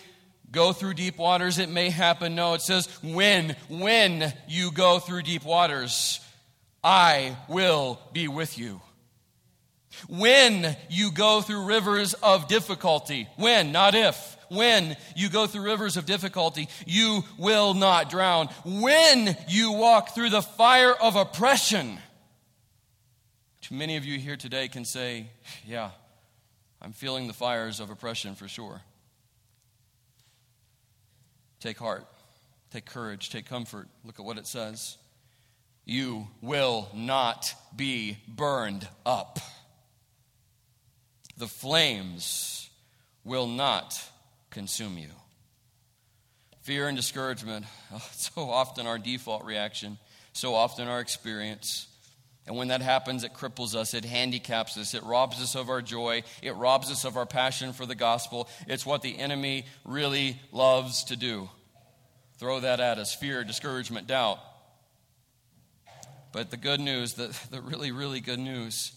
go 0.52 0.74
through 0.74 0.95
deep 0.95 1.18
waters, 1.18 1.60
it 1.60 1.70
may 1.70 1.89
happen. 1.89 2.36
No, 2.36 2.54
it 2.54 2.62
says, 2.62 2.88
when, 3.02 3.56
when 3.70 4.34
you 4.47 4.72
go 4.72 4.99
through 4.99 5.24
deep 5.24 5.45
waters, 5.45 6.20
I 6.84 7.38
will 7.47 7.99
be 8.12 8.28
with 8.28 8.58
you. 8.58 8.82
When 10.08 10.76
you 10.89 11.12
go 11.12 11.41
through 11.41 11.66
rivers 11.66 12.14
of 12.16 12.47
difficulty, 12.47 13.28
when, 13.36 13.72
not 13.72 13.93
if, 13.93 14.38
when 14.49 14.97
you 15.16 15.30
go 15.30 15.47
through 15.47 15.64
rivers 15.64 15.97
of 15.97 16.06
difficulty, 16.06 16.68
you 16.86 17.24
will 17.38 17.74
not 17.74 18.10
drown. 18.10 18.47
When 18.66 19.36
you 19.47 19.74
walk 19.74 20.14
through 20.16 20.30
the 20.30 20.41
fire 20.41 20.93
of 20.93 21.16
oppression, 21.16 21.99
which 23.60 23.72
many 23.72 23.97
of 23.97 24.06
you 24.06 24.18
here 24.18 24.38
today 24.38 24.68
can 24.68 24.86
say, 24.86 25.28
Yeah, 25.66 25.91
I'm 26.82 26.93
feeling 26.93 27.28
the 27.28 27.34
fires 27.34 27.80
of 27.80 27.89
oppression 27.89 28.36
for 28.36 28.47
sure. 28.47 28.82
Take 31.62 31.78
heart, 31.78 32.07
take 32.72 32.86
courage, 32.86 33.30
take 33.30 33.45
comfort. 33.45 33.88
Look 34.03 34.20
at 34.20 34.26
what 34.26 34.38
it 34.38 34.47
says. 34.47 34.97
You 35.86 36.28
will 36.41 36.89
not 36.93 37.53
be 37.76 38.18
burned 38.28 38.88
up. 39.05 39.39
The 41.38 41.47
flames 41.47 42.70
will 43.24 43.47
not 43.47 44.01
consume 44.49 44.97
you. 44.97 45.09
Fear 46.64 46.88
and 46.88 46.97
discouragement, 46.97 47.66
so 48.12 48.49
often 48.49 48.88
our 48.88 48.97
default 48.97 49.43
reaction, 49.45 49.97
so 50.34 50.55
often 50.55 50.88
our 50.88 50.99
experience. 50.99 51.88
And 52.47 52.57
when 52.57 52.69
that 52.69 52.81
happens, 52.81 53.23
it 53.23 53.33
cripples 53.33 53.75
us, 53.75 53.93
it 53.93 54.03
handicaps 54.03 54.77
us, 54.77 54.93
it 54.93 55.03
robs 55.03 55.41
us 55.41 55.55
of 55.55 55.69
our 55.69 55.81
joy, 55.81 56.23
it 56.41 56.55
robs 56.55 56.91
us 56.91 57.05
of 57.05 57.15
our 57.15 57.27
passion 57.27 57.71
for 57.71 57.85
the 57.85 57.95
gospel. 57.95 58.49
It's 58.67 58.85
what 58.85 59.03
the 59.03 59.17
enemy 59.17 59.65
really 59.85 60.39
loves 60.51 61.03
to 61.05 61.15
do. 61.15 61.49
Throw 62.39 62.59
that 62.61 62.79
at 62.79 62.97
us 62.97 63.13
fear, 63.13 63.43
discouragement, 63.43 64.07
doubt. 64.07 64.39
But 66.31 66.49
the 66.49 66.57
good 66.57 66.79
news, 66.79 67.13
the, 67.13 67.37
the 67.51 67.61
really, 67.61 67.91
really 67.91 68.21
good 68.21 68.39
news, 68.39 68.93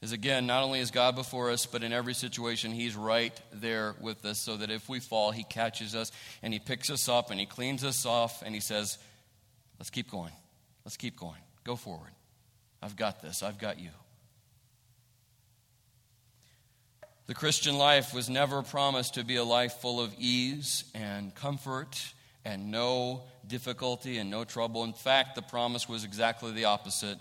is 0.00 0.12
again, 0.12 0.46
not 0.46 0.62
only 0.62 0.80
is 0.80 0.90
God 0.90 1.14
before 1.14 1.50
us, 1.50 1.66
but 1.66 1.82
in 1.82 1.92
every 1.92 2.14
situation, 2.14 2.70
He's 2.70 2.96
right 2.96 3.38
there 3.52 3.96
with 4.00 4.24
us 4.24 4.38
so 4.38 4.56
that 4.56 4.70
if 4.70 4.88
we 4.88 5.00
fall, 5.00 5.30
He 5.30 5.42
catches 5.42 5.94
us 5.94 6.12
and 6.42 6.52
He 6.52 6.60
picks 6.60 6.90
us 6.90 7.08
up 7.08 7.30
and 7.30 7.40
He 7.40 7.46
cleans 7.46 7.84
us 7.84 8.06
off 8.06 8.42
and 8.42 8.54
He 8.54 8.60
says, 8.60 8.98
Let's 9.78 9.90
keep 9.90 10.10
going. 10.10 10.32
Let's 10.84 10.96
keep 10.96 11.18
going. 11.18 11.40
Go 11.64 11.74
forward. 11.74 12.10
I've 12.82 12.96
got 12.96 13.20
this. 13.20 13.42
I've 13.42 13.58
got 13.58 13.78
you. 13.78 13.90
The 17.26 17.34
Christian 17.34 17.78
life 17.78 18.12
was 18.12 18.28
never 18.28 18.62
promised 18.62 19.14
to 19.14 19.24
be 19.24 19.36
a 19.36 19.44
life 19.44 19.74
full 19.74 20.00
of 20.00 20.12
ease 20.18 20.84
and 20.94 21.32
comfort 21.34 22.12
and 22.44 22.70
no 22.70 23.22
difficulty 23.46 24.18
and 24.18 24.30
no 24.30 24.44
trouble. 24.44 24.82
In 24.84 24.94
fact, 24.94 25.36
the 25.36 25.42
promise 25.42 25.88
was 25.88 26.04
exactly 26.04 26.52
the 26.52 26.64
opposite 26.64 27.18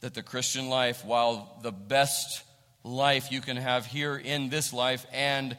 that 0.00 0.14
the 0.14 0.22
Christian 0.22 0.68
life, 0.68 1.04
while 1.04 1.58
the 1.62 1.72
best 1.72 2.42
life 2.82 3.30
you 3.30 3.40
can 3.40 3.56
have 3.56 3.86
here 3.86 4.16
in 4.16 4.48
this 4.48 4.72
life 4.72 5.06
and 5.12 5.56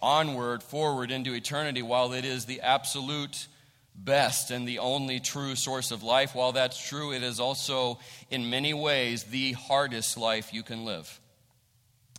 onward, 0.00 0.62
forward 0.62 1.10
into 1.10 1.34
eternity, 1.34 1.82
while 1.82 2.12
it 2.12 2.24
is 2.24 2.44
the 2.44 2.60
absolute 2.62 3.46
best 3.94 4.50
and 4.50 4.66
the 4.66 4.78
only 4.78 5.20
true 5.20 5.54
source 5.54 5.90
of 5.90 6.02
life, 6.02 6.34
while 6.34 6.52
that's 6.52 6.88
true, 6.88 7.12
it 7.12 7.22
is 7.22 7.40
also 7.40 7.98
in 8.30 8.50
many 8.50 8.74
ways 8.74 9.24
the 9.24 9.52
hardest 9.52 10.16
life 10.16 10.52
you 10.52 10.62
can 10.62 10.84
live 10.84 11.20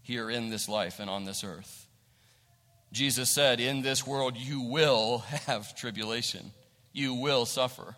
here 0.03 0.29
in 0.29 0.49
this 0.49 0.69
life 0.69 0.99
and 0.99 1.09
on 1.09 1.25
this 1.25 1.43
earth. 1.43 1.87
Jesus 2.91 3.29
said, 3.29 3.59
In 3.59 3.81
this 3.81 4.05
world 4.05 4.37
you 4.37 4.61
will 4.61 5.19
have 5.47 5.75
tribulation, 5.75 6.51
you 6.91 7.15
will 7.15 7.45
suffer. 7.45 7.95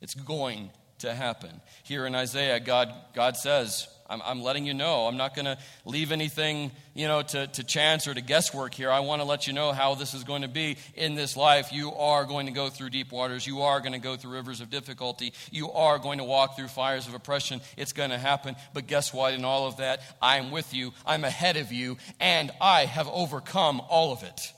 It's 0.00 0.14
going 0.14 0.70
to 1.00 1.14
happen. 1.14 1.60
Here 1.82 2.06
in 2.06 2.14
Isaiah, 2.14 2.60
God, 2.60 2.94
God 3.14 3.36
says, 3.36 3.88
I'm, 4.10 4.20
I'm 4.24 4.42
letting 4.42 4.66
you 4.66 4.74
know. 4.74 5.06
I'm 5.06 5.16
not 5.16 5.34
going 5.34 5.44
to 5.46 5.56
leave 5.84 6.10
anything, 6.10 6.72
you 6.94 7.06
know, 7.06 7.22
to, 7.22 7.46
to 7.46 7.64
chance 7.64 8.08
or 8.08 8.12
to 8.12 8.20
guesswork 8.20 8.74
here. 8.74 8.90
I 8.90 9.00
want 9.00 9.22
to 9.22 9.26
let 9.26 9.46
you 9.46 9.52
know 9.52 9.72
how 9.72 9.94
this 9.94 10.12
is 10.12 10.24
going 10.24 10.42
to 10.42 10.48
be 10.48 10.76
in 10.94 11.14
this 11.14 11.36
life. 11.36 11.72
You 11.72 11.94
are 11.94 12.24
going 12.24 12.46
to 12.46 12.52
go 12.52 12.68
through 12.68 12.90
deep 12.90 13.12
waters. 13.12 13.46
You 13.46 13.62
are 13.62 13.78
going 13.80 13.92
to 13.92 13.98
go 13.98 14.16
through 14.16 14.32
rivers 14.32 14.60
of 14.60 14.68
difficulty. 14.68 15.32
You 15.52 15.70
are 15.70 15.98
going 15.98 16.18
to 16.18 16.24
walk 16.24 16.56
through 16.56 16.68
fires 16.68 17.06
of 17.06 17.14
oppression. 17.14 17.60
It's 17.76 17.92
going 17.92 18.10
to 18.10 18.18
happen. 18.18 18.56
But 18.74 18.88
guess 18.88 19.14
what? 19.14 19.32
In 19.32 19.44
all 19.44 19.68
of 19.68 19.76
that, 19.76 20.02
I'm 20.20 20.50
with 20.50 20.74
you. 20.74 20.92
I'm 21.06 21.24
ahead 21.24 21.56
of 21.56 21.72
you. 21.72 21.96
And 22.18 22.50
I 22.60 22.86
have 22.86 23.08
overcome 23.08 23.80
all 23.88 24.12
of 24.12 24.24
it. 24.24 24.52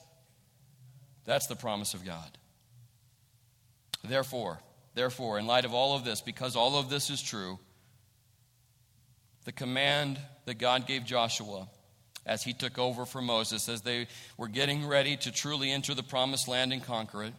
That's 1.27 1.47
the 1.47 1.57
promise 1.57 1.95
of 1.95 2.05
God. 2.05 2.39
Therefore, 4.03 4.61
therefore, 4.95 5.39
in 5.39 5.47
light 5.47 5.65
of 5.65 5.75
all 5.75 5.95
of 5.95 6.05
this, 6.05 6.21
because 6.21 6.57
all 6.57 6.79
of 6.79 6.91
this 6.91 7.11
is 7.11 7.23
true, 7.23 7.59
the 9.45 9.53
command 9.53 10.19
that 10.47 10.59
God 10.59 10.87
gave 10.87 11.05
Joshua 11.05 11.69
as 12.25 12.43
he 12.43 12.53
took 12.53 12.79
over 12.79 13.05
for 13.05 13.21
Moses, 13.21 13.69
as 13.69 13.83
they 13.83 14.07
were 14.37 14.49
getting 14.49 14.87
ready 14.87 15.17
to 15.19 15.33
truly 15.33 15.71
enter 15.71 15.95
the 15.95 16.03
promised 16.03 16.47
land 16.47 16.73
and 16.73 16.83
conquer 16.85 17.25
it, 17.25 17.35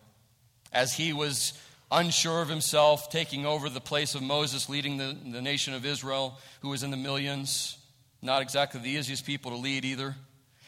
as 0.73 0.93
he 0.93 1.13
was 1.13 1.53
unsure 1.91 2.41
of 2.41 2.49
himself, 2.49 3.09
taking 3.09 3.45
over 3.45 3.69
the 3.69 3.79
place 3.79 4.15
of 4.15 4.21
Moses, 4.21 4.67
leading 4.67 4.97
the, 4.97 5.15
the 5.31 5.41
nation 5.41 5.73
of 5.73 5.85
Israel, 5.85 6.37
who 6.61 6.69
was 6.69 6.83
in 6.83 6.91
the 6.91 6.97
millions, 6.97 7.77
not 8.21 8.41
exactly 8.41 8.81
the 8.81 8.89
easiest 8.89 9.25
people 9.25 9.51
to 9.51 9.57
lead 9.57 9.85
either, 9.85 10.15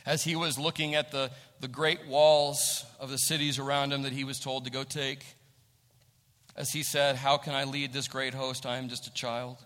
as 0.05 0.23
he 0.23 0.35
was 0.35 0.57
looking 0.57 0.95
at 0.95 1.11
the, 1.11 1.31
the 1.59 1.67
great 1.67 2.07
walls 2.07 2.85
of 2.99 3.09
the 3.09 3.17
cities 3.17 3.59
around 3.59 3.91
him 3.91 4.03
that 4.03 4.13
he 4.13 4.23
was 4.23 4.39
told 4.39 4.65
to 4.65 4.71
go 4.71 4.83
take, 4.83 5.25
as 6.55 6.71
he 6.71 6.83
said, 6.83 7.17
How 7.17 7.37
can 7.37 7.53
I 7.53 7.65
lead 7.65 7.91
this 7.91 8.07
great 8.07 8.33
host? 8.33 8.65
I 8.65 8.77
am 8.77 8.87
just 8.87 9.07
a 9.07 9.13
child. 9.13 9.57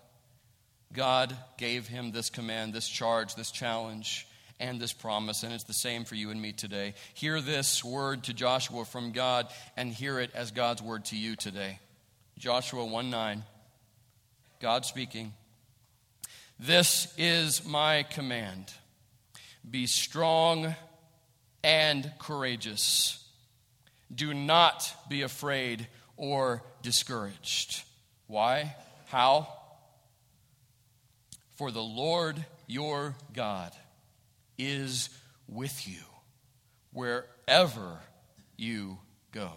God 0.92 1.36
gave 1.56 1.86
him 1.86 2.10
this 2.10 2.30
command, 2.30 2.72
this 2.72 2.88
charge, 2.88 3.34
this 3.34 3.50
challenge, 3.50 4.26
and 4.58 4.80
this 4.80 4.92
promise, 4.92 5.42
and 5.42 5.52
it's 5.52 5.64
the 5.64 5.72
same 5.72 6.04
for 6.04 6.14
you 6.14 6.30
and 6.30 6.40
me 6.40 6.52
today. 6.52 6.94
Hear 7.14 7.40
this 7.40 7.82
word 7.84 8.24
to 8.24 8.34
Joshua 8.34 8.84
from 8.84 9.12
God 9.12 9.48
and 9.76 9.92
hear 9.92 10.18
it 10.18 10.30
as 10.34 10.50
God's 10.50 10.82
word 10.82 11.06
to 11.06 11.16
you 11.16 11.36
today. 11.36 11.78
Joshua 12.38 12.84
1 12.84 13.10
9, 13.10 13.42
God 14.60 14.84
speaking. 14.84 15.32
This 16.58 17.12
is 17.16 17.64
my 17.64 18.02
command 18.02 18.72
be 19.68 19.86
strong 19.86 20.74
and 21.62 22.10
courageous. 22.18 23.22
Do 24.12 24.34
not 24.34 24.92
be 25.08 25.22
afraid 25.22 25.86
or 26.16 26.62
discouraged. 26.82 27.82
Why? 28.26 28.74
How? 29.08 29.59
For 31.60 31.70
the 31.70 31.82
Lord 31.82 32.42
your 32.66 33.14
God 33.34 33.72
is 34.56 35.10
with 35.46 35.86
you 35.86 36.00
wherever 36.90 38.00
you 38.56 38.96
go. 39.30 39.50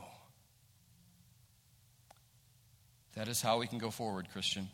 That 3.13 3.29
is 3.29 3.41
how 3.41 3.59
we 3.59 3.67
can 3.67 3.77
go 3.77 3.89
forward, 3.89 4.27
Christian. 4.33 4.67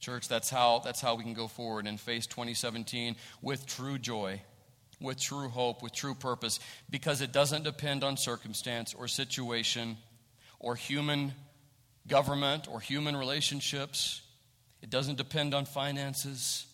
Church, 0.00 0.28
that's 0.28 0.50
how, 0.50 0.82
that's 0.84 1.00
how 1.00 1.14
we 1.14 1.22
can 1.22 1.32
go 1.32 1.48
forward 1.48 1.86
and 1.86 1.98
face 1.98 2.26
2017 2.26 3.16
with 3.40 3.64
true 3.64 3.96
joy, 3.96 4.42
with 5.00 5.18
true 5.18 5.48
hope, 5.48 5.82
with 5.82 5.94
true 5.94 6.14
purpose, 6.14 6.60
because 6.90 7.22
it 7.22 7.32
doesn't 7.32 7.62
depend 7.62 8.04
on 8.04 8.18
circumstance 8.18 8.92
or 8.92 9.08
situation 9.08 9.96
or 10.60 10.76
human 10.76 11.32
government 12.06 12.68
or 12.70 12.80
human 12.80 13.16
relationships. 13.16 14.20
It 14.84 14.90
doesn't 14.90 15.16
depend 15.16 15.54
on 15.54 15.64
finances. 15.64 16.66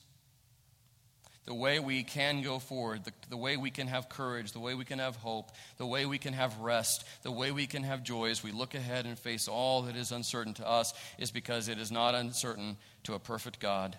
The 1.45 1.55
way 1.55 1.79
we 1.79 2.03
can 2.03 2.43
go 2.43 2.59
forward, 2.59 3.05
the, 3.05 3.13
the 3.29 3.37
way 3.37 3.57
we 3.57 3.71
can 3.71 3.87
have 3.87 4.09
courage, 4.09 4.51
the 4.51 4.59
way 4.59 4.75
we 4.75 4.85
can 4.85 4.99
have 4.99 5.15
hope, 5.15 5.53
the 5.79 5.87
way 5.87 6.07
we 6.07 6.19
can 6.19 6.33
have 6.33 6.59
rest, 6.59 7.05
the 7.23 7.31
way 7.31 7.53
we 7.53 7.69
can 7.69 7.85
have 7.85 8.03
joy 8.03 8.31
as 8.31 8.43
we 8.43 8.51
look 8.51 8.75
ahead 8.75 9.07
and 9.07 9.17
face 9.17 9.47
all 9.47 9.83
that 9.83 9.95
is 9.95 10.11
uncertain 10.11 10.55
to 10.55 10.69
us 10.69 10.93
is 11.19 11.31
because 11.31 11.69
it 11.69 11.79
is 11.79 11.93
not 11.93 12.17
uncertain 12.17 12.77
to 13.05 13.15
a 13.15 13.21
perfect 13.21 13.61
God. 13.61 13.97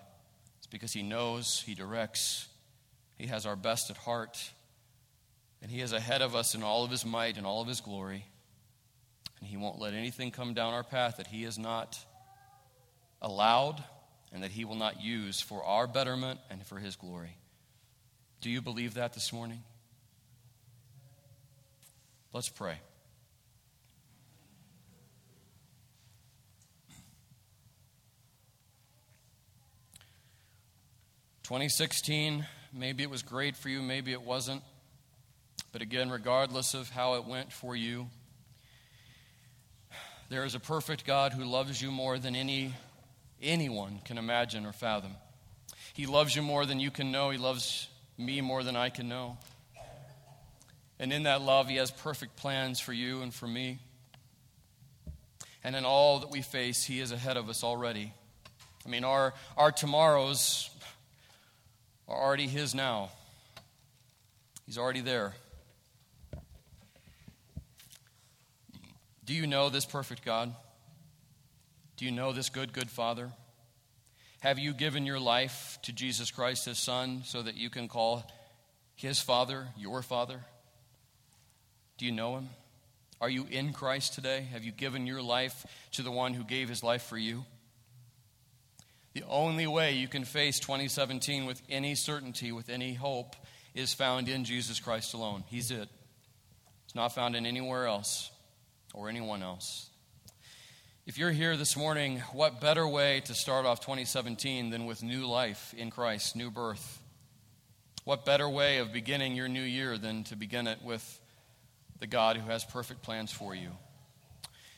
It's 0.58 0.68
because 0.68 0.92
He 0.92 1.04
knows, 1.04 1.64
He 1.66 1.74
directs, 1.74 2.50
He 3.18 3.28
has 3.28 3.46
our 3.46 3.56
best 3.56 3.90
at 3.90 3.96
heart, 3.98 4.52
and 5.62 5.72
He 5.72 5.80
is 5.80 5.94
ahead 5.94 6.22
of 6.22 6.36
us 6.36 6.54
in 6.54 6.64
all 6.64 6.84
of 6.84 6.92
His 6.92 7.06
might 7.06 7.38
and 7.38 7.46
all 7.46 7.62
of 7.62 7.68
His 7.70 7.80
glory. 7.80 8.26
And 9.40 9.48
He 9.48 9.56
won't 9.56 9.80
let 9.80 9.94
anything 9.94 10.32
come 10.32 10.54
down 10.54 10.74
our 10.74 10.84
path 10.84 11.16
that 11.16 11.28
He 11.28 11.44
has 11.44 11.58
not 11.58 11.98
allowed 13.22 13.82
and 14.32 14.44
that 14.44 14.52
He 14.52 14.66
will 14.66 14.76
not 14.76 15.02
use 15.02 15.42
for 15.42 15.64
our 15.64 15.88
betterment 15.88 16.40
and 16.50 16.66
for 16.66 16.78
His 16.78 16.96
glory. 16.96 17.38
Do 18.40 18.50
you 18.50 18.62
believe 18.62 18.96
that 18.96 19.14
this 19.14 19.32
morning? 19.32 19.64
Let's 22.34 22.50
pray. 22.50 22.76
Twenty 31.44 31.68
sixteen, 31.68 32.46
maybe 32.72 33.04
it 33.04 33.10
was 33.10 33.24
great 33.24 33.58
for 33.58 33.68
you, 33.68 33.82
maybe 33.82 34.14
it 34.14 34.22
wasn't. 34.22 34.64
But 35.74 35.82
again, 35.82 36.10
regardless 36.10 36.74
of 36.74 36.90
how 36.90 37.16
it 37.16 37.26
went 37.26 37.52
for 37.52 37.76
you, 37.76 38.08
there 40.30 40.46
is 40.46 40.56
a 40.56 40.60
perfect 40.62 41.06
God 41.06 41.34
who 41.34 41.44
loves 41.44 41.82
you 41.82 41.92
more 41.92 42.18
than 42.18 42.38
any 42.38 42.74
anyone 43.42 44.00
can 44.06 44.18
imagine 44.18 44.66
or 44.66 44.72
fathom. 44.72 45.12
He 45.94 46.06
loves 46.06 46.36
you 46.36 46.42
more 46.42 46.66
than 46.66 46.80
you 46.80 46.92
can 46.92 47.12
know. 47.12 47.30
He 47.30 47.38
loves 47.38 47.88
me 48.18 48.42
more 48.42 48.64
than 48.64 48.76
I 48.76 48.90
can 48.90 49.10
know. 49.10 49.38
And 51.00 51.12
in 51.12 51.24
that 51.24 51.42
love, 51.42 51.68
He 51.68 51.78
has 51.78 51.92
perfect 51.92 52.36
plans 52.36 52.80
for 52.80 52.94
you 52.94 53.22
and 53.22 53.34
for 53.34 53.48
me. 53.48 53.80
And 55.64 55.76
in 55.76 55.86
all 55.86 56.20
that 56.20 56.30
we 56.30 56.42
face, 56.42 56.84
He 56.84 57.00
is 57.00 57.12
ahead 57.12 57.38
of 57.38 57.50
us 57.50 57.64
already. 57.64 58.14
I 58.86 58.90
mean, 58.90 59.04
our, 59.04 59.34
our 59.58 59.72
tomorrows 59.72 60.70
are 62.08 62.18
already 62.18 62.48
His 62.48 62.76
now, 62.76 63.10
He's 64.66 64.78
already 64.78 65.02
there. 65.02 65.34
Do 69.26 69.34
you 69.34 69.48
know 69.48 69.70
this 69.70 69.86
perfect 69.86 70.26
God? 70.26 70.54
Do 72.02 72.06
you 72.06 72.12
know 72.12 72.32
this 72.32 72.50
good, 72.50 72.74
good 72.74 72.90
Father? 72.90 73.32
Have 74.40 74.58
you 74.58 74.74
given 74.74 75.06
your 75.06 75.20
life 75.20 75.78
to 75.84 75.94
Jesus 75.94 76.32
Christ, 76.32 76.66
His 76.66 76.80
Son, 76.80 77.22
so 77.26 77.44
that 77.44 77.58
you 77.58 77.70
can 77.70 77.88
call 77.88 78.26
His 78.96 79.20
Father 79.22 79.68
your 79.78 80.02
Father? 80.02 80.40
Do 82.00 82.08
you 82.08 82.12
know 82.12 82.38
Him? 82.38 82.50
Are 83.22 83.30
you 83.30 83.46
in 83.52 83.72
Christ 83.72 84.16
today? 84.16 84.48
Have 84.52 84.64
you 84.64 84.72
given 84.72 85.06
your 85.06 85.22
life 85.22 85.64
to 85.92 86.02
the 86.02 86.10
one 86.10 86.34
who 86.34 86.44
gave 86.44 86.70
His 86.70 86.82
life 86.82 87.04
for 87.04 87.20
you? 87.20 87.46
The 89.14 89.24
only 89.30 89.68
way 89.68 89.92
you 89.92 90.08
can 90.08 90.26
face 90.26 90.60
2017 90.60 91.46
with 91.46 91.62
any 91.70 91.94
certainty, 91.94 92.52
with 92.52 92.70
any 92.70 92.96
hope, 92.96 93.36
is 93.76 93.94
found 93.94 94.28
in 94.28 94.44
Jesus 94.44 94.80
Christ 94.80 95.14
alone. 95.14 95.44
He's 95.50 95.70
it. 95.70 95.88
It's 96.86 96.96
not 96.96 97.14
found 97.14 97.36
in 97.36 97.46
anywhere 97.46 97.86
else 97.86 98.32
or 98.92 99.08
anyone 99.08 99.44
else. 99.44 99.91
If 101.08 101.18
you're 101.18 101.32
here 101.32 101.58
this 101.58 101.76
morning, 101.76 102.20
what 102.32 102.62
better 102.62 102.88
way 102.88 103.22
to 103.22 103.34
start 103.34 103.66
off 103.66 103.80
2017 103.80 104.70
than 104.70 104.86
with 104.86 105.02
new 105.02 105.26
life 105.26 105.74
in 105.76 105.90
Christ, 105.90 106.36
new 106.36 106.52
birth? 106.52 107.02
What 108.04 108.24
better 108.24 108.48
way 108.48 108.78
of 108.78 108.94
beginning 108.94 109.36
your 109.36 109.48
new 109.48 109.64
year 109.64 109.98
than 109.98 110.24
to 110.26 110.36
begin 110.36 110.68
it 110.68 110.84
with 110.84 111.20
the 112.00 112.06
God 112.06 112.38
who 112.38 112.48
has 112.52 112.64
perfect 112.64 113.02
plans 113.02 113.32
for 113.32 113.56
you? 113.56 113.70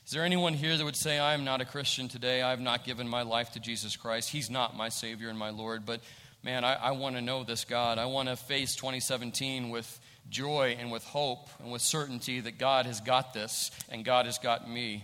Is 0.06 0.12
there 0.14 0.24
anyone 0.24 0.54
here 0.54 0.78
that 0.78 0.86
would 0.86 0.96
say, 0.96 1.20
I 1.20 1.34
am 1.34 1.44
not 1.44 1.60
a 1.60 1.66
Christian 1.66 2.08
today? 2.08 2.42
I 2.42 2.52
have 2.52 2.62
not 2.62 2.86
given 2.86 3.10
my 3.10 3.24
life 3.24 3.52
to 3.52 3.60
Jesus 3.60 3.98
Christ. 3.98 4.30
He's 4.30 4.50
not 4.50 4.78
my 4.78 4.88
Savior 4.88 5.28
and 5.28 5.38
my 5.38 5.50
Lord. 5.50 5.86
But 5.86 6.00
man, 6.42 6.64
I, 6.64 6.76
I 6.76 6.92
want 6.92 7.18
to 7.18 7.22
know 7.22 7.44
this 7.44 7.66
God. 7.66 7.98
I 7.98 8.06
want 8.06 8.30
to 8.30 8.38
face 8.38 8.78
2017 8.78 9.70
with 9.70 10.00
joy 10.30 10.78
and 10.80 10.90
with 10.90 11.04
hope 11.04 11.50
and 11.60 11.70
with 11.70 11.82
certainty 11.82 12.40
that 12.40 12.58
God 12.58 12.86
has 12.86 13.02
got 13.02 13.34
this 13.34 13.72
and 13.90 14.06
God 14.06 14.26
has 14.26 14.38
got 14.38 14.70
me. 14.70 15.04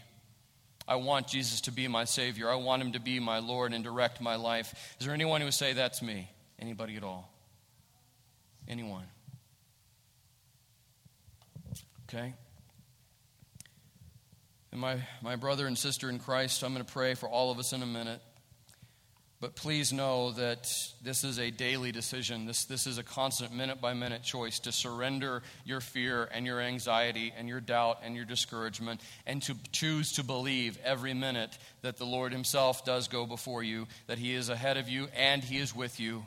I 0.90 0.96
want 0.96 1.28
Jesus 1.28 1.62
to 1.62 1.72
be 1.72 1.88
my 1.88 2.06
Savior. 2.06 2.50
I 2.50 2.56
want 2.56 2.82
Him 2.82 2.94
to 2.94 3.00
be 3.00 3.20
my 3.20 3.38
Lord 3.38 3.74
and 3.74 3.84
direct 3.84 4.20
my 4.22 4.38
life. 4.38 4.74
Is 5.00 5.06
there 5.06 5.14
anyone 5.14 5.40
who 5.40 5.46
would 5.46 5.54
say, 5.54 5.74
That's 5.74 6.02
me? 6.02 6.28
Anybody 6.58 6.98
at 6.98 7.04
all? 7.04 7.32
Anyone? 8.68 9.06
Okay. 12.10 12.34
And 14.72 14.82
my, 14.82 14.98
my 15.22 15.36
brother 15.36 15.68
and 15.68 15.78
sister 15.78 16.10
in 16.10 16.18
Christ, 16.18 16.64
I'm 16.64 16.74
going 16.74 16.84
to 16.84 16.92
pray 16.92 17.14
for 17.14 17.30
all 17.30 17.52
of 17.52 17.60
us 17.60 17.72
in 17.72 17.84
a 17.84 17.88
minute. 17.88 18.22
But 19.42 19.56
please 19.56 19.94
know 19.94 20.32
that 20.32 20.70
this 21.02 21.24
is 21.24 21.40
a 21.40 21.50
daily 21.50 21.94
decision. 21.94 22.46
This, 22.46 22.66
this 22.66 22.86
is 22.86 22.98
a 22.98 23.04
constant 23.04 23.54
minute 23.54 23.80
by 23.80 23.94
minute 23.94 24.22
choice 24.22 24.60
to 24.60 24.74
surrender 24.74 25.44
your 25.64 25.80
fear 25.80 26.28
and 26.34 26.46
your 26.46 26.60
anxiety 26.60 27.32
and 27.38 27.48
your 27.48 27.62
doubt 27.62 28.00
and 28.04 28.18
your 28.18 28.26
discouragement 28.26 29.00
and 29.26 29.42
to 29.44 29.56
choose 29.72 30.12
to 30.14 30.26
believe 30.26 30.78
every 30.84 31.14
minute 31.14 31.58
that 31.84 31.96
the 31.96 32.06
Lord 32.06 32.34
Himself 32.34 32.84
does 32.84 33.08
go 33.08 33.26
before 33.26 33.64
you, 33.64 33.88
that 34.08 34.18
He 34.18 34.36
is 34.36 34.50
ahead 34.50 34.76
of 34.76 34.90
you 34.90 35.08
and 35.16 35.42
He 35.42 35.58
is 35.58 35.74
with 35.74 36.02
you. 36.02 36.26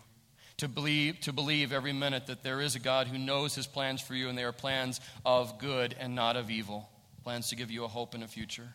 To 0.59 0.69
believe, 0.69 1.21
to 1.21 1.35
believe 1.35 1.71
every 1.71 1.93
minute 1.93 2.29
that 2.29 2.43
there 2.43 2.63
is 2.63 2.77
a 2.77 2.81
God 2.81 3.09
who 3.09 3.19
knows 3.19 3.55
His 3.55 3.67
plans 3.67 4.01
for 4.01 4.15
you 4.15 4.31
and 4.31 4.39
they 4.39 4.45
are 4.45 4.53
plans 4.53 5.01
of 5.27 5.59
good 5.59 5.95
and 6.01 6.15
not 6.15 6.37
of 6.37 6.51
evil, 6.51 6.89
plans 7.25 7.51
to 7.51 7.57
give 7.57 7.71
you 7.71 7.85
a 7.85 7.89
hope 7.89 8.15
and 8.15 8.25
a 8.25 8.29
future 8.29 8.69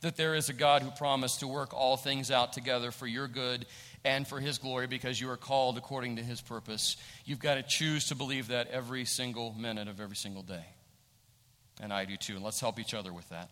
that 0.00 0.16
there 0.16 0.34
is 0.34 0.48
a 0.48 0.52
God 0.52 0.82
who 0.82 0.90
promised 0.90 1.40
to 1.40 1.48
work 1.48 1.74
all 1.74 1.96
things 1.96 2.30
out 2.30 2.52
together 2.52 2.90
for 2.90 3.06
your 3.06 3.28
good 3.28 3.66
and 4.04 4.26
for 4.26 4.40
his 4.40 4.58
glory 4.58 4.86
because 4.86 5.20
you 5.20 5.30
are 5.30 5.36
called 5.36 5.76
according 5.78 6.16
to 6.16 6.22
his 6.22 6.40
purpose. 6.40 6.96
You've 7.24 7.40
got 7.40 7.54
to 7.54 7.62
choose 7.62 8.06
to 8.06 8.14
believe 8.14 8.48
that 8.48 8.68
every 8.68 9.04
single 9.04 9.54
minute 9.58 9.88
of 9.88 10.00
every 10.00 10.16
single 10.16 10.42
day. 10.42 10.64
And 11.80 11.92
I 11.92 12.04
do 12.04 12.16
too. 12.16 12.36
And 12.36 12.44
let's 12.44 12.60
help 12.60 12.78
each 12.78 12.94
other 12.94 13.12
with 13.12 13.28
that 13.30 13.50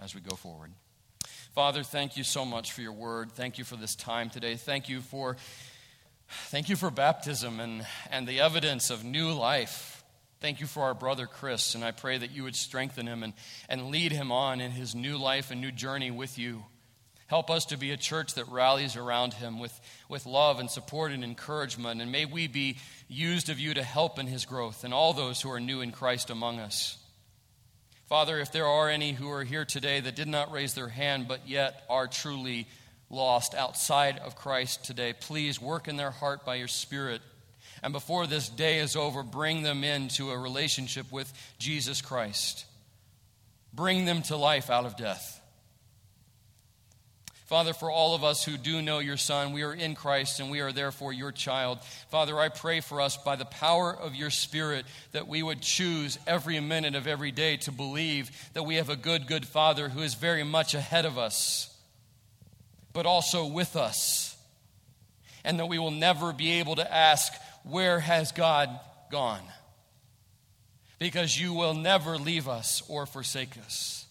as 0.00 0.14
we 0.14 0.20
go 0.20 0.36
forward. 0.36 0.70
Father, 1.54 1.82
thank 1.82 2.16
you 2.16 2.24
so 2.24 2.44
much 2.44 2.72
for 2.72 2.82
your 2.82 2.92
word. 2.92 3.32
Thank 3.32 3.58
you 3.58 3.64
for 3.64 3.76
this 3.76 3.94
time 3.94 4.28
today. 4.28 4.56
Thank 4.56 4.88
you 4.88 5.00
for 5.00 5.36
thank 6.46 6.68
you 6.68 6.74
for 6.74 6.90
baptism 6.90 7.60
and, 7.60 7.86
and 8.10 8.26
the 8.26 8.40
evidence 8.40 8.90
of 8.90 9.04
new 9.04 9.32
life 9.32 9.93
Thank 10.40 10.60
you 10.60 10.66
for 10.66 10.82
our 10.82 10.94
brother 10.94 11.26
Chris, 11.26 11.74
and 11.74 11.84
I 11.84 11.90
pray 11.90 12.18
that 12.18 12.30
you 12.30 12.42
would 12.42 12.56
strengthen 12.56 13.06
him 13.06 13.22
and, 13.22 13.32
and 13.68 13.90
lead 13.90 14.12
him 14.12 14.30
on 14.30 14.60
in 14.60 14.72
his 14.72 14.94
new 14.94 15.16
life 15.16 15.50
and 15.50 15.60
new 15.60 15.72
journey 15.72 16.10
with 16.10 16.38
you. 16.38 16.64
Help 17.26 17.50
us 17.50 17.64
to 17.66 17.78
be 17.78 17.90
a 17.90 17.96
church 17.96 18.34
that 18.34 18.48
rallies 18.48 18.96
around 18.96 19.34
him 19.34 19.58
with, 19.58 19.78
with 20.08 20.26
love 20.26 20.60
and 20.60 20.70
support 20.70 21.10
and 21.10 21.24
encouragement. 21.24 22.02
And 22.02 22.12
may 22.12 22.26
we 22.26 22.48
be 22.48 22.76
used 23.08 23.48
of 23.48 23.58
you 23.58 23.72
to 23.74 23.82
help 23.82 24.18
in 24.18 24.26
his 24.26 24.44
growth 24.44 24.84
and 24.84 24.92
all 24.92 25.14
those 25.14 25.40
who 25.40 25.50
are 25.50 25.60
new 25.60 25.80
in 25.80 25.90
Christ 25.90 26.28
among 26.28 26.60
us. 26.60 26.98
Father, 28.06 28.38
if 28.38 28.52
there 28.52 28.66
are 28.66 28.90
any 28.90 29.12
who 29.12 29.30
are 29.30 29.44
here 29.44 29.64
today 29.64 30.00
that 30.00 30.14
did 30.14 30.28
not 30.28 30.52
raise 30.52 30.74
their 30.74 30.88
hand 30.88 31.26
but 31.26 31.48
yet 31.48 31.84
are 31.88 32.06
truly 32.06 32.68
lost 33.08 33.54
outside 33.54 34.18
of 34.18 34.36
Christ 34.36 34.84
today, 34.84 35.14
please 35.14 35.60
work 35.60 35.88
in 35.88 35.96
their 35.96 36.10
heart 36.10 36.44
by 36.44 36.56
your 36.56 36.68
Spirit 36.68 37.22
and 37.84 37.92
before 37.92 38.26
this 38.26 38.48
day 38.48 38.78
is 38.78 38.96
over, 38.96 39.22
bring 39.22 39.62
them 39.62 39.84
into 39.84 40.30
a 40.30 40.38
relationship 40.38 41.12
with 41.12 41.30
Jesus 41.58 42.00
Christ. 42.00 42.64
Bring 43.74 44.06
them 44.06 44.22
to 44.22 44.36
life 44.38 44.70
out 44.70 44.86
of 44.86 44.96
death. 44.96 45.38
Father, 47.44 47.74
for 47.74 47.90
all 47.90 48.14
of 48.14 48.24
us 48.24 48.42
who 48.42 48.56
do 48.56 48.80
know 48.80 49.00
your 49.00 49.18
Son, 49.18 49.52
we 49.52 49.64
are 49.64 49.74
in 49.74 49.94
Christ 49.94 50.40
and 50.40 50.50
we 50.50 50.60
are 50.60 50.72
therefore 50.72 51.12
your 51.12 51.30
child. 51.30 51.78
Father, 52.08 52.40
I 52.40 52.48
pray 52.48 52.80
for 52.80 53.02
us 53.02 53.18
by 53.18 53.36
the 53.36 53.44
power 53.44 53.94
of 53.94 54.14
your 54.14 54.30
Spirit 54.30 54.86
that 55.12 55.28
we 55.28 55.42
would 55.42 55.60
choose 55.60 56.18
every 56.26 56.58
minute 56.60 56.94
of 56.94 57.06
every 57.06 57.32
day 57.32 57.58
to 57.58 57.70
believe 57.70 58.30
that 58.54 58.62
we 58.62 58.76
have 58.76 58.88
a 58.88 58.96
good, 58.96 59.26
good 59.26 59.46
Father 59.46 59.90
who 59.90 60.00
is 60.00 60.14
very 60.14 60.42
much 60.42 60.72
ahead 60.72 61.04
of 61.04 61.18
us, 61.18 61.70
but 62.94 63.04
also 63.04 63.44
with 63.44 63.76
us. 63.76 64.30
And 65.44 65.60
that 65.60 65.66
we 65.66 65.78
will 65.78 65.90
never 65.90 66.32
be 66.32 66.52
able 66.52 66.76
to 66.76 66.90
ask, 66.94 67.30
where 67.64 68.00
has 68.00 68.32
God 68.32 68.70
gone? 69.10 69.42
Because 70.98 71.38
you 71.38 71.52
will 71.52 71.74
never 71.74 72.16
leave 72.16 72.48
us 72.48 72.82
or 72.88 73.04
forsake 73.06 73.58
us. 73.58 74.06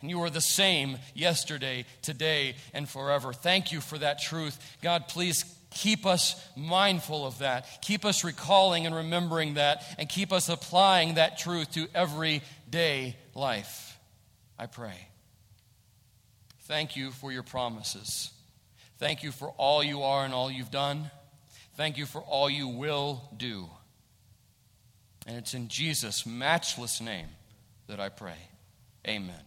And 0.00 0.10
you 0.10 0.22
are 0.22 0.30
the 0.30 0.40
same 0.40 0.98
yesterday, 1.14 1.84
today, 2.02 2.56
and 2.72 2.88
forever. 2.88 3.32
Thank 3.32 3.72
you 3.72 3.80
for 3.80 3.98
that 3.98 4.20
truth. 4.20 4.58
God, 4.82 5.08
please 5.08 5.44
keep 5.70 6.06
us 6.06 6.42
mindful 6.56 7.26
of 7.26 7.38
that. 7.38 7.82
Keep 7.82 8.04
us 8.04 8.24
recalling 8.24 8.86
and 8.86 8.94
remembering 8.94 9.54
that, 9.54 9.84
and 9.98 10.08
keep 10.08 10.32
us 10.32 10.48
applying 10.48 11.14
that 11.14 11.38
truth 11.38 11.72
to 11.72 11.86
everyday 11.94 13.16
life. 13.34 13.98
I 14.58 14.66
pray. 14.66 15.08
Thank 16.62 16.96
you 16.96 17.10
for 17.10 17.30
your 17.30 17.42
promises. 17.42 18.30
Thank 18.98 19.22
you 19.22 19.30
for 19.30 19.50
all 19.58 19.84
you 19.84 20.02
are 20.02 20.24
and 20.24 20.32
all 20.32 20.50
you've 20.50 20.70
done. 20.70 21.10
Thank 21.76 21.98
you 21.98 22.06
for 22.06 22.22
all 22.22 22.48
you 22.48 22.68
will 22.68 23.22
do. 23.36 23.68
And 25.26 25.36
it's 25.36 25.54
in 25.54 25.68
Jesus' 25.68 26.24
matchless 26.24 27.00
name 27.00 27.28
that 27.86 28.00
I 28.00 28.08
pray. 28.08 28.38
Amen. 29.06 29.45